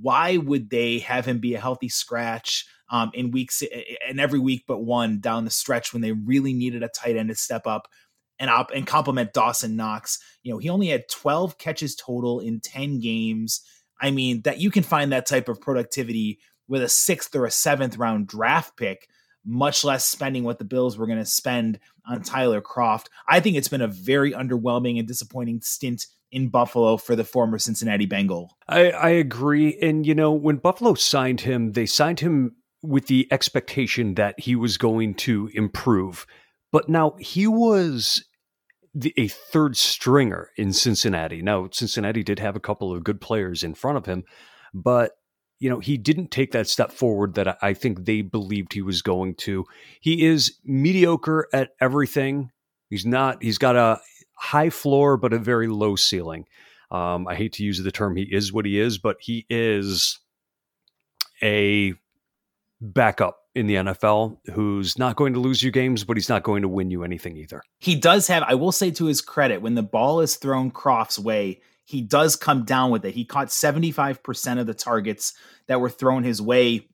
why 0.00 0.36
would 0.36 0.70
they 0.70 0.98
have 1.00 1.26
him 1.26 1.38
be 1.38 1.54
a 1.54 1.60
healthy 1.60 1.88
scratch 1.88 2.66
um, 2.90 3.10
in 3.14 3.30
weeks 3.30 3.62
and 4.08 4.20
every 4.20 4.38
week 4.38 4.64
but 4.66 4.78
one 4.78 5.20
down 5.20 5.44
the 5.44 5.50
stretch 5.50 5.92
when 5.92 6.02
they 6.02 6.12
really 6.12 6.52
needed 6.52 6.82
a 6.82 6.88
tight 6.88 7.16
end 7.16 7.28
to 7.28 7.34
step 7.34 7.66
up 7.66 7.88
and 8.38 8.50
up 8.50 8.70
and 8.74 8.86
complement 8.86 9.32
Dawson 9.32 9.76
Knox? 9.76 10.18
You 10.42 10.52
know, 10.52 10.58
he 10.58 10.68
only 10.68 10.88
had 10.88 11.08
12 11.08 11.58
catches 11.58 11.96
total 11.96 12.40
in 12.40 12.60
10 12.60 13.00
games. 13.00 13.62
I 14.00 14.10
mean, 14.10 14.42
that 14.42 14.60
you 14.60 14.70
can 14.70 14.82
find 14.82 15.12
that 15.12 15.26
type 15.26 15.48
of 15.48 15.60
productivity 15.60 16.38
with 16.68 16.82
a 16.82 16.88
sixth 16.88 17.34
or 17.34 17.46
a 17.46 17.50
seventh 17.50 17.96
round 17.96 18.26
draft 18.26 18.76
pick, 18.76 19.08
much 19.44 19.84
less 19.84 20.06
spending 20.06 20.44
what 20.44 20.58
the 20.58 20.64
Bills 20.64 20.98
were 20.98 21.06
going 21.06 21.18
to 21.18 21.24
spend 21.24 21.78
on 22.06 22.22
Tyler 22.22 22.60
Kroft. 22.60 23.06
I 23.28 23.40
think 23.40 23.56
it's 23.56 23.68
been 23.68 23.80
a 23.80 23.88
very 23.88 24.32
underwhelming 24.32 24.98
and 24.98 25.08
disappointing 25.08 25.60
stint 25.62 26.06
in 26.36 26.50
Buffalo 26.50 26.98
for 26.98 27.16
the 27.16 27.24
former 27.24 27.58
Cincinnati 27.58 28.04
Bengal. 28.04 28.54
I, 28.68 28.90
I 28.90 29.08
agree. 29.08 29.78
And, 29.80 30.06
you 30.06 30.14
know, 30.14 30.32
when 30.32 30.56
Buffalo 30.56 30.92
signed 30.92 31.40
him, 31.40 31.72
they 31.72 31.86
signed 31.86 32.20
him 32.20 32.56
with 32.82 33.06
the 33.06 33.26
expectation 33.30 34.16
that 34.16 34.38
he 34.38 34.54
was 34.54 34.76
going 34.76 35.14
to 35.14 35.48
improve. 35.54 36.26
But 36.70 36.90
now 36.90 37.14
he 37.18 37.46
was 37.46 38.22
the, 38.94 39.14
a 39.16 39.28
third 39.28 39.78
stringer 39.78 40.50
in 40.58 40.74
Cincinnati. 40.74 41.40
Now, 41.40 41.70
Cincinnati 41.72 42.22
did 42.22 42.38
have 42.38 42.54
a 42.54 42.60
couple 42.60 42.94
of 42.94 43.02
good 43.02 43.18
players 43.18 43.62
in 43.64 43.72
front 43.72 43.96
of 43.96 44.04
him, 44.04 44.24
but 44.74 45.12
you 45.58 45.70
know 45.70 45.80
he 45.80 45.96
didn't 45.96 46.30
take 46.30 46.52
that 46.52 46.68
step 46.68 46.92
forward 46.92 47.34
that 47.34 47.56
I 47.62 47.72
think 47.72 48.04
they 48.04 48.20
believed 48.20 48.74
he 48.74 48.82
was 48.82 49.00
going 49.00 49.36
to. 49.36 49.64
He 50.02 50.26
is 50.26 50.58
mediocre 50.66 51.48
at 51.50 51.70
everything. 51.80 52.50
He's 52.90 53.06
not. 53.06 53.42
He's 53.42 53.56
got 53.56 53.74
a 53.74 54.00
high 54.46 54.70
floor 54.70 55.16
but 55.16 55.32
a 55.32 55.38
very 55.38 55.68
low 55.68 55.96
ceiling. 55.96 56.46
Um, 56.90 57.26
I 57.26 57.34
hate 57.34 57.52
to 57.54 57.64
use 57.64 57.82
the 57.82 57.92
term 57.92 58.16
"he 58.16 58.22
is 58.22 58.52
what 58.52 58.64
he 58.64 58.78
is," 58.78 58.98
but 58.98 59.16
he 59.20 59.44
is 59.50 60.18
a 61.42 61.94
backup 62.80 63.38
in 63.54 63.66
the 63.66 63.76
NFL 63.76 64.36
who's 64.52 64.98
not 64.98 65.16
going 65.16 65.32
to 65.32 65.40
lose 65.40 65.62
you 65.62 65.70
games, 65.70 66.04
but 66.04 66.16
he's 66.16 66.28
not 66.28 66.42
going 66.42 66.62
to 66.62 66.68
win 66.68 66.90
you 66.90 67.02
anything 67.02 67.36
either. 67.36 67.62
He 67.78 67.96
does 67.96 68.26
have, 68.28 68.42
I 68.42 68.54
will 68.54 68.72
say 68.72 68.90
to 68.92 69.06
his 69.06 69.22
credit, 69.22 69.62
when 69.62 69.74
the 69.74 69.82
ball 69.82 70.20
is 70.20 70.36
thrown 70.36 70.70
Kroft's 70.70 71.18
way, 71.18 71.62
he 71.86 72.02
does 72.02 72.36
come 72.36 72.64
down 72.64 72.90
with 72.90 73.04
it. 73.04 73.14
He 73.14 73.24
caught 73.24 73.48
75% 73.48 74.58
of 74.58 74.66
the 74.66 74.74
targets 74.74 75.32
that 75.68 75.80
were 75.80 75.88
thrown 75.88 76.22
his 76.22 76.42
way 76.42 76.88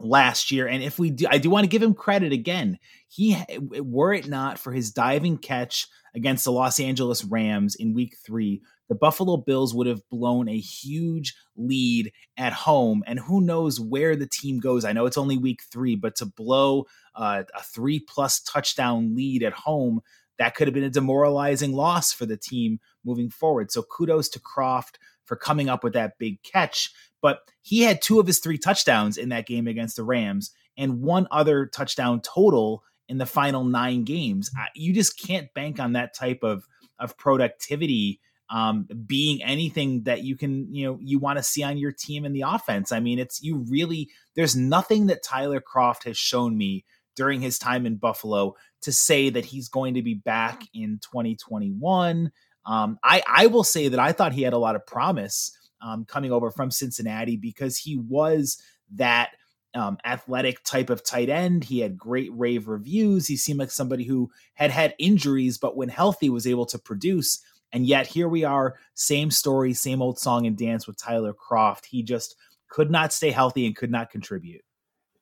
last 0.00 0.50
year. 0.50 0.66
And 0.66 0.82
if 0.82 0.98
we 0.98 1.10
do, 1.10 1.26
I 1.30 1.38
do 1.38 1.50
want 1.50 1.64
to 1.64 1.68
give 1.68 1.82
him 1.82 1.94
credit 1.94 2.32
again. 2.32 2.78
He, 3.08 3.36
were 3.58 4.12
it 4.12 4.28
not 4.28 4.58
for 4.58 4.72
his 4.72 4.90
diving 4.90 5.38
catch 5.38 5.86
against 6.14 6.44
the 6.44 6.52
Los 6.52 6.80
Angeles 6.80 7.24
Rams 7.24 7.74
in 7.76 7.94
week 7.94 8.16
three, 8.24 8.62
the 8.88 8.94
Buffalo 8.96 9.36
Bills 9.36 9.72
would 9.72 9.86
have 9.86 10.08
blown 10.10 10.48
a 10.48 10.58
huge 10.58 11.34
lead 11.56 12.12
at 12.36 12.52
home. 12.52 13.04
And 13.06 13.20
who 13.20 13.40
knows 13.40 13.80
where 13.80 14.16
the 14.16 14.26
team 14.26 14.58
goes? 14.58 14.84
I 14.84 14.92
know 14.92 15.06
it's 15.06 15.18
only 15.18 15.38
week 15.38 15.60
three, 15.70 15.94
but 15.94 16.16
to 16.16 16.26
blow 16.26 16.86
uh, 17.14 17.44
a 17.54 17.62
three 17.62 18.00
plus 18.00 18.40
touchdown 18.40 19.14
lead 19.14 19.44
at 19.44 19.52
home, 19.52 20.00
that 20.38 20.54
could 20.54 20.66
have 20.66 20.74
been 20.74 20.82
a 20.82 20.90
demoralizing 20.90 21.72
loss 21.72 22.12
for 22.12 22.26
the 22.26 22.36
team 22.36 22.80
moving 23.04 23.30
forward. 23.30 23.70
So 23.70 23.82
kudos 23.82 24.28
to 24.30 24.40
Kroft 24.40 24.96
for 25.24 25.36
coming 25.36 25.68
up 25.68 25.84
with 25.84 25.92
that 25.92 26.18
big 26.18 26.42
catch. 26.42 26.90
But 27.22 27.40
he 27.62 27.82
had 27.82 28.02
two 28.02 28.20
of 28.20 28.26
his 28.26 28.38
three 28.38 28.58
touchdowns 28.58 29.16
in 29.16 29.28
that 29.30 29.46
game 29.46 29.66
against 29.66 29.96
the 29.96 30.04
Rams 30.04 30.52
and 30.76 31.02
one 31.02 31.26
other 31.30 31.66
touchdown 31.66 32.20
total 32.20 32.82
in 33.08 33.18
the 33.18 33.26
final 33.26 33.64
nine 33.64 34.04
games. 34.04 34.50
You 34.74 34.94
just 34.94 35.18
can't 35.20 35.52
bank 35.52 35.80
on 35.80 35.92
that 35.92 36.14
type 36.14 36.42
of, 36.42 36.66
of 36.98 37.18
productivity 37.18 38.20
um, 38.50 38.88
being 39.06 39.42
anything 39.42 40.02
that 40.04 40.24
you 40.24 40.36
can, 40.36 40.72
you 40.74 40.86
know, 40.86 40.98
you 41.00 41.18
want 41.18 41.38
to 41.38 41.42
see 41.42 41.62
on 41.62 41.78
your 41.78 41.92
team 41.92 42.24
in 42.24 42.32
the 42.32 42.42
offense. 42.42 42.90
I 42.90 42.98
mean, 42.98 43.18
it's 43.18 43.40
you 43.42 43.64
really, 43.68 44.08
there's 44.34 44.56
nothing 44.56 45.06
that 45.06 45.22
Tyler 45.22 45.60
Kroft 45.60 46.04
has 46.04 46.16
shown 46.16 46.58
me 46.58 46.84
during 47.14 47.40
his 47.40 47.58
time 47.58 47.86
in 47.86 47.96
Buffalo 47.96 48.54
to 48.82 48.92
say 48.92 49.30
that 49.30 49.44
he's 49.44 49.68
going 49.68 49.94
to 49.94 50.02
be 50.02 50.14
back 50.14 50.62
in 50.74 50.98
2021. 51.02 52.32
Um, 52.66 52.98
I, 53.04 53.22
I 53.26 53.46
will 53.46 53.64
say 53.64 53.88
that 53.88 54.00
I 54.00 54.12
thought 54.12 54.32
he 54.32 54.42
had 54.42 54.52
a 54.52 54.58
lot 54.58 54.76
of 54.76 54.86
promise 54.86 55.56
um, 55.82 56.04
coming 56.04 56.32
over 56.32 56.50
from 56.50 56.70
Cincinnati 56.70 57.36
because 57.36 57.78
he 57.78 57.96
was 57.96 58.60
that 58.94 59.30
um, 59.74 59.98
athletic 60.04 60.62
type 60.64 60.90
of 60.90 61.04
tight 61.04 61.28
end. 61.28 61.64
He 61.64 61.80
had 61.80 61.96
great 61.96 62.30
rave 62.34 62.68
reviews. 62.68 63.26
He 63.26 63.36
seemed 63.36 63.58
like 63.58 63.70
somebody 63.70 64.04
who 64.04 64.30
had 64.54 64.70
had 64.70 64.94
injuries, 64.98 65.58
but 65.58 65.76
when 65.76 65.88
healthy 65.88 66.28
was 66.28 66.46
able 66.46 66.66
to 66.66 66.78
produce. 66.78 67.42
And 67.72 67.86
yet 67.86 68.08
here 68.08 68.28
we 68.28 68.44
are, 68.44 68.76
same 68.94 69.30
story, 69.30 69.74
same 69.74 70.02
old 70.02 70.18
song 70.18 70.46
and 70.46 70.56
dance 70.56 70.86
with 70.86 70.96
Tyler 70.96 71.32
Kroft. 71.34 71.86
He 71.86 72.02
just 72.02 72.34
could 72.68 72.90
not 72.90 73.12
stay 73.12 73.30
healthy 73.30 73.66
and 73.66 73.76
could 73.76 73.90
not 73.90 74.10
contribute. 74.10 74.62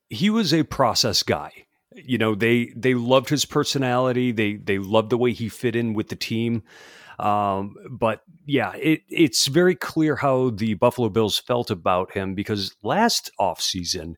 He 0.08 0.30
was 0.30 0.54
a 0.54 0.62
process 0.62 1.22
guy. 1.22 1.66
You 1.94 2.16
know, 2.16 2.34
they 2.34 2.72
they 2.76 2.94
loved 2.94 3.28
his 3.28 3.44
personality. 3.44 4.32
They 4.32 4.54
they 4.56 4.78
loved 4.78 5.10
the 5.10 5.18
way 5.18 5.32
he 5.32 5.48
fit 5.48 5.74
in 5.74 5.94
with 5.94 6.08
the 6.08 6.16
team. 6.16 6.62
Um, 7.18 7.74
but 7.90 8.20
yeah, 8.46 8.72
it, 8.76 9.00
it's 9.09 9.46
very 9.46 9.74
clear 9.74 10.16
how 10.16 10.50
the 10.50 10.74
Buffalo 10.74 11.09
Bills 11.09 11.38
felt 11.38 11.70
about 11.70 12.12
him 12.12 12.35
because 12.35 12.74
last 12.83 13.31
offseason, 13.40 14.14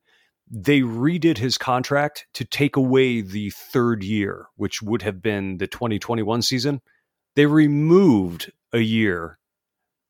they 0.51 0.81
redid 0.81 1.39
his 1.39 1.57
contract 1.57 2.27
to 2.35 2.45
take 2.45 2.77
away 2.77 3.21
the 3.21 3.51
third 3.51 4.03
year, 4.03 4.49
which 4.57 4.83
would 4.83 5.03
have 5.03 5.23
been 5.23 5.59
the 5.59 5.67
2021 5.67 6.43
season 6.43 6.81
they 7.37 7.47
removed 7.47 8.53
a 8.73 8.81
year 8.81 9.39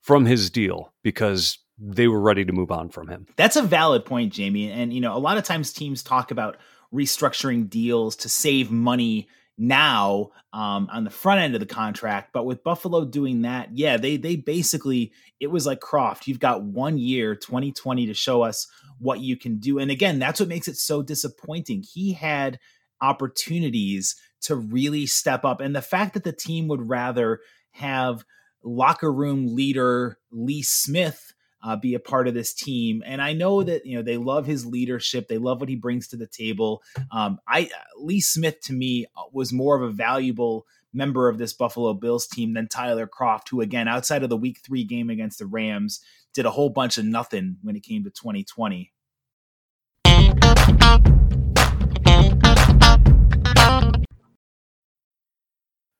from 0.02 0.26
his 0.26 0.50
deal 0.50 0.92
because 1.02 1.58
they 1.78 2.08
were 2.08 2.20
ready 2.20 2.44
to 2.44 2.52
move 2.52 2.70
on 2.70 2.88
from 2.88 3.08
him. 3.08 3.26
That's 3.36 3.56
a 3.56 3.62
valid 3.62 4.04
point, 4.04 4.32
Jamie. 4.32 4.70
And 4.70 4.92
you 4.92 5.00
know, 5.00 5.16
a 5.16 5.18
lot 5.18 5.38
of 5.38 5.44
times 5.44 5.72
teams 5.72 6.02
talk 6.02 6.30
about 6.30 6.56
restructuring 6.92 7.68
deals 7.68 8.16
to 8.16 8.28
save 8.28 8.70
money 8.70 9.28
now 9.60 10.30
um, 10.54 10.88
on 10.90 11.04
the 11.04 11.10
front 11.10 11.40
end 11.40 11.54
of 11.54 11.60
the 11.60 11.66
contract. 11.66 12.32
But 12.32 12.46
with 12.46 12.64
Buffalo 12.64 13.04
doing 13.04 13.42
that, 13.42 13.76
yeah, 13.76 13.98
they 13.98 14.16
they 14.16 14.36
basically 14.36 15.12
it 15.38 15.48
was 15.48 15.66
like 15.66 15.80
Kroft. 15.80 16.26
You've 16.26 16.40
got 16.40 16.62
one 16.64 16.98
year, 16.98 17.36
2020, 17.36 18.06
to 18.06 18.14
show 18.14 18.42
us 18.42 18.66
what 18.98 19.20
you 19.20 19.36
can 19.36 19.58
do. 19.58 19.78
And 19.78 19.90
again, 19.90 20.18
that's 20.18 20.40
what 20.40 20.48
makes 20.48 20.66
it 20.66 20.76
so 20.76 21.02
disappointing. 21.02 21.82
He 21.82 22.14
had 22.14 22.58
opportunities 23.02 24.16
to 24.42 24.56
really 24.56 25.06
step 25.06 25.44
up. 25.44 25.60
And 25.60 25.76
the 25.76 25.82
fact 25.82 26.14
that 26.14 26.24
the 26.24 26.32
team 26.32 26.66
would 26.68 26.88
rather 26.88 27.40
have 27.72 28.24
locker 28.62 29.12
room 29.12 29.54
leader 29.54 30.18
Lee 30.32 30.62
Smith 30.62 31.34
uh, 31.62 31.76
be 31.76 31.94
a 31.94 32.00
part 32.00 32.28
of 32.28 32.34
this 32.34 32.54
team. 32.54 33.02
And 33.04 33.20
I 33.20 33.32
know 33.32 33.62
that 33.62 33.86
you 33.86 33.96
know 33.96 34.02
they 34.02 34.16
love 34.16 34.46
his 34.46 34.66
leadership, 34.66 35.28
they 35.28 35.38
love 35.38 35.60
what 35.60 35.68
he 35.68 35.76
brings 35.76 36.08
to 36.08 36.16
the 36.16 36.26
table. 36.26 36.82
Um, 37.10 37.38
I 37.46 37.70
Lee 37.98 38.20
Smith 38.20 38.60
to 38.62 38.72
me 38.72 39.06
uh, 39.16 39.22
was 39.32 39.52
more 39.52 39.76
of 39.76 39.82
a 39.82 39.90
valuable 39.90 40.66
member 40.92 41.28
of 41.28 41.38
this 41.38 41.52
Buffalo 41.52 41.94
Bills 41.94 42.26
team 42.26 42.54
than 42.54 42.68
Tyler 42.68 43.06
Kroft, 43.06 43.48
who 43.50 43.60
again 43.60 43.88
outside 43.88 44.22
of 44.22 44.30
the 44.30 44.36
Week 44.36 44.60
Three 44.64 44.84
game 44.84 45.10
against 45.10 45.38
the 45.38 45.46
Rams 45.46 46.00
did 46.32 46.46
a 46.46 46.50
whole 46.50 46.70
bunch 46.70 46.98
of 46.98 47.04
nothing 47.04 47.56
when 47.62 47.76
it 47.76 47.82
came 47.82 48.04
to 48.04 48.10
2020. 48.10 48.92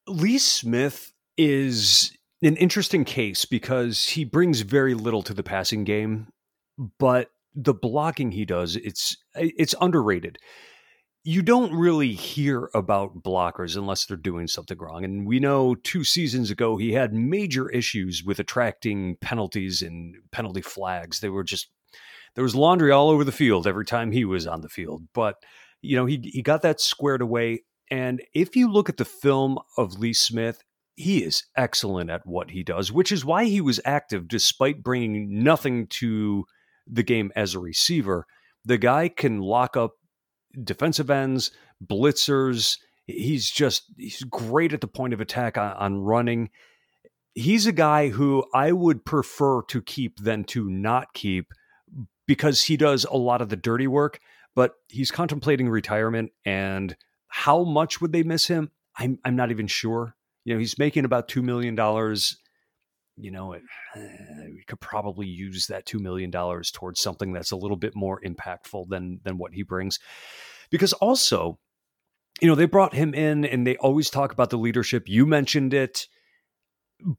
Lee 0.06 0.38
Smith 0.38 1.12
is 1.36 2.12
an 2.42 2.56
interesting 2.56 3.04
case 3.04 3.44
because 3.44 4.08
he 4.08 4.24
brings 4.24 4.60
very 4.60 4.94
little 4.94 5.22
to 5.22 5.34
the 5.34 5.42
passing 5.42 5.84
game, 5.84 6.28
but 6.98 7.30
the 7.54 7.74
blocking 7.74 8.32
he 8.32 8.44
does, 8.44 8.76
it's 8.76 9.16
it's 9.34 9.74
underrated. 9.80 10.38
You 11.22 11.42
don't 11.42 11.74
really 11.74 12.12
hear 12.12 12.70
about 12.74 13.22
blockers 13.22 13.76
unless 13.76 14.06
they're 14.06 14.16
doing 14.16 14.46
something 14.46 14.78
wrong. 14.78 15.04
And 15.04 15.26
we 15.26 15.38
know 15.38 15.74
2 15.74 16.02
seasons 16.02 16.50
ago 16.50 16.78
he 16.78 16.92
had 16.92 17.12
major 17.12 17.68
issues 17.70 18.24
with 18.24 18.38
attracting 18.38 19.16
penalties 19.20 19.82
and 19.82 20.16
penalty 20.32 20.62
flags. 20.62 21.20
They 21.20 21.28
were 21.28 21.44
just 21.44 21.68
there 22.36 22.44
was 22.44 22.54
laundry 22.54 22.90
all 22.90 23.10
over 23.10 23.24
the 23.24 23.32
field 23.32 23.66
every 23.66 23.84
time 23.84 24.12
he 24.12 24.24
was 24.24 24.46
on 24.46 24.62
the 24.62 24.68
field. 24.68 25.02
But 25.12 25.36
you 25.82 25.96
know, 25.96 26.06
he 26.06 26.20
he 26.22 26.42
got 26.42 26.62
that 26.62 26.80
squared 26.80 27.20
away 27.20 27.64
and 27.90 28.22
if 28.32 28.54
you 28.54 28.70
look 28.70 28.88
at 28.88 28.96
the 28.96 29.04
film 29.04 29.58
of 29.76 29.98
Lee 29.98 30.12
Smith, 30.12 30.62
he 30.96 31.22
is 31.22 31.44
excellent 31.56 32.10
at 32.10 32.26
what 32.26 32.50
he 32.50 32.62
does, 32.62 32.92
which 32.92 33.10
is 33.12 33.24
why 33.24 33.44
he 33.44 33.60
was 33.60 33.80
active 33.84 34.28
despite 34.28 34.82
bringing 34.82 35.42
nothing 35.42 35.86
to 35.88 36.44
the 36.86 37.02
game 37.02 37.32
as 37.36 37.54
a 37.54 37.60
receiver. 37.60 38.26
The 38.64 38.78
guy 38.78 39.08
can 39.08 39.38
lock 39.40 39.76
up 39.76 39.92
defensive 40.62 41.10
ends, 41.10 41.50
blitzers. 41.84 42.78
He's 43.06 43.50
just 43.50 43.84
he's 43.96 44.22
great 44.24 44.72
at 44.72 44.80
the 44.80 44.88
point 44.88 45.14
of 45.14 45.20
attack 45.20 45.56
on, 45.56 45.72
on 45.72 45.96
running. 45.98 46.50
He's 47.34 47.66
a 47.66 47.72
guy 47.72 48.08
who 48.08 48.44
I 48.52 48.72
would 48.72 49.04
prefer 49.04 49.62
to 49.68 49.80
keep 49.80 50.18
than 50.18 50.44
to 50.44 50.68
not 50.68 51.14
keep 51.14 51.46
because 52.26 52.62
he 52.62 52.76
does 52.76 53.04
a 53.04 53.16
lot 53.16 53.40
of 53.40 53.48
the 53.48 53.56
dirty 53.56 53.86
work, 53.86 54.20
but 54.54 54.74
he's 54.88 55.10
contemplating 55.10 55.68
retirement 55.68 56.32
and 56.44 56.96
how 57.28 57.64
much 57.64 58.00
would 58.00 58.12
they 58.12 58.24
miss 58.24 58.48
him? 58.48 58.70
I'm 58.96 59.18
I'm 59.24 59.36
not 59.36 59.50
even 59.50 59.68
sure. 59.68 60.14
You 60.50 60.56
know, 60.56 60.58
he's 60.58 60.80
making 60.80 61.04
about 61.04 61.28
two 61.28 61.42
million 61.42 61.76
dollars. 61.76 62.36
You 63.16 63.30
know, 63.30 63.52
it, 63.52 63.62
uh, 63.94 64.00
we 64.46 64.64
could 64.66 64.80
probably 64.80 65.28
use 65.28 65.68
that 65.68 65.86
two 65.86 66.00
million 66.00 66.28
dollars 66.28 66.72
towards 66.72 67.00
something 67.00 67.32
that's 67.32 67.52
a 67.52 67.56
little 67.56 67.76
bit 67.76 67.94
more 67.94 68.20
impactful 68.26 68.88
than 68.88 69.20
than 69.22 69.38
what 69.38 69.52
he 69.52 69.62
brings. 69.62 70.00
Because 70.68 70.92
also, 70.94 71.60
you 72.40 72.48
know, 72.48 72.56
they 72.56 72.64
brought 72.64 72.94
him 72.94 73.14
in 73.14 73.44
and 73.44 73.64
they 73.64 73.76
always 73.76 74.10
talk 74.10 74.32
about 74.32 74.50
the 74.50 74.58
leadership. 74.58 75.08
You 75.08 75.24
mentioned 75.24 75.72
it 75.72 76.08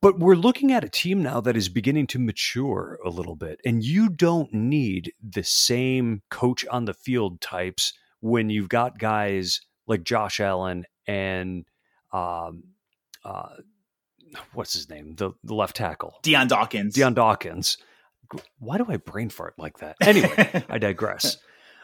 but 0.01 0.19
we're 0.19 0.35
looking 0.35 0.71
at 0.71 0.83
a 0.83 0.89
team 0.89 1.23
now 1.23 1.41
that 1.41 1.57
is 1.57 1.67
beginning 1.67 2.05
to 2.05 2.19
mature 2.19 2.99
a 3.03 3.09
little 3.09 3.35
bit 3.35 3.59
and 3.65 3.83
you 3.83 4.09
don't 4.09 4.53
need 4.53 5.11
the 5.23 5.41
same 5.41 6.21
coach 6.29 6.63
on 6.69 6.85
the 6.85 6.93
field 6.93 7.41
types 7.41 7.91
when 8.19 8.51
you've 8.51 8.69
got 8.69 8.99
guys 8.99 9.59
like 9.87 10.03
Josh 10.03 10.39
Allen 10.39 10.85
and 11.07 11.65
um, 12.13 12.61
uh, 13.23 13.49
what's 14.53 14.73
his 14.73 14.89
name, 14.89 15.15
the, 15.15 15.31
the 15.43 15.53
left 15.53 15.75
tackle, 15.75 16.15
Dion 16.23 16.47
Dawkins. 16.47 16.95
Dion 16.95 17.13
Dawkins. 17.13 17.77
Why 18.59 18.77
do 18.77 18.85
I 18.87 18.97
brain 18.97 19.29
fart 19.29 19.55
like 19.57 19.79
that? 19.79 19.97
Anyway, 20.01 20.63
I 20.69 20.77
digress. 20.77 21.37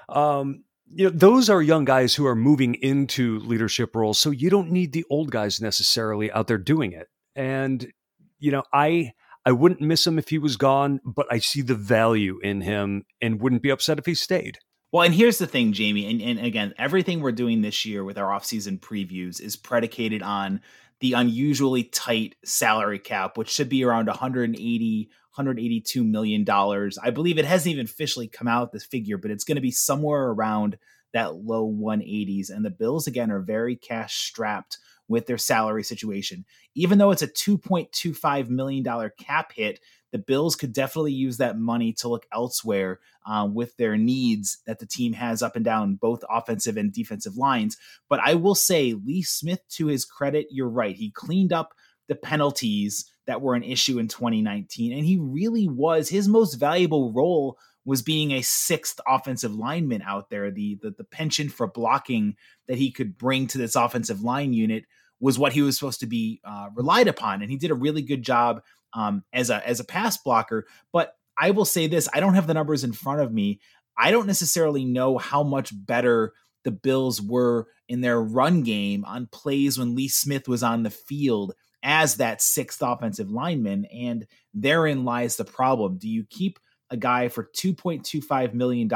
Um, 0.08 0.64
you 0.90 1.06
know, 1.06 1.12
those 1.14 1.50
are 1.50 1.62
young 1.62 1.84
guys 1.84 2.16
who 2.16 2.26
are 2.26 2.36
moving 2.36 2.76
into 2.76 3.40
leadership 3.40 3.96
roles, 3.96 4.18
so 4.18 4.32
you 4.32 4.50
don't 4.50 4.72
need 4.72 4.94
the 4.94 5.04
old 5.10 5.32
guys 5.32 5.60
necessarily 5.60 6.32
out 6.32 6.48
there 6.48 6.58
doing 6.58 6.94
it. 6.94 7.08
And 7.36 7.92
you 8.40 8.52
know, 8.52 8.64
I 8.72 9.12
I 9.46 9.52
wouldn't 9.52 9.82
miss 9.82 10.06
him 10.06 10.18
if 10.18 10.30
he 10.30 10.38
was 10.38 10.58
gone, 10.58 11.00
but 11.06 11.28
I 11.32 11.40
see 11.40 11.62
the 11.62 11.76
value 11.76 12.40
in 12.44 12.62
him 12.62 13.04
and 13.22 13.42
wouldn't 13.42 13.62
be 13.62 13.70
upset 13.70 14.00
if 14.00 14.06
he 14.06 14.14
stayed. 14.14 14.60
Well, 14.92 15.04
and 15.04 15.14
here's 15.14 15.38
the 15.38 15.48
thing, 15.48 15.74
Jamie, 15.74 16.10
and, 16.10 16.22
and 16.22 16.46
again, 16.46 16.74
everything 16.78 17.20
we're 17.20 17.34
doing 17.34 17.62
this 17.62 17.86
year 17.86 18.06
with 18.06 18.18
our 18.18 18.30
offseason 18.30 18.80
previews 18.80 19.42
is 19.42 19.58
predicated 19.58 20.22
on 20.22 20.62
the 21.00 21.14
unusually 21.14 21.84
tight 21.84 22.36
salary 22.44 23.00
cap, 23.00 23.38
which 23.38 23.50
should 23.50 23.70
be 23.70 23.84
around 23.84 24.08
180, 24.08 25.10
182 25.36 26.04
million 26.04 26.44
dollars. 26.44 26.98
I 26.98 27.12
believe 27.12 27.38
it 27.38 27.46
hasn't 27.46 27.74
even 27.74 27.86
officially 27.86 28.28
come 28.28 28.48
out 28.48 28.72
this 28.72 28.86
figure, 28.86 29.18
but 29.18 29.32
it's 29.32 29.44
going 29.44 29.56
to 29.56 29.62
be 29.62 29.72
somewhere 29.72 30.30
around 30.30 30.78
that 31.14 31.36
low 31.36 31.72
180s. 31.72 32.50
And 32.50 32.66
the 32.66 32.70
Bills, 32.70 33.08
again, 33.08 33.32
are 33.32 33.40
very 33.40 33.76
cash 33.76 34.16
strapped 34.16 34.78
with 35.08 35.26
their 35.26 35.38
salary 35.38 35.84
situation. 35.84 36.46
Even 36.76 36.98
though 36.98 37.12
it's 37.12 37.22
a 37.22 37.28
$2.25 37.28 38.50
million 38.50 39.12
cap 39.18 39.54
hit, 39.56 39.80
the 40.12 40.18
Bills 40.18 40.56
could 40.56 40.74
definitely 40.74 41.14
use 41.14 41.38
that 41.38 41.58
money 41.58 41.94
to 41.94 42.08
look 42.08 42.26
elsewhere 42.32 43.00
uh, 43.26 43.48
with 43.52 43.76
their 43.78 43.98
needs 43.98 44.60
that 44.66 44.80
the 44.80 44.86
team 44.86 45.14
has 45.14 45.42
up 45.42 45.56
and 45.56 45.66
down 45.66 45.96
both 45.96 46.24
offensive 46.30 46.78
and 46.78 46.94
defensive 46.94 47.36
lines. 47.36 47.78
But 48.10 48.20
I 48.22 48.36
will 48.36 48.56
say, 48.56 48.94
Lee 48.94 49.22
Smith, 49.22 49.62
to 49.72 49.88
his 49.88 50.06
credit, 50.06 50.48
you're 50.50 50.70
right. 50.70 50.96
He 50.96 51.12
cleaned 51.12 51.52
up 51.52 51.74
the 52.08 52.16
penalties 52.16 53.06
that 53.26 53.42
were 53.42 53.56
an 53.56 53.64
issue 53.64 54.00
in 54.00 54.08
2019, 54.08 54.94
and 54.94 55.06
he 55.06 55.18
really 55.18 55.68
was 55.68 56.10
his 56.10 56.28
most 56.28 56.56
valuable 56.56 57.12
role 57.12 57.58
was 57.84 58.02
being 58.02 58.32
a 58.32 58.42
sixth 58.42 59.00
offensive 59.08 59.54
lineman 59.54 60.02
out 60.02 60.30
there. 60.30 60.52
The, 60.52 60.78
the 60.82 60.92
the 60.92 61.04
penchant 61.04 61.52
for 61.52 61.68
blocking 61.68 62.36
that 62.68 62.78
he 62.78 62.92
could 62.92 63.18
bring 63.18 63.48
to 63.48 63.58
this 63.58 63.76
offensive 63.76 64.22
line 64.22 64.54
unit 64.54 64.86
was 65.20 65.40
what 65.40 65.54
he 65.54 65.62
was 65.62 65.78
supposed 65.78 66.02
to 66.02 66.06
be 66.06 66.40
uh, 66.46 66.70
relied 66.76 67.08
upon, 67.08 67.42
and 67.42 67.52
he 67.52 67.58
did 67.58 67.72
a 67.72 67.76
really 67.76 68.02
good 68.02 68.24
job 68.24 68.62
um, 68.94 69.24
as 69.34 69.50
a 69.50 69.66
as 69.68 69.80
a 69.80 69.86
pass 69.86 70.18
blocker. 70.18 70.66
But 70.92 71.14
I 71.38 71.52
will 71.52 71.66
say 71.66 71.88
this: 71.88 72.10
I 72.14 72.20
don't 72.20 72.36
have 72.36 72.48
the 72.48 72.54
numbers 72.54 72.84
in 72.84 72.94
front 72.94 73.22
of 73.22 73.34
me. 73.34 73.60
I 73.98 74.12
don't 74.12 74.28
necessarily 74.28 74.86
know 74.86 75.18
how 75.18 75.44
much 75.44 75.72
better 75.74 76.34
the 76.64 76.72
Bills 76.72 77.22
were 77.22 77.68
in 77.88 78.02
their 78.02 78.22
run 78.22 78.62
game 78.62 79.06
on 79.06 79.28
plays 79.32 79.80
when 79.80 79.96
Lee 79.96 80.10
Smith 80.10 80.48
was 80.48 80.64
on 80.64 80.84
the 80.84 80.90
field 80.90 81.54
as 81.84 82.16
that 82.16 82.42
sixth 82.42 82.82
offensive 82.82 83.32
lineman, 83.32 83.86
and 83.86 84.28
therein 84.54 85.06
lies 85.06 85.38
the 85.38 85.46
problem. 85.46 85.98
Do 85.98 86.10
you 86.10 86.26
keep 86.30 86.60
a 86.90 86.98
guy 86.98 87.28
for 87.30 87.50
$2.25 87.56 88.54
million 88.54 88.90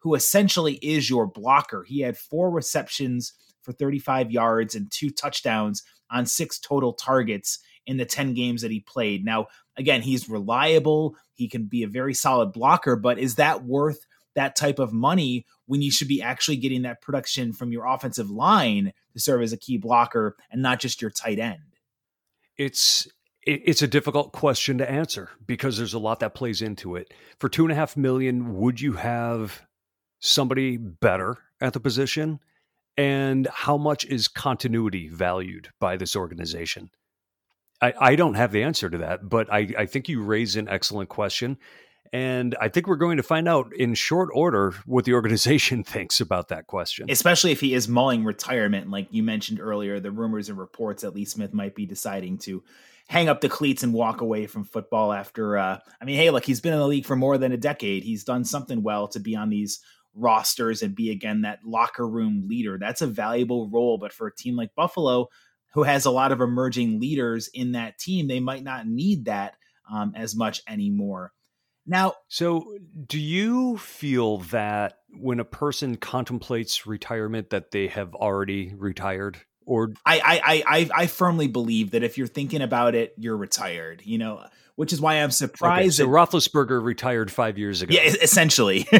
who 0.00 0.14
essentially 0.14 0.74
is 0.74 1.08
your 1.08 1.26
blocker? 1.26 1.84
He 1.84 2.00
had 2.00 2.16
four 2.16 2.50
receptions 2.50 3.34
for 3.68 3.74
35 3.74 4.30
yards 4.30 4.74
and 4.74 4.90
two 4.90 5.10
touchdowns 5.10 5.82
on 6.10 6.24
six 6.24 6.58
total 6.58 6.94
targets 6.94 7.58
in 7.86 7.98
the 7.98 8.06
10 8.06 8.32
games 8.32 8.62
that 8.62 8.70
he 8.70 8.80
played. 8.80 9.26
Now, 9.26 9.48
again, 9.76 10.00
he's 10.00 10.28
reliable. 10.28 11.16
He 11.34 11.48
can 11.48 11.66
be 11.66 11.82
a 11.82 11.88
very 11.88 12.14
solid 12.14 12.52
blocker, 12.52 12.96
but 12.96 13.18
is 13.18 13.34
that 13.34 13.64
worth 13.64 14.06
that 14.34 14.56
type 14.56 14.78
of 14.78 14.94
money 14.94 15.44
when 15.66 15.82
you 15.82 15.90
should 15.90 16.08
be 16.08 16.22
actually 16.22 16.56
getting 16.56 16.82
that 16.82 17.02
production 17.02 17.52
from 17.52 17.72
your 17.72 17.84
offensive 17.84 18.30
line 18.30 18.94
to 19.12 19.20
serve 19.20 19.42
as 19.42 19.52
a 19.52 19.58
key 19.58 19.76
blocker 19.76 20.34
and 20.50 20.62
not 20.62 20.80
just 20.80 21.02
your 21.02 21.10
tight 21.10 21.38
end? 21.38 21.60
It's 22.56 23.06
it's 23.42 23.82
a 23.82 23.88
difficult 23.88 24.32
question 24.32 24.78
to 24.78 24.90
answer 24.90 25.30
because 25.46 25.76
there's 25.76 25.94
a 25.94 25.98
lot 25.98 26.20
that 26.20 26.34
plays 26.34 26.60
into 26.62 26.96
it. 26.96 27.12
For 27.38 27.48
two 27.48 27.64
and 27.64 27.72
a 27.72 27.74
half 27.74 27.96
million, 27.96 28.56
would 28.56 28.80
you 28.80 28.94
have 28.94 29.62
somebody 30.20 30.76
better 30.76 31.36
at 31.60 31.72
the 31.72 31.80
position? 31.80 32.40
And 32.98 33.46
how 33.52 33.76
much 33.76 34.04
is 34.04 34.26
continuity 34.26 35.08
valued 35.08 35.68
by 35.78 35.96
this 35.96 36.16
organization? 36.16 36.90
I, 37.80 37.94
I 37.98 38.16
don't 38.16 38.34
have 38.34 38.50
the 38.50 38.64
answer 38.64 38.90
to 38.90 38.98
that, 38.98 39.28
but 39.28 39.52
I, 39.52 39.68
I 39.78 39.86
think 39.86 40.08
you 40.08 40.20
raise 40.20 40.56
an 40.56 40.68
excellent 40.68 41.08
question. 41.08 41.58
And 42.12 42.56
I 42.60 42.68
think 42.68 42.88
we're 42.88 42.96
going 42.96 43.18
to 43.18 43.22
find 43.22 43.48
out 43.48 43.72
in 43.72 43.94
short 43.94 44.30
order 44.32 44.74
what 44.84 45.04
the 45.04 45.14
organization 45.14 45.84
thinks 45.84 46.20
about 46.20 46.48
that 46.48 46.66
question. 46.66 47.08
Especially 47.08 47.52
if 47.52 47.60
he 47.60 47.72
is 47.72 47.86
mulling 47.86 48.24
retirement, 48.24 48.90
like 48.90 49.06
you 49.12 49.22
mentioned 49.22 49.60
earlier, 49.60 50.00
the 50.00 50.10
rumors 50.10 50.48
and 50.48 50.58
reports 50.58 51.02
that 51.02 51.14
Lee 51.14 51.24
Smith 51.24 51.54
might 51.54 51.76
be 51.76 51.86
deciding 51.86 52.38
to 52.38 52.64
hang 53.08 53.28
up 53.28 53.40
the 53.40 53.48
cleats 53.48 53.82
and 53.82 53.94
walk 53.94 54.20
away 54.22 54.46
from 54.46 54.64
football 54.64 55.12
after. 55.12 55.56
Uh, 55.56 55.78
I 56.00 56.04
mean, 56.04 56.16
hey, 56.16 56.30
look, 56.30 56.44
he's 56.44 56.60
been 56.60 56.72
in 56.72 56.78
the 56.78 56.86
league 56.86 57.06
for 57.06 57.16
more 57.16 57.38
than 57.38 57.52
a 57.52 57.56
decade. 57.56 58.02
He's 58.02 58.24
done 58.24 58.44
something 58.44 58.82
well 58.82 59.06
to 59.08 59.20
be 59.20 59.36
on 59.36 59.50
these 59.50 59.80
rosters 60.18 60.82
and 60.82 60.94
be 60.94 61.10
again 61.10 61.42
that 61.42 61.64
locker 61.64 62.06
room 62.06 62.46
leader. 62.48 62.78
That's 62.78 63.02
a 63.02 63.06
valuable 63.06 63.68
role, 63.68 63.98
but 63.98 64.12
for 64.12 64.26
a 64.26 64.34
team 64.34 64.56
like 64.56 64.74
Buffalo, 64.74 65.28
who 65.74 65.82
has 65.82 66.04
a 66.04 66.10
lot 66.10 66.32
of 66.32 66.40
emerging 66.40 67.00
leaders 67.00 67.48
in 67.52 67.72
that 67.72 67.98
team, 67.98 68.28
they 68.28 68.40
might 68.40 68.64
not 68.64 68.86
need 68.86 69.26
that 69.26 69.54
um, 69.90 70.12
as 70.16 70.34
much 70.34 70.62
anymore. 70.68 71.32
Now, 71.86 72.14
so 72.28 72.76
do 73.06 73.18
you 73.18 73.78
feel 73.78 74.38
that 74.38 74.98
when 75.10 75.40
a 75.40 75.44
person 75.44 75.96
contemplates 75.96 76.86
retirement, 76.86 77.48
that 77.50 77.70
they 77.70 77.86
have 77.88 78.14
already 78.14 78.74
retired? 78.76 79.38
Or 79.68 79.92
I, 80.06 80.20
I, 80.24 80.62
I, 80.66 80.90
I 81.02 81.06
firmly 81.06 81.46
believe 81.46 81.90
that 81.90 82.02
if 82.02 82.16
you're 82.16 82.26
thinking 82.26 82.62
about 82.62 82.94
it, 82.94 83.12
you're 83.18 83.36
retired. 83.36 84.00
You 84.02 84.16
know, 84.16 84.44
which 84.76 84.94
is 84.94 85.00
why 85.00 85.16
I'm 85.16 85.30
surprised. 85.30 85.80
Okay, 85.80 85.90
so 85.90 86.04
that, 86.04 86.10
Roethlisberger 86.10 86.82
retired 86.82 87.30
five 87.30 87.58
years 87.58 87.82
ago. 87.82 87.94
Yeah, 87.94 88.14
essentially. 88.22 88.86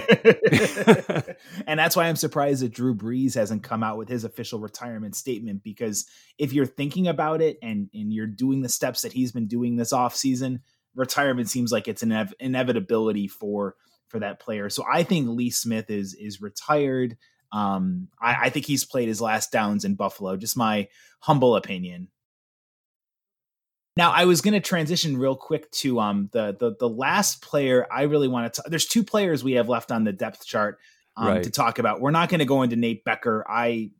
and 1.66 1.80
that's 1.80 1.96
why 1.96 2.06
I'm 2.08 2.16
surprised 2.16 2.62
that 2.62 2.74
Drew 2.74 2.94
Brees 2.94 3.34
hasn't 3.34 3.62
come 3.62 3.82
out 3.82 3.96
with 3.96 4.10
his 4.10 4.24
official 4.24 4.58
retirement 4.58 5.16
statement 5.16 5.62
because 5.62 6.04
if 6.36 6.52
you're 6.52 6.66
thinking 6.66 7.08
about 7.08 7.40
it 7.40 7.58
and 7.62 7.88
and 7.94 8.12
you're 8.12 8.26
doing 8.26 8.60
the 8.60 8.68
steps 8.68 9.00
that 9.02 9.14
he's 9.14 9.32
been 9.32 9.46
doing 9.46 9.76
this 9.76 9.94
off 9.94 10.14
season, 10.14 10.60
retirement 10.94 11.48
seems 11.48 11.72
like 11.72 11.88
it's 11.88 12.02
an 12.02 12.10
inev- 12.10 12.34
inevitability 12.40 13.26
for 13.26 13.74
for 14.08 14.18
that 14.18 14.38
player. 14.38 14.68
So 14.68 14.84
I 14.90 15.02
think 15.02 15.28
Lee 15.28 15.48
Smith 15.50 15.88
is 15.88 16.12
is 16.12 16.42
retired. 16.42 17.16
Um, 17.52 18.08
I, 18.20 18.46
I 18.46 18.50
think 18.50 18.66
he's 18.66 18.84
played 18.84 19.08
his 19.08 19.20
last 19.20 19.52
downs 19.52 19.84
in 19.84 19.94
Buffalo. 19.94 20.36
Just 20.36 20.56
my 20.56 20.88
humble 21.20 21.56
opinion. 21.56 22.08
Now 23.96 24.12
I 24.12 24.26
was 24.26 24.40
going 24.40 24.54
to 24.54 24.60
transition 24.60 25.16
real 25.16 25.34
quick 25.34 25.68
to 25.72 25.98
um 25.98 26.28
the 26.32 26.56
the 26.58 26.76
the 26.78 26.88
last 26.88 27.42
player 27.42 27.86
I 27.90 28.02
really 28.02 28.28
want 28.28 28.52
to. 28.52 28.62
Talk 28.62 28.70
There's 28.70 28.86
two 28.86 29.02
players 29.02 29.42
we 29.42 29.52
have 29.54 29.68
left 29.68 29.90
on 29.90 30.04
the 30.04 30.12
depth 30.12 30.46
chart 30.46 30.78
um, 31.16 31.28
right. 31.28 31.42
to 31.42 31.50
talk 31.50 31.78
about. 31.78 32.00
We're 32.00 32.12
not 32.12 32.28
going 32.28 32.38
to 32.38 32.44
go 32.44 32.62
into 32.62 32.76
Nate 32.76 33.04
Becker. 33.04 33.44
I 33.48 33.90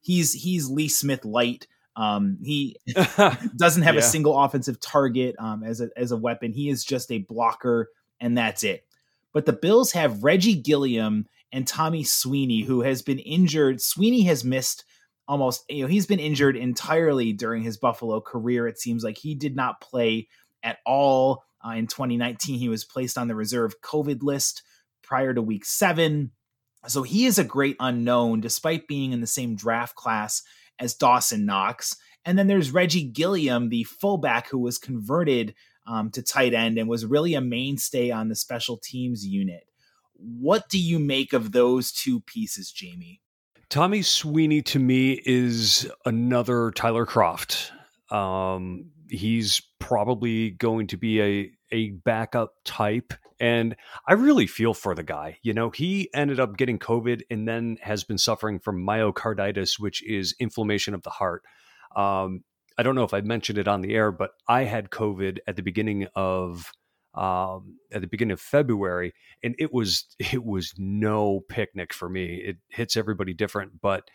he's 0.00 0.32
he's 0.32 0.70
Lee 0.70 0.88
Smith 0.88 1.24
light. 1.24 1.66
Um, 1.96 2.38
he 2.42 2.76
doesn't 3.56 3.82
have 3.82 3.94
yeah. 3.94 4.00
a 4.00 4.02
single 4.02 4.38
offensive 4.38 4.80
target 4.80 5.34
um, 5.38 5.64
as 5.64 5.80
a 5.80 5.90
as 5.96 6.12
a 6.12 6.16
weapon. 6.16 6.52
He 6.52 6.68
is 6.68 6.84
just 6.84 7.10
a 7.10 7.18
blocker, 7.18 7.90
and 8.20 8.38
that's 8.38 8.62
it. 8.62 8.86
But 9.32 9.44
the 9.44 9.52
Bills 9.52 9.92
have 9.92 10.22
Reggie 10.22 10.54
Gilliam 10.54 11.26
and 11.52 11.66
Tommy 11.66 12.04
Sweeney, 12.04 12.62
who 12.62 12.82
has 12.82 13.02
been 13.02 13.18
injured. 13.18 13.80
Sweeney 13.80 14.22
has 14.22 14.44
missed 14.44 14.84
almost 15.28 15.64
you 15.68 15.82
know 15.82 15.88
he's 15.88 16.06
been 16.06 16.18
injured 16.18 16.56
entirely 16.56 17.32
during 17.32 17.62
his 17.62 17.76
Buffalo 17.76 18.20
career. 18.20 18.66
It 18.66 18.78
seems 18.78 19.04
like 19.04 19.18
he 19.18 19.34
did 19.34 19.56
not 19.56 19.80
play 19.80 20.28
at 20.62 20.78
all 20.84 21.44
uh, 21.64 21.70
in 21.72 21.86
2019. 21.86 22.58
He 22.58 22.68
was 22.68 22.84
placed 22.84 23.16
on 23.16 23.28
the 23.28 23.34
reserve 23.34 23.80
COVID 23.80 24.22
list 24.22 24.62
prior 25.02 25.34
to 25.34 25.42
Week 25.42 25.64
Seven, 25.64 26.32
so 26.86 27.02
he 27.02 27.26
is 27.26 27.38
a 27.38 27.44
great 27.44 27.76
unknown, 27.80 28.40
despite 28.40 28.88
being 28.88 29.12
in 29.12 29.20
the 29.20 29.26
same 29.26 29.54
draft 29.54 29.94
class 29.94 30.42
as 30.78 30.94
Dawson 30.94 31.44
Knox. 31.44 31.96
And 32.24 32.38
then 32.38 32.46
there's 32.46 32.70
Reggie 32.70 33.04
Gilliam, 33.04 33.68
the 33.68 33.84
fullback 33.84 34.48
who 34.48 34.58
was 34.58 34.78
converted 34.78 35.54
um, 35.86 36.10
to 36.10 36.22
tight 36.22 36.54
end 36.54 36.78
and 36.78 36.88
was 36.88 37.06
really 37.06 37.34
a 37.34 37.40
mainstay 37.40 38.10
on 38.10 38.28
the 38.28 38.34
special 38.34 38.76
teams 38.76 39.26
unit. 39.26 39.64
What 40.22 40.68
do 40.68 40.78
you 40.78 40.98
make 40.98 41.32
of 41.32 41.52
those 41.52 41.92
two 41.92 42.20
pieces, 42.20 42.70
Jamie? 42.70 43.20
Tommy 43.68 44.02
Sweeney 44.02 44.62
to 44.62 44.78
me 44.78 45.20
is 45.24 45.90
another 46.04 46.72
Tyler 46.72 47.06
Kroft. 47.06 47.70
Um, 48.10 48.90
he's 49.08 49.62
probably 49.78 50.50
going 50.50 50.88
to 50.88 50.96
be 50.96 51.22
a 51.22 51.50
a 51.72 51.90
backup 51.90 52.54
type, 52.64 53.14
and 53.38 53.76
I 54.08 54.14
really 54.14 54.48
feel 54.48 54.74
for 54.74 54.96
the 54.96 55.04
guy. 55.04 55.38
You 55.42 55.54
know, 55.54 55.70
he 55.70 56.10
ended 56.12 56.40
up 56.40 56.56
getting 56.56 56.80
COVID 56.80 57.22
and 57.30 57.46
then 57.46 57.78
has 57.80 58.02
been 58.02 58.18
suffering 58.18 58.58
from 58.58 58.84
myocarditis, 58.84 59.78
which 59.78 60.02
is 60.02 60.34
inflammation 60.40 60.94
of 60.94 61.02
the 61.02 61.10
heart. 61.10 61.44
Um, 61.94 62.42
I 62.76 62.82
don't 62.82 62.94
know 62.94 63.04
if 63.04 63.14
I 63.14 63.20
mentioned 63.20 63.58
it 63.58 63.68
on 63.68 63.82
the 63.82 63.94
air, 63.94 64.10
but 64.10 64.32
I 64.48 64.64
had 64.64 64.90
COVID 64.90 65.38
at 65.46 65.54
the 65.54 65.62
beginning 65.62 66.08
of 66.14 66.72
um, 67.14 67.78
at 67.92 68.00
the 68.00 68.06
beginning 68.06 68.32
of 68.32 68.40
February, 68.40 69.12
and 69.42 69.54
it 69.58 69.72
was 69.72 70.06
it 70.18 70.44
was 70.44 70.74
no 70.78 71.40
picnic 71.48 71.92
for 71.92 72.08
me. 72.08 72.42
It 72.44 72.56
hits 72.68 72.96
everybody 72.96 73.34
different, 73.34 73.80
but 73.80 74.08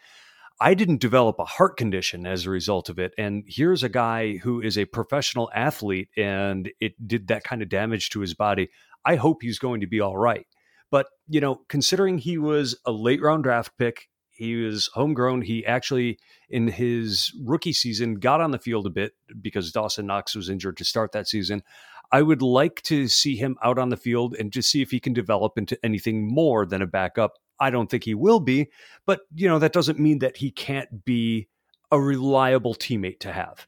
I 0.60 0.74
didn't 0.74 1.02
develop 1.02 1.38
a 1.40 1.46
heart 1.46 1.76
condition 1.76 2.26
as 2.26 2.46
a 2.46 2.50
result 2.50 2.90
of 2.90 2.98
it. 2.98 3.12
And 3.18 3.44
here's 3.46 3.84
a 3.84 3.90
guy 3.90 4.38
who 4.38 4.62
is 4.62 4.78
a 4.78 4.86
professional 4.86 5.52
athlete, 5.54 6.08
and 6.16 6.72
it 6.80 6.94
did 7.06 7.28
that 7.28 7.44
kind 7.44 7.62
of 7.62 7.68
damage 7.68 8.10
to 8.12 8.22
his 8.22 8.34
body. 8.34 8.70
I 9.06 9.16
hope 9.16 9.42
he's 9.42 9.60
going 9.60 9.82
to 9.82 9.88
be 9.88 10.00
all 10.00 10.18
right. 10.18 10.48
But 10.92 11.08
you 11.28 11.42
know, 11.42 11.62
considering 11.68 12.20
he 12.20 12.38
was 12.38 12.80
a 12.86 12.92
late 12.92 13.22
round 13.22 13.44
draft 13.44 13.74
pick, 13.78 14.08
he 14.36 14.56
was 14.56 14.90
homegrown. 14.94 15.42
He 15.42 15.66
actually, 15.66 16.20
in 16.50 16.68
his 16.68 17.34
rookie 17.44 17.74
season, 17.74 18.16
got 18.16 18.42
on 18.42 18.52
the 18.52 18.60
field 18.60 18.86
a 18.86 18.90
bit 18.90 19.14
because 19.42 19.72
Dawson 19.72 20.08
Knox 20.08 20.36
was 20.36 20.50
injured 20.50 20.78
to 20.78 20.86
start 20.86 21.14
that 21.14 21.28
season. 21.28 21.64
I 22.12 22.22
would 22.22 22.42
like 22.42 22.82
to 22.84 23.08
see 23.08 23.36
him 23.36 23.58
out 23.64 23.78
on 23.80 23.90
the 23.90 23.98
field 23.98 24.36
and 24.36 24.52
just 24.52 24.70
see 24.70 24.82
if 24.82 24.92
he 24.92 25.00
can 25.00 25.14
develop 25.14 25.58
into 25.58 25.78
anything 25.84 26.28
more 26.28 26.66
than 26.66 26.82
a 26.82 26.88
backup. 26.88 27.34
I 27.60 27.70
don't 27.70 27.90
think 27.90 28.04
he 28.04 28.14
will 28.14 28.40
be, 28.40 28.70
but 29.06 29.22
you 29.34 29.48
know 29.48 29.60
that 29.60 29.74
doesn't 29.74 30.00
mean 30.00 30.20
that 30.20 30.38
he 30.38 30.52
can't 30.52 31.06
be 31.06 31.48
a 31.92 32.00
reliable 32.00 32.76
teammate 32.76 33.20
to 33.22 33.32
have. 33.32 33.66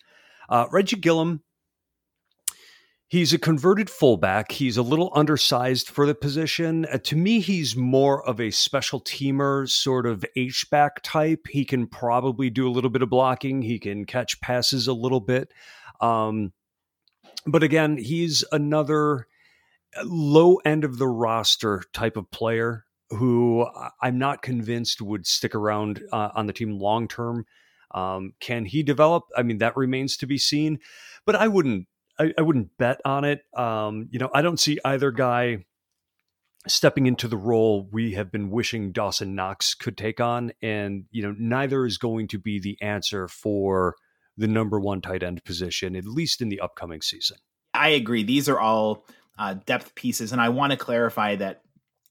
Uh, 0.49 0.65
Reggie 0.71 0.97
Gilliam, 0.97 1.41
He's 3.09 3.31
a 3.31 3.37
converted 3.37 3.89
fullback. 3.89 4.51
He's 4.51 4.75
a 4.75 4.81
little 4.81 5.13
undersized 5.15 5.87
for 5.87 6.05
the 6.05 6.13
position. 6.13 6.85
Uh, 6.91 6.97
to 7.05 7.15
me, 7.15 7.39
he's 7.39 7.73
more 7.73 8.27
of 8.27 8.41
a 8.41 8.51
special 8.51 8.99
teamer, 8.99 9.69
sort 9.69 10.05
of 10.05 10.25
H 10.35 10.69
back 10.69 11.01
type. 11.03 11.47
He 11.49 11.63
can 11.63 11.87
probably 11.87 12.49
do 12.49 12.67
a 12.67 12.71
little 12.71 12.89
bit 12.89 13.01
of 13.01 13.09
blocking. 13.09 13.61
He 13.61 13.79
can 13.79 14.03
catch 14.03 14.41
passes 14.41 14.87
a 14.87 14.93
little 14.93 15.21
bit. 15.21 15.53
Um, 16.01 16.51
but 17.47 17.63
again, 17.63 17.97
he's 17.97 18.43
another 18.51 19.27
uh, 19.97 20.03
low 20.05 20.55
end 20.65 20.83
of 20.83 20.97
the 20.97 21.07
roster 21.07 21.83
type 21.93 22.17
of 22.17 22.29
player 22.31 22.85
who 23.09 23.65
I'm 24.01 24.17
not 24.17 24.41
convinced 24.41 25.01
would 25.01 25.25
stick 25.25 25.55
around 25.55 26.03
uh, 26.11 26.29
on 26.35 26.47
the 26.47 26.53
team 26.53 26.77
long 26.77 27.07
term. 27.07 27.45
Um, 27.91 28.33
can 28.39 28.65
he 28.65 28.83
develop? 28.83 29.23
I 29.35 29.43
mean, 29.43 29.59
that 29.59 29.77
remains 29.77 30.17
to 30.17 30.27
be 30.27 30.37
seen. 30.37 30.79
But 31.25 31.35
I 31.35 31.47
wouldn't 31.47 31.87
I, 32.19 32.33
I 32.37 32.41
wouldn't 32.41 32.77
bet 32.77 32.99
on 33.05 33.23
it. 33.23 33.43
Um, 33.55 34.07
you 34.11 34.19
know, 34.19 34.29
I 34.33 34.41
don't 34.41 34.59
see 34.59 34.79
either 34.83 35.11
guy 35.11 35.65
stepping 36.67 37.05
into 37.05 37.27
the 37.27 37.37
role 37.37 37.87
we 37.91 38.13
have 38.13 38.31
been 38.31 38.49
wishing 38.49 38.91
Dawson 38.91 39.35
Knox 39.35 39.73
could 39.73 39.97
take 39.97 40.19
on. 40.19 40.51
And, 40.61 41.05
you 41.11 41.23
know, 41.23 41.35
neither 41.37 41.85
is 41.85 41.97
going 41.97 42.27
to 42.29 42.39
be 42.39 42.59
the 42.59 42.77
answer 42.81 43.27
for 43.27 43.95
the 44.37 44.47
number 44.47 44.79
one 44.79 45.01
tight 45.01 45.23
end 45.23 45.43
position, 45.43 45.95
at 45.95 46.05
least 46.05 46.41
in 46.41 46.49
the 46.49 46.59
upcoming 46.59 47.01
season. 47.01 47.37
I 47.73 47.89
agree. 47.89 48.23
These 48.23 48.49
are 48.49 48.59
all 48.59 49.05
uh, 49.37 49.55
depth 49.65 49.95
pieces. 49.95 50.31
And 50.31 50.41
I 50.41 50.49
want 50.49 50.71
to 50.71 50.77
clarify 50.77 51.35
that 51.35 51.61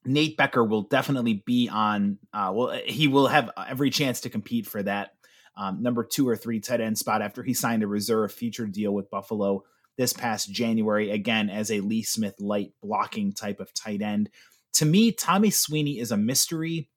Nate 0.04 0.36
Becker 0.36 0.64
will 0.64 0.82
definitely 0.82 1.42
be 1.44 1.68
on, 1.68 2.18
uh, 2.32 2.52
well, 2.54 2.78
he 2.84 3.08
will 3.08 3.26
have 3.26 3.50
every 3.68 3.90
chance 3.90 4.20
to 4.20 4.30
compete 4.30 4.66
for 4.66 4.82
that 4.82 5.10
um, 5.56 5.82
number 5.82 6.04
two 6.04 6.28
or 6.28 6.36
three 6.36 6.60
tight 6.60 6.80
end 6.80 6.98
spot 6.98 7.22
after 7.22 7.42
he 7.42 7.54
signed 7.54 7.82
a 7.82 7.86
reserve 7.86 8.32
future 8.32 8.66
deal 8.66 8.92
with 8.92 9.10
Buffalo 9.10 9.64
this 9.96 10.12
past 10.12 10.52
January, 10.52 11.10
again, 11.10 11.48
as 11.48 11.70
a 11.70 11.80
Lee 11.80 12.02
Smith 12.02 12.34
light 12.38 12.72
blocking 12.82 13.32
type 13.32 13.60
of 13.60 13.72
tight 13.72 14.02
end. 14.02 14.28
To 14.74 14.84
me, 14.84 15.10
Tommy 15.10 15.50
Sweeney 15.50 15.98
is 15.98 16.12
a 16.12 16.18
mystery. 16.18 16.90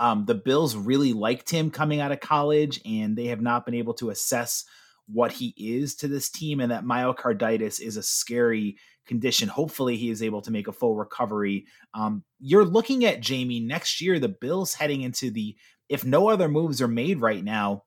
Um, 0.00 0.24
the 0.24 0.34
Bills 0.34 0.74
really 0.76 1.12
liked 1.12 1.50
him 1.50 1.70
coming 1.70 2.00
out 2.00 2.10
of 2.10 2.20
college, 2.20 2.80
and 2.86 3.16
they 3.16 3.26
have 3.26 3.42
not 3.42 3.66
been 3.66 3.74
able 3.74 3.94
to 3.94 4.10
assess 4.10 4.64
what 5.06 5.30
he 5.30 5.54
is 5.56 5.94
to 5.96 6.08
this 6.08 6.30
team. 6.30 6.58
And 6.60 6.72
that 6.72 6.84
myocarditis 6.84 7.80
is 7.80 7.96
a 7.96 8.02
scary 8.02 8.78
condition. 9.06 9.48
Hopefully, 9.48 9.96
he 9.96 10.10
is 10.10 10.22
able 10.22 10.40
to 10.42 10.50
make 10.50 10.68
a 10.68 10.72
full 10.72 10.96
recovery. 10.96 11.66
Um, 11.92 12.24
you're 12.40 12.64
looking 12.64 13.04
at 13.04 13.20
Jamie 13.20 13.60
next 13.60 14.00
year, 14.00 14.18
the 14.18 14.28
Bills 14.28 14.72
heading 14.74 15.02
into 15.02 15.30
the, 15.30 15.54
if 15.90 16.04
no 16.04 16.30
other 16.30 16.48
moves 16.48 16.80
are 16.80 16.88
made 16.88 17.20
right 17.20 17.44
now, 17.44 17.84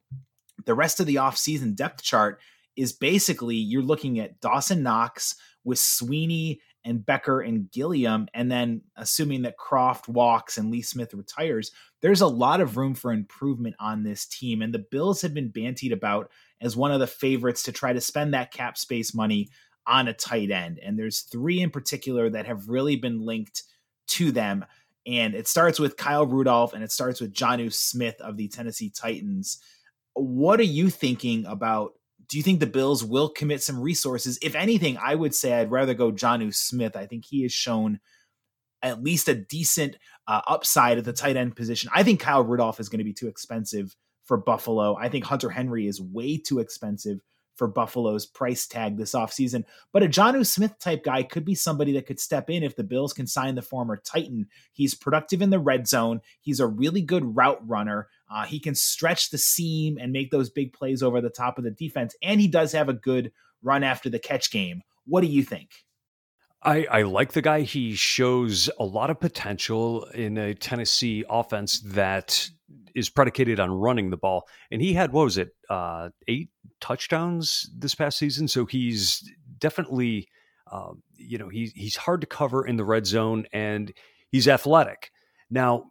the 0.65 0.75
rest 0.75 0.99
of 0.99 1.07
the 1.07 1.15
offseason 1.15 1.75
depth 1.75 2.03
chart 2.03 2.39
is 2.75 2.93
basically 2.93 3.55
you're 3.55 3.81
looking 3.81 4.19
at 4.19 4.39
Dawson 4.39 4.83
Knox 4.83 5.35
with 5.63 5.79
Sweeney 5.79 6.61
and 6.85 7.05
Becker 7.05 7.41
and 7.41 7.71
Gilliam, 7.71 8.27
and 8.33 8.51
then 8.51 8.81
assuming 8.97 9.43
that 9.43 9.57
Kroft 9.57 10.07
walks 10.07 10.57
and 10.57 10.69
Lee 10.69 10.81
Smith 10.81 11.13
retires, 11.13 11.71
there's 12.01 12.21
a 12.21 12.27
lot 12.27 12.61
of 12.61 12.75
room 12.75 12.93
for 12.93 13.13
improvement 13.13 13.75
on 13.79 14.03
this 14.03 14.25
team. 14.25 14.61
And 14.61 14.73
the 14.73 14.85
Bills 14.91 15.21
have 15.21 15.33
been 15.33 15.51
bantied 15.51 15.93
about 15.93 16.29
as 16.61 16.75
one 16.75 16.91
of 16.91 16.99
the 16.99 17.07
favorites 17.07 17.63
to 17.63 17.71
try 17.71 17.93
to 17.93 18.01
spend 18.01 18.33
that 18.33 18.51
cap 18.51 18.77
space 18.77 19.13
money 19.13 19.49
on 19.87 20.07
a 20.07 20.13
tight 20.13 20.51
end. 20.51 20.79
And 20.79 20.97
there's 20.97 21.21
three 21.21 21.61
in 21.61 21.69
particular 21.69 22.29
that 22.29 22.45
have 22.45 22.69
really 22.69 22.95
been 22.95 23.25
linked 23.25 23.63
to 24.07 24.31
them. 24.31 24.65
And 25.05 25.35
it 25.35 25.47
starts 25.47 25.79
with 25.79 25.97
Kyle 25.97 26.25
Rudolph 26.25 26.73
and 26.73 26.83
it 26.83 26.91
starts 26.91 27.19
with 27.19 27.33
Jonnu 27.33 27.73
Smith 27.73 28.15
of 28.21 28.37
the 28.37 28.47
Tennessee 28.47 28.89
Titans. 28.89 29.59
What 30.13 30.59
are 30.59 30.63
you 30.63 30.89
thinking 30.89 31.45
about 31.45 31.93
do 32.33 32.39
you 32.39 32.43
think 32.43 32.59
the 32.59 32.65
Bills 32.65 33.03
will 33.03 33.29
commit 33.29 33.61
some 33.61 33.79
resources? 33.79 34.39
If 34.41 34.55
anything, 34.55 34.97
I 34.97 35.13
would 35.13 35.35
say 35.35 35.53
I'd 35.53 35.69
rather 35.69 35.93
go 35.93 36.11
Jonnu 36.11 36.51
Smith. 36.51 36.95
I 36.95 37.05
think 37.05 37.25
he 37.25 37.43
has 37.43 37.53
shown 37.53 37.99
at 38.81 39.03
least 39.03 39.27
a 39.27 39.35
decent 39.35 39.97
uh, 40.27 40.41
upside 40.47 40.97
at 40.97 41.05
the 41.05 41.13
tight 41.13 41.37
end 41.37 41.55
position. 41.55 41.91
I 41.93 42.01
think 42.01 42.19
Kyle 42.19 42.43
Rudolph 42.43 42.79
is 42.79 42.89
going 42.89 42.97
to 42.97 43.03
be 43.03 43.13
too 43.13 43.27
expensive 43.27 43.95
for 44.25 44.35
Buffalo. 44.35 44.97
I 44.97 45.09
think 45.09 45.25
Hunter 45.25 45.51
Henry 45.51 45.85
is 45.85 46.01
way 46.01 46.37
too 46.39 46.57
expensive 46.57 47.19
for 47.55 47.67
Buffalo's 47.67 48.25
price 48.25 48.67
tag 48.67 48.97
this 48.97 49.13
offseason. 49.13 49.63
But 49.91 50.03
a 50.03 50.07
Jonnu 50.07 50.45
Smith 50.45 50.77
type 50.79 51.03
guy 51.03 51.23
could 51.23 51.45
be 51.45 51.55
somebody 51.55 51.91
that 51.93 52.05
could 52.05 52.19
step 52.19 52.49
in 52.49 52.63
if 52.63 52.75
the 52.75 52.83
Bills 52.83 53.13
can 53.13 53.27
sign 53.27 53.55
the 53.55 53.61
former 53.61 53.97
Titan. 53.97 54.47
He's 54.71 54.95
productive 54.95 55.41
in 55.41 55.49
the 55.49 55.59
red 55.59 55.87
zone. 55.87 56.21
He's 56.41 56.59
a 56.59 56.67
really 56.67 57.01
good 57.01 57.35
route 57.35 57.61
runner. 57.67 58.07
Uh, 58.29 58.45
he 58.45 58.59
can 58.59 58.75
stretch 58.75 59.29
the 59.29 59.37
seam 59.37 59.97
and 59.99 60.11
make 60.11 60.31
those 60.31 60.49
big 60.49 60.73
plays 60.73 61.03
over 61.03 61.21
the 61.21 61.29
top 61.29 61.57
of 61.57 61.63
the 61.63 61.71
defense. 61.71 62.15
And 62.23 62.41
he 62.41 62.47
does 62.47 62.71
have 62.71 62.89
a 62.89 62.93
good 62.93 63.31
run 63.61 63.83
after 63.83 64.09
the 64.09 64.19
catch 64.19 64.51
game. 64.51 64.81
What 65.05 65.21
do 65.21 65.27
you 65.27 65.43
think? 65.43 65.69
I, 66.65 66.85
I 66.89 67.01
like 67.01 67.33
the 67.33 67.41
guy. 67.41 67.61
He 67.61 67.93
shows 67.93 68.69
a 68.79 68.85
lot 68.85 69.09
of 69.09 69.19
potential 69.19 70.05
in 70.05 70.37
a 70.37 70.53
Tennessee 70.53 71.25
offense 71.29 71.81
that 71.81 72.49
is 72.95 73.09
predicated 73.09 73.59
on 73.59 73.69
running 73.69 74.09
the 74.09 74.17
ball. 74.17 74.47
And 74.71 74.81
he 74.81 74.93
had, 74.93 75.11
what 75.11 75.25
was 75.25 75.37
it, 75.37 75.49
uh, 75.69 76.09
eight 76.27 76.49
touchdowns 76.83 77.69
this 77.73 77.95
past 77.95 78.17
season. 78.17 78.49
So 78.49 78.65
he's 78.65 79.23
definitely, 79.57 80.27
um, 80.69 81.01
you 81.15 81.37
know, 81.37 81.47
he's, 81.47 81.71
he's 81.71 81.95
hard 81.95 82.19
to 82.19 82.27
cover 82.27 82.67
in 82.67 82.75
the 82.75 82.83
red 82.83 83.05
zone 83.05 83.45
and 83.53 83.93
he's 84.29 84.49
athletic. 84.49 85.09
Now, 85.49 85.85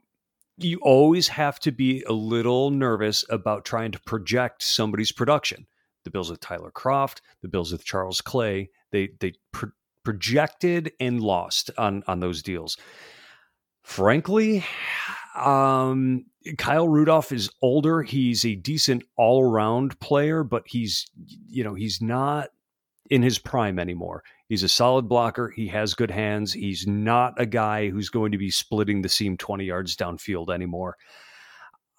you 0.58 0.78
always 0.82 1.28
have 1.28 1.58
to 1.60 1.72
be 1.72 2.04
a 2.06 2.12
little 2.12 2.70
nervous 2.70 3.24
about 3.30 3.64
trying 3.64 3.92
to 3.92 4.00
project 4.00 4.62
somebody's 4.62 5.12
production. 5.12 5.66
The 6.04 6.10
Bills 6.10 6.30
with 6.30 6.40
Tyler 6.40 6.70
Kroft, 6.70 7.22
the 7.40 7.48
Bills 7.48 7.72
with 7.72 7.86
Charles 7.86 8.20
Clay, 8.20 8.68
they, 8.90 9.08
they 9.18 9.32
pro- 9.50 9.70
projected 10.04 10.92
and 11.00 11.22
lost 11.22 11.70
on, 11.78 12.02
on 12.06 12.20
those 12.20 12.42
deals. 12.42 12.76
Frankly, 13.82 14.62
um, 15.34 16.24
Kyle 16.58 16.88
Rudolph 16.88 17.32
is 17.32 17.50
older. 17.62 18.02
He's 18.02 18.44
a 18.44 18.54
decent 18.54 19.04
all 19.16 19.42
around 19.42 19.98
player, 20.00 20.44
but 20.44 20.64
he's, 20.66 21.06
you 21.48 21.64
know, 21.64 21.74
he's 21.74 22.00
not 22.00 22.48
in 23.10 23.22
his 23.22 23.38
prime 23.38 23.78
anymore. 23.78 24.22
He's 24.48 24.62
a 24.62 24.68
solid 24.68 25.08
blocker. 25.08 25.50
He 25.54 25.68
has 25.68 25.94
good 25.94 26.10
hands. 26.10 26.52
He's 26.52 26.86
not 26.86 27.34
a 27.40 27.46
guy 27.46 27.88
who's 27.88 28.08
going 28.08 28.32
to 28.32 28.38
be 28.38 28.50
splitting 28.50 29.02
the 29.02 29.08
seam 29.08 29.36
20 29.36 29.64
yards 29.64 29.96
downfield 29.96 30.50
anymore. 30.52 30.96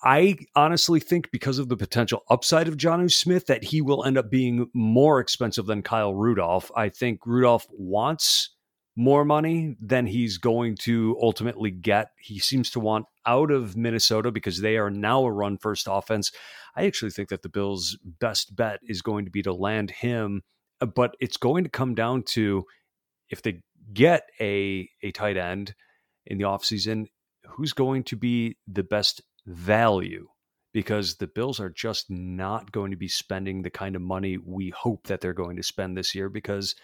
I 0.04 0.36
honestly 0.56 1.00
think 1.00 1.32
because 1.32 1.60
of 1.60 1.69
the 1.69 1.78
potential 1.78 2.24
upside 2.30 2.67
of 2.67 2.76
Jonnu 2.76 3.12
Smith 3.12 3.46
that 3.48 3.63
he 3.63 3.82
will 3.82 4.04
end 4.04 4.17
up 4.17 4.30
being 4.30 4.69
more 4.74 5.19
expensive 5.19 5.65
than 5.65 5.82
Kyle 5.82 6.13
Rudolph. 6.13 6.69
I 6.76 6.89
think 6.89 7.26
Rudolph 7.26 7.65
wants 7.72 8.50
more 8.95 9.25
money 9.25 9.75
than 9.79 10.06
he's 10.06 10.38
going 10.38 10.75
to 10.75 11.17
ultimately 11.21 11.71
get. 11.71 12.10
He 12.19 12.39
seems 12.39 12.69
to 12.71 12.79
want 12.79 13.06
out 13.25 13.51
of 13.51 13.75
Minnesota 13.75 14.32
because 14.32 14.62
they 14.62 14.77
are 14.77 14.91
now 14.91 15.23
a 15.25 15.32
run 15.32 15.58
first 15.58 15.88
offense. 15.89 16.32
I 16.75 16.86
actually 16.86 17.12
think 17.12 17.29
that 17.29 17.41
the 17.41 17.49
Bills' 17.49 17.97
best 18.03 18.56
bet 18.56 18.79
is 18.84 19.01
going 19.01 19.25
to 19.25 19.32
be 19.32 19.41
to 19.43 19.53
land 19.53 19.91
him, 19.91 20.43
uh, 20.82 20.86
but 20.86 21.15
it's 21.19 21.38
going 21.38 21.63
to 21.63 21.69
come 21.69 21.95
down 21.95 22.23
to 22.23 22.65
if 23.29 23.41
they 23.41 23.62
get 23.93 24.29
a 24.39 24.89
a 25.01 25.12
tight 25.12 25.38
end 25.38 25.75
in 26.25 26.38
the 26.38 26.45
offseason, 26.45 27.08
who's 27.45 27.73
going 27.73 28.03
to 28.03 28.15
be 28.15 28.58
the 28.67 28.84
best 28.84 29.21
value 29.45 30.27
because 30.73 31.17
the 31.17 31.27
Bills 31.27 31.60
are 31.60 31.69
just 31.69 32.10
not 32.10 32.71
going 32.71 32.91
to 32.91 32.97
be 32.97 33.08
spending 33.08 33.62
the 33.62 33.69
kind 33.69 33.95
of 33.95 34.01
money 34.01 34.38
we 34.38 34.69
hope 34.69 35.08
that 35.08 35.21
they're 35.21 35.34
going 35.34 35.56
to 35.56 35.63
spend 35.63 35.95
this 35.95 36.15
year 36.15 36.29
because 36.29 36.75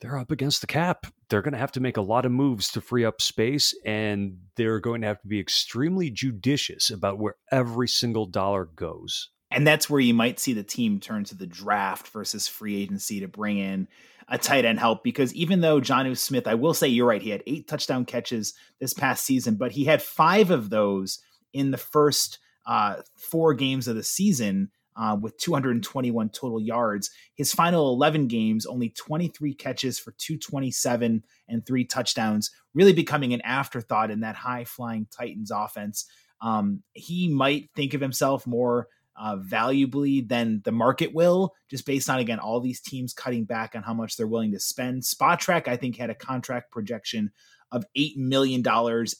they're 0.00 0.18
up 0.18 0.30
against 0.30 0.60
the 0.60 0.66
cap. 0.66 1.06
They're 1.28 1.42
going 1.42 1.52
to 1.52 1.58
have 1.58 1.72
to 1.72 1.80
make 1.80 1.96
a 1.96 2.02
lot 2.02 2.24
of 2.24 2.32
moves 2.32 2.70
to 2.72 2.80
free 2.80 3.04
up 3.04 3.20
space, 3.20 3.74
and 3.84 4.38
they're 4.56 4.80
going 4.80 5.02
to 5.02 5.06
have 5.06 5.20
to 5.22 5.28
be 5.28 5.40
extremely 5.40 6.10
judicious 6.10 6.90
about 6.90 7.18
where 7.18 7.36
every 7.52 7.88
single 7.88 8.26
dollar 8.26 8.64
goes. 8.64 9.30
And 9.50 9.66
that's 9.66 9.90
where 9.90 10.00
you 10.00 10.14
might 10.14 10.38
see 10.38 10.52
the 10.52 10.62
team 10.62 11.00
turn 11.00 11.24
to 11.24 11.36
the 11.36 11.46
draft 11.46 12.08
versus 12.08 12.48
free 12.48 12.82
agency 12.82 13.20
to 13.20 13.28
bring 13.28 13.58
in 13.58 13.88
a 14.28 14.38
tight 14.38 14.64
end 14.64 14.78
help. 14.78 15.02
Because 15.02 15.34
even 15.34 15.60
though 15.60 15.80
Jonnu 15.80 16.16
Smith, 16.16 16.46
I 16.46 16.54
will 16.54 16.74
say 16.74 16.88
you're 16.88 17.08
right, 17.08 17.22
he 17.22 17.30
had 17.30 17.42
eight 17.46 17.66
touchdown 17.66 18.04
catches 18.04 18.54
this 18.78 18.94
past 18.94 19.24
season, 19.24 19.56
but 19.56 19.72
he 19.72 19.84
had 19.84 20.02
five 20.02 20.50
of 20.50 20.70
those 20.70 21.18
in 21.52 21.72
the 21.72 21.78
first 21.78 22.38
uh, 22.64 22.96
four 23.16 23.54
games 23.54 23.88
of 23.88 23.96
the 23.96 24.04
season 24.04 24.70
uh, 25.00 25.16
with 25.16 25.38
221 25.38 26.28
total 26.28 26.60
yards. 26.60 27.10
His 27.34 27.54
final 27.54 27.94
11 27.94 28.28
games, 28.28 28.66
only 28.66 28.90
23 28.90 29.54
catches 29.54 29.98
for 29.98 30.12
227 30.18 31.24
and 31.48 31.66
three 31.66 31.86
touchdowns, 31.86 32.50
really 32.74 32.92
becoming 32.92 33.32
an 33.32 33.40
afterthought 33.40 34.10
in 34.10 34.20
that 34.20 34.36
high 34.36 34.64
flying 34.64 35.06
Titans 35.10 35.50
offense. 35.50 36.04
Um, 36.42 36.82
he 36.92 37.32
might 37.32 37.70
think 37.74 37.94
of 37.94 38.02
himself 38.02 38.46
more 38.46 38.88
uh, 39.16 39.36
valuably 39.36 40.20
than 40.20 40.60
the 40.64 40.72
market 40.72 41.14
will, 41.14 41.54
just 41.70 41.86
based 41.86 42.10
on, 42.10 42.18
again, 42.18 42.38
all 42.38 42.60
these 42.60 42.80
teams 42.80 43.14
cutting 43.14 43.44
back 43.44 43.74
on 43.74 43.82
how 43.82 43.94
much 43.94 44.16
they're 44.16 44.26
willing 44.26 44.52
to 44.52 44.60
spend. 44.60 45.02
Spotrac, 45.02 45.66
I 45.66 45.76
think, 45.76 45.96
had 45.96 46.10
a 46.10 46.14
contract 46.14 46.70
projection 46.70 47.32
of 47.72 47.86
$8 47.96 48.18
million 48.18 48.62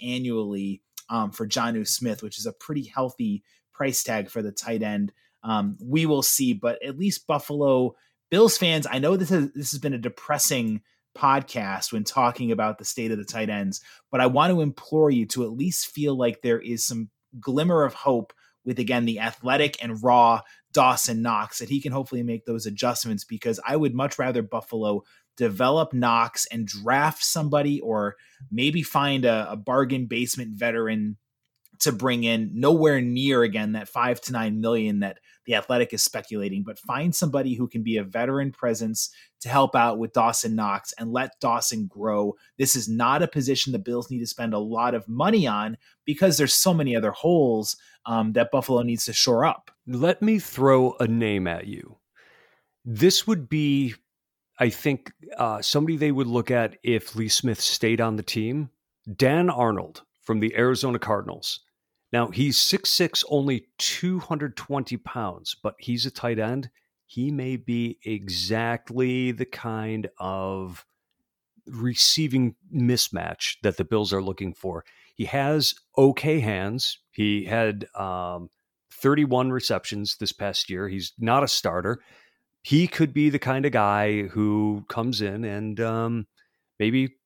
annually 0.02 0.82
um, 1.08 1.30
for 1.30 1.46
Jonnu 1.46 1.88
Smith, 1.88 2.22
which 2.22 2.38
is 2.38 2.44
a 2.44 2.52
pretty 2.52 2.84
healthy 2.84 3.42
price 3.72 4.02
tag 4.02 4.28
for 4.28 4.42
the 4.42 4.52
tight 4.52 4.82
end. 4.82 5.12
Um, 5.42 5.76
we 5.82 6.06
will 6.06 6.22
see, 6.22 6.52
but 6.52 6.82
at 6.84 6.98
least 6.98 7.26
Buffalo 7.26 7.94
Bills 8.30 8.56
fans, 8.58 8.86
I 8.88 8.98
know 8.98 9.16
this 9.16 9.30
has 9.30 9.50
this 9.52 9.72
has 9.72 9.80
been 9.80 9.94
a 9.94 9.98
depressing 9.98 10.82
podcast 11.16 11.92
when 11.92 12.04
talking 12.04 12.52
about 12.52 12.78
the 12.78 12.84
state 12.84 13.10
of 13.10 13.18
the 13.18 13.24
tight 13.24 13.50
ends, 13.50 13.80
but 14.10 14.20
I 14.20 14.26
want 14.26 14.52
to 14.52 14.60
implore 14.60 15.10
you 15.10 15.26
to 15.26 15.44
at 15.44 15.50
least 15.50 15.88
feel 15.88 16.16
like 16.16 16.40
there 16.40 16.60
is 16.60 16.84
some 16.84 17.10
glimmer 17.40 17.84
of 17.84 17.94
hope 17.94 18.32
with 18.64 18.78
again 18.78 19.04
the 19.04 19.20
athletic 19.20 19.82
and 19.82 20.02
raw 20.02 20.40
Dawson 20.72 21.22
Knox 21.22 21.58
that 21.58 21.68
he 21.68 21.80
can 21.80 21.92
hopefully 21.92 22.22
make 22.22 22.44
those 22.44 22.66
adjustments 22.66 23.24
because 23.24 23.58
I 23.66 23.76
would 23.76 23.94
much 23.94 24.18
rather 24.18 24.42
Buffalo 24.42 25.02
develop 25.36 25.92
Knox 25.92 26.46
and 26.46 26.66
draft 26.66 27.24
somebody 27.24 27.80
or 27.80 28.16
maybe 28.50 28.82
find 28.82 29.24
a, 29.24 29.50
a 29.52 29.56
bargain 29.56 30.06
basement 30.06 30.52
veteran 30.52 31.16
to 31.80 31.92
bring 31.92 32.24
in 32.24 32.50
nowhere 32.54 33.00
near 33.00 33.42
again 33.42 33.72
that 33.72 33.88
five 33.88 34.20
to 34.22 34.32
nine 34.32 34.60
million 34.60 35.00
that 35.00 35.18
the 35.46 35.54
athletic 35.54 35.92
is 35.92 36.02
speculating, 36.02 36.62
but 36.62 36.78
find 36.78 37.14
somebody 37.14 37.54
who 37.54 37.66
can 37.66 37.82
be 37.82 37.96
a 37.96 38.04
veteran 38.04 38.52
presence 38.52 39.10
to 39.40 39.48
help 39.48 39.74
out 39.74 39.98
with 39.98 40.12
Dawson 40.12 40.54
Knox 40.54 40.92
and 40.98 41.12
let 41.12 41.40
Dawson 41.40 41.86
grow. 41.86 42.36
This 42.58 42.76
is 42.76 42.88
not 42.88 43.22
a 43.22 43.28
position 43.28 43.72
the 43.72 43.78
Bills 43.78 44.10
need 44.10 44.20
to 44.20 44.26
spend 44.26 44.54
a 44.54 44.58
lot 44.58 44.94
of 44.94 45.08
money 45.08 45.46
on 45.46 45.76
because 46.04 46.36
there's 46.36 46.54
so 46.54 46.74
many 46.74 46.94
other 46.94 47.10
holes 47.10 47.76
um, 48.06 48.32
that 48.34 48.50
Buffalo 48.50 48.82
needs 48.82 49.06
to 49.06 49.12
shore 49.12 49.44
up. 49.44 49.70
Let 49.86 50.22
me 50.22 50.38
throw 50.38 50.94
a 51.00 51.06
name 51.06 51.46
at 51.46 51.66
you. 51.66 51.96
This 52.84 53.26
would 53.26 53.48
be, 53.48 53.94
I 54.58 54.68
think, 54.68 55.12
uh, 55.36 55.62
somebody 55.62 55.96
they 55.96 56.12
would 56.12 56.26
look 56.26 56.50
at 56.50 56.76
if 56.82 57.16
Lee 57.16 57.28
Smith 57.28 57.60
stayed 57.60 58.00
on 58.00 58.16
the 58.16 58.22
team. 58.22 58.70
Dan 59.16 59.50
Arnold 59.50 60.02
from 60.22 60.40
the 60.40 60.54
Arizona 60.56 60.98
Cardinals. 60.98 61.60
Now, 62.12 62.28
he's 62.28 62.58
6'6, 62.58 63.24
only 63.28 63.66
220 63.78 64.96
pounds, 64.98 65.56
but 65.62 65.76
he's 65.78 66.06
a 66.06 66.10
tight 66.10 66.38
end. 66.38 66.70
He 67.06 67.30
may 67.30 67.56
be 67.56 67.98
exactly 68.04 69.32
the 69.32 69.44
kind 69.44 70.08
of 70.18 70.84
receiving 71.66 72.56
mismatch 72.74 73.56
that 73.62 73.76
the 73.76 73.84
Bills 73.84 74.12
are 74.12 74.22
looking 74.22 74.54
for. 74.54 74.84
He 75.14 75.24
has 75.26 75.74
okay 75.96 76.40
hands. 76.40 76.98
He 77.12 77.44
had 77.44 77.86
um, 77.94 78.50
31 78.92 79.50
receptions 79.52 80.16
this 80.16 80.32
past 80.32 80.70
year. 80.70 80.88
He's 80.88 81.12
not 81.18 81.44
a 81.44 81.48
starter. 81.48 82.00
He 82.62 82.86
could 82.86 83.12
be 83.12 83.30
the 83.30 83.38
kind 83.38 83.64
of 83.66 83.72
guy 83.72 84.22
who 84.22 84.84
comes 84.88 85.22
in 85.22 85.44
and 85.44 85.80
um, 85.80 86.26
maybe 86.78 87.16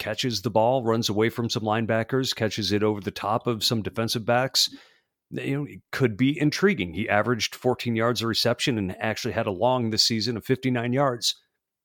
catches 0.00 0.42
the 0.42 0.50
ball, 0.50 0.82
runs 0.82 1.08
away 1.08 1.28
from 1.28 1.48
some 1.48 1.62
linebackers, 1.62 2.34
catches 2.34 2.72
it 2.72 2.82
over 2.82 3.00
the 3.00 3.12
top 3.12 3.46
of 3.46 3.62
some 3.62 3.82
defensive 3.82 4.26
backs. 4.26 4.74
You 5.30 5.58
know, 5.58 5.64
it 5.64 5.80
could 5.92 6.16
be 6.16 6.36
intriguing. 6.40 6.94
He 6.94 7.08
averaged 7.08 7.54
14 7.54 7.94
yards 7.94 8.22
a 8.22 8.26
reception 8.26 8.78
and 8.78 8.96
actually 8.98 9.34
had 9.34 9.46
a 9.46 9.52
long 9.52 9.90
this 9.90 10.02
season 10.02 10.36
of 10.36 10.44
59 10.44 10.92
yards. 10.92 11.36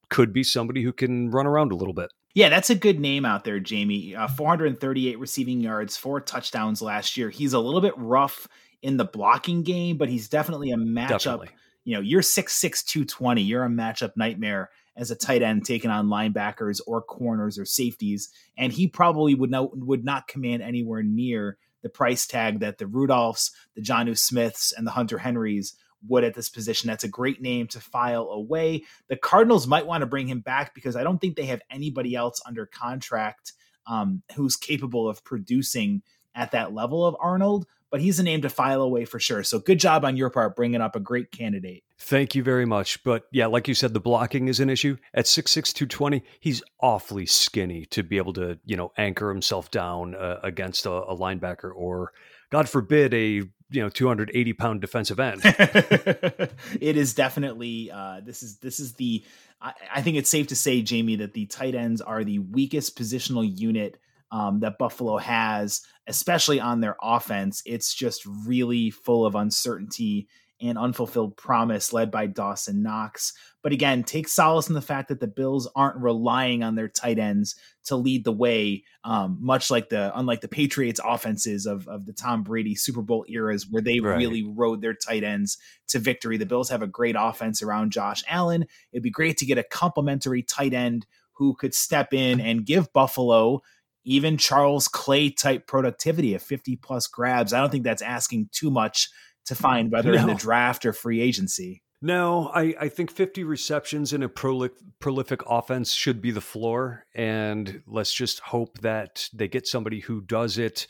Could 0.10 0.34
be 0.34 0.44
somebody 0.44 0.82
who 0.82 0.94
can 0.94 1.30
run 1.30 1.46
around 1.46 1.72
a 1.72 1.76
little 1.76 1.94
bit. 1.94 2.12
Yeah, 2.34 2.50
that's 2.50 2.70
a 2.70 2.76
good 2.76 3.00
name 3.00 3.26
out 3.26 3.44
there, 3.44 3.60
Jamie. 3.60 4.16
Uh, 4.16 4.28
438 4.28 5.20
receiving 5.20 5.62
yards, 5.62 5.96
four 5.96 6.20
touchdowns 6.20 6.82
last 6.82 7.18
year. 7.18 7.30
He's 7.30 7.54
a 7.54 7.60
little 7.60 7.82
bit 7.82 7.94
rough 7.98 8.48
in 8.82 8.98
the 8.98 9.06
blocking 9.06 9.62
game, 9.62 9.98
but 9.98 10.10
he's 10.10 10.28
definitely 10.28 10.72
a 10.72 10.78
matchup. 10.78 11.08
Definitely. 11.10 11.50
You 11.84 11.96
know, 11.96 12.02
you're 12.02 12.22
6'6, 12.22 12.84
220. 12.86 13.42
You're 13.42 13.64
a 13.64 13.70
matchup 13.70 14.14
nightmare 14.16 14.70
as 14.98 15.12
a 15.12 15.16
tight 15.16 15.42
end 15.42 15.66
taking 15.66 15.92
on 15.92 16.08
linebackers 16.08 16.80
or 16.88 17.02
corners 17.02 17.60
or 17.60 17.66
safeties, 17.66 18.30
and 18.58 18.72
he 18.72 18.88
probably 18.88 19.36
would 19.36 19.52
not 19.52 19.78
would 19.78 20.06
not 20.06 20.28
command 20.28 20.64
anywhere 20.64 21.04
near 21.04 21.58
the 21.82 21.90
price 21.90 22.26
tag 22.26 22.62
that 22.62 22.78
the 22.78 22.86
Rudolphs, 22.86 23.52
the 23.76 23.82
Jonnu 23.82 24.18
Smiths, 24.18 24.72
and 24.72 24.88
the 24.88 24.92
Hunter 24.92 25.20
Henrys 25.20 25.76
would 26.08 26.24
at 26.24 26.34
this 26.34 26.50
position. 26.50 26.88
That's 26.88 27.04
a 27.04 27.10
great 27.10 27.42
name 27.42 27.68
to 27.68 27.80
file 27.80 28.30
away. 28.30 28.84
The 29.08 29.16
Cardinals 29.16 29.68
might 29.68 29.86
want 29.86 30.02
to 30.02 30.08
bring 30.08 30.28
him 30.28 30.40
back 30.40 30.74
because 30.74 30.96
I 30.96 31.04
don't 31.04 31.20
think 31.20 31.36
they 31.36 31.46
have 31.46 31.62
anybody 31.70 32.16
else 32.16 32.42
under 32.46 32.66
contract 32.66 33.54
um, 33.88 34.22
who's 34.36 34.56
capable 34.56 35.08
of 35.08 35.24
producing 35.24 36.02
at 36.34 36.52
that 36.52 36.74
level 36.74 37.06
of 37.06 37.16
Arnold 37.20 37.66
but 37.92 38.02
he's 38.02 38.20
a 38.20 38.24
name 38.24 38.42
to 38.42 38.50
file 38.50 38.82
away 38.82 39.06
for 39.06 39.20
sure. 39.20 39.44
So 39.44 39.60
good 39.60 39.80
job 39.80 40.04
on 40.04 40.18
your 40.18 40.30
part 40.30 40.56
bringing 40.56 40.82
up 40.82 40.96
a 40.96 41.00
great 41.00 41.32
candidate. 41.32 41.84
Thank 41.98 42.36
you 42.36 42.44
very 42.44 42.66
much. 42.66 43.04
But 43.04 43.24
yeah, 43.32 43.46
like 43.48 43.68
you 43.68 43.74
said, 43.74 43.94
the 43.94 44.00
blocking 44.00 44.48
is 44.48 44.60
an 44.60 44.70
issue. 44.70 44.98
At 45.14 45.26
6'6, 45.26 45.74
220, 45.74 46.24
he's 46.40 46.62
awfully 46.82 47.26
skinny 47.26 47.86
to 47.88 48.04
be 48.04 48.18
able 48.18 48.34
to, 48.34 48.60
you 48.66 48.76
know, 48.76 48.92
anchor 48.98 49.30
himself 49.30 49.72
down 49.72 50.16
uh, 50.16 50.40
against 50.44 50.86
a, 50.86 50.92
a 50.92 51.16
linebacker 51.18 51.72
or, 51.74 52.12
God 52.52 52.70
forbid, 52.70 53.14
a 53.14 53.44
you 53.72 53.82
know 53.82 53.90
280 53.90 54.54
pound 54.54 54.80
defensive 54.80 55.20
end 55.20 55.42
it 55.44 56.96
is 56.96 57.16
definitely 57.16 57.90
uh 57.92 58.22
this 58.24 58.44
is 58.44 58.58
this 58.58 58.80
is 58.80 58.94
the 58.94 59.24
I, 59.60 59.74
I, 59.96 60.02
think 60.04 60.18
it's 60.18 60.30
safe 60.30 60.48
to 60.48 60.56
say 60.56 60.84
jamie 60.84 61.16
that 61.16 61.34
the 61.34 61.48
tight 61.48 61.74
ends 61.74 62.00
are 62.00 62.24
the 62.24 62.38
weakest 62.40 62.96
positional 62.96 63.44
unit 63.60 63.98
um, 64.32 64.60
that 64.62 64.78
Buffalo 64.78 65.18
has, 65.18 65.82
especially 66.08 66.60
on 66.60 66.82
their 66.82 66.96
offense. 67.02 67.62
It's 67.66 67.94
just 67.94 68.26
really 68.26 68.90
full 68.90 69.26
of 69.26 69.36
uncertainty 69.36 70.28
and 70.62 70.78
unfulfilled 70.78 71.36
promise 71.36 71.92
led 71.92 72.10
by 72.10 72.28
Dawson 72.28 72.82
Knox. 72.82 73.34
But 73.62 73.74
again, 73.74 74.04
take 74.04 74.28
solace 74.28 74.70
in 74.70 74.74
the 74.76 74.82
fact 74.82 75.10
that 75.10 75.20
the 75.20 75.28
Bills 75.28 75.70
aren't 75.76 75.98
relying 75.98 76.64
on 76.64 76.76
their 76.76 76.88
tight 76.88 77.20
ends 77.20 77.56
to 77.86 77.96
lead 77.96 78.24
the 78.24 78.32
way, 78.32 78.84
um, 79.04 79.38
much 79.42 79.70
like 79.70 79.90
the 79.90 80.18
unlike 80.18 80.42
the 80.42 80.48
Patriots 80.48 81.00
offenses 81.04 81.66
of, 81.66 81.88
of 81.88 82.06
the 82.06 82.14
Tom 82.14 82.44
Brady 82.44 82.74
Super 82.74 83.02
Bowl 83.02 83.26
eras 83.28 83.68
where 83.70 83.82
they 83.82 84.00
right. 84.00 84.18
really 84.18 84.44
rode 84.44 84.82
their 84.82 84.94
tight 84.94 85.24
ends 85.24 85.58
to 85.88 86.00
victory. 86.00 86.38
The 86.38 86.46
Bills 86.46 86.70
have 86.70 86.82
a 86.82 86.88
great 86.88 87.16
offense 87.18 87.62
around 87.62 87.92
Josh 87.92 88.24
Allen. 88.28 88.66
It'd 88.94 89.04
be 89.04 89.10
great 89.10 89.38
to 89.38 89.46
get 89.46 89.58
a 89.58 89.64
complementary 89.64 90.42
tight 90.42 90.74
end 90.74 91.06
who 91.34 91.54
could 91.54 91.74
step 91.74 92.14
in 92.14 92.40
and 92.40 92.66
give 92.66 92.94
Buffalo 92.94 93.62
even 94.06 94.38
Charles 94.38 94.88
Clay 94.88 95.30
type 95.30 95.68
productivity 95.68 96.34
of 96.36 96.42
50 96.42 96.78
plus 96.78 97.08
grabs. 97.08 97.52
I 97.52 97.60
don't 97.60 97.72
think 97.72 97.84
that's 97.84 98.02
asking 98.02 98.50
too 98.52 98.72
much 98.72 99.10
to 99.46 99.56
find 99.56 99.92
whether 99.92 100.12
no. 100.12 100.22
in 100.22 100.28
the 100.28 100.36
draft 100.36 100.86
or 100.86 100.94
free 100.94 101.22
agency. 101.22 101.82
No, 102.02 102.52
I, 102.54 102.76
I 102.80 102.90
think 102.90 103.10
50 103.10 103.44
receptions 103.44 104.14
in 104.14 104.22
a 104.22 104.30
prolific, 104.30 104.78
prolific 105.00 105.42
offense 105.48 105.92
should 105.92 106.22
be 106.22 106.32
the 106.32 106.42
floor. 106.42 107.06
And 107.16 107.82
let's 107.88 108.14
just 108.14 108.40
hope 108.42 108.80
that 108.82 109.28
they 109.34 109.48
get 109.48 109.68
somebody 109.68 110.02
who 110.02 110.22
does 110.22 110.58
it 110.58 110.88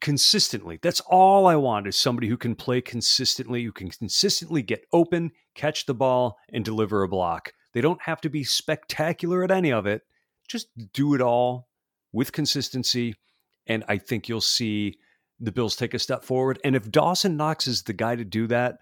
consistently. 0.00 0.78
That's 0.82 1.00
all 1.00 1.46
I 1.46 1.56
want 1.56 1.86
is 1.86 1.96
somebody 1.96 2.28
who 2.28 2.36
can 2.36 2.54
play 2.54 2.80
consistently, 2.80 3.62
who 3.62 3.72
can 3.72 3.90
consistently 3.90 4.62
get 4.62 4.84
open, 4.92 5.30
catch 5.54 5.86
the 5.86 5.94
ball, 5.94 6.38
and 6.52 6.64
deliver 6.64 7.02
a 7.02 7.08
block. 7.08 7.52
They 7.72 7.80
don't 7.80 8.02
have 8.02 8.20
to 8.22 8.30
be 8.30 8.42
spectacular 8.42 9.44
at 9.44 9.50
any 9.50 9.72
of 9.72 9.86
it. 9.86 10.02
Just 10.48 10.68
do 10.92 11.14
it 11.14 11.20
all 11.20 11.65
with 12.16 12.32
consistency. 12.32 13.14
And 13.66 13.84
I 13.88 13.98
think 13.98 14.26
you'll 14.26 14.40
see 14.40 14.96
the 15.38 15.52
Bills 15.52 15.76
take 15.76 15.92
a 15.92 15.98
step 15.98 16.24
forward. 16.24 16.58
And 16.64 16.74
if 16.74 16.90
Dawson 16.90 17.36
Knox 17.36 17.66
is 17.66 17.82
the 17.82 17.92
guy 17.92 18.16
to 18.16 18.24
do 18.24 18.46
that, 18.46 18.78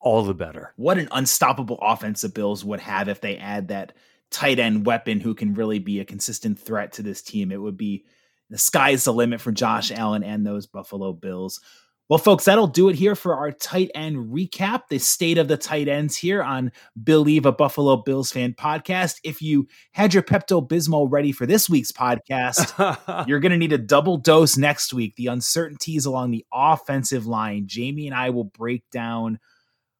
all 0.00 0.22
the 0.22 0.34
better. 0.34 0.74
What 0.76 0.98
an 0.98 1.08
unstoppable 1.10 1.78
offense 1.80 2.20
the 2.20 2.28
Bills 2.28 2.62
would 2.62 2.80
have 2.80 3.08
if 3.08 3.22
they 3.22 3.38
add 3.38 3.68
that 3.68 3.94
tight 4.30 4.58
end 4.58 4.84
weapon 4.84 5.18
who 5.18 5.34
can 5.34 5.54
really 5.54 5.78
be 5.78 5.98
a 5.98 6.04
consistent 6.04 6.58
threat 6.58 6.92
to 6.92 7.02
this 7.02 7.22
team. 7.22 7.50
It 7.50 7.62
would 7.62 7.78
be 7.78 8.04
the 8.50 8.58
sky's 8.58 9.04
the 9.04 9.14
limit 9.14 9.40
for 9.40 9.50
Josh 9.50 9.90
Allen 9.90 10.22
and 10.22 10.46
those 10.46 10.66
Buffalo 10.66 11.14
Bills. 11.14 11.62
Well, 12.10 12.18
folks, 12.18 12.44
that'll 12.44 12.66
do 12.66 12.90
it 12.90 12.96
here 12.96 13.14
for 13.14 13.34
our 13.34 13.50
tight 13.50 13.90
end 13.94 14.30
recap, 14.30 14.82
the 14.90 14.98
state 14.98 15.38
of 15.38 15.48
the 15.48 15.56
tight 15.56 15.88
ends 15.88 16.14
here 16.14 16.42
on 16.42 16.70
Billieve 17.02 17.46
a 17.46 17.52
Buffalo 17.52 17.96
Bills 17.96 18.30
fan 18.30 18.52
podcast. 18.52 19.20
If 19.24 19.40
you 19.40 19.66
had 19.92 20.12
your 20.12 20.22
Pepto 20.22 20.66
Bismol 20.68 21.10
ready 21.10 21.32
for 21.32 21.46
this 21.46 21.70
week's 21.70 21.92
podcast, 21.92 23.26
you're 23.26 23.40
going 23.40 23.52
to 23.52 23.58
need 23.58 23.72
a 23.72 23.78
double 23.78 24.18
dose 24.18 24.58
next 24.58 24.92
week. 24.92 25.16
The 25.16 25.28
uncertainties 25.28 26.04
along 26.04 26.32
the 26.32 26.44
offensive 26.52 27.26
line. 27.26 27.64
Jamie 27.66 28.06
and 28.06 28.14
I 28.14 28.28
will 28.28 28.44
break 28.44 28.82
down 28.90 29.38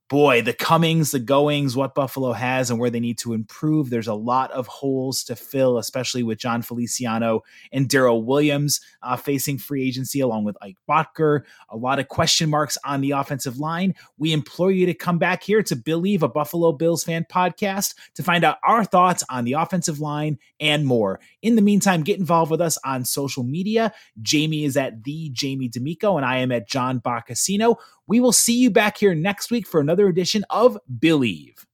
boy, 0.09 0.43
the 0.43 0.53
comings, 0.53 1.11
the 1.13 1.19
goings, 1.19 1.77
what 1.77 1.95
Buffalo 1.95 2.33
has 2.33 2.71
and 2.71 2.79
where 2.79 2.91
they 2.91 3.01
need 3.01 3.19
to 3.19 3.33
improve. 3.33 3.91
There's 3.91 4.07
a 4.07 4.15
lot 4.15 4.51
of 4.51 4.67
holes 4.67 5.25
to 5.25 5.37
fill, 5.37 5.79
especially 5.79 6.23
with 6.23 6.39
Jon 6.39 6.63
Feliciano 6.63 7.43
and 7.73 7.89
Daryl 7.89 8.25
Williams 8.25 8.81
uh, 9.03 9.17
facing 9.17 9.59
free 9.59 9.87
agency, 9.87 10.21
along 10.21 10.45
with 10.45 10.57
Ike 10.61 10.77
Boettger. 10.89 11.43
A 11.71 11.77
lot 11.77 11.99
of 11.99 12.09
question 12.09 12.51
marks 12.51 12.77
on 12.85 13.01
the 13.01 13.13
offensive 13.13 13.59
line. 13.59 13.95
We 14.19 14.33
implore 14.33 14.71
you 14.71 14.87
to 14.87 14.95
come 14.95 15.19
back 15.19 15.43
here 15.43 15.63
to 15.63 15.77
Billieve 15.77 16.23
a 16.23 16.29
Buffalo 16.29 16.73
Bills 16.73 17.05
fan 17.05 17.27
podcast 17.31 17.95
to 18.15 18.23
find 18.23 18.45
out 18.45 18.59
our 18.63 18.85
thoughts 18.85 19.25
on 19.31 19.45
the 19.45 19.55
offensive 19.55 20.01
line 20.01 20.39
and 20.61 20.87
more. 20.87 21.19
In 21.43 21.57
the 21.57 21.63
meantime, 21.63 22.03
get 22.03 22.19
involved 22.19 22.51
with 22.51 22.61
us 22.61 22.79
on 22.85 23.05
social 23.05 23.43
media. 23.43 23.93
Jamie 24.21 24.65
is 24.65 24.77
at 24.77 25.05
the 25.05 25.31
Jamie 25.33 25.69
D'Amico, 25.69 26.17
and 26.17 26.27
I 26.27 26.39
am 26.39 26.53
at 26.53 26.69
John 26.69 27.01
Boccacino. 27.01 27.77
We 28.07 28.21
will 28.21 28.33
see 28.33 28.59
you 28.59 28.71
back 28.71 28.99
here 28.99 29.15
next 29.15 29.51
week 29.51 29.67
for 29.67 29.81
another 29.95 30.09
edition 30.09 30.45
of 30.51 30.77
Billieve. 30.99 31.65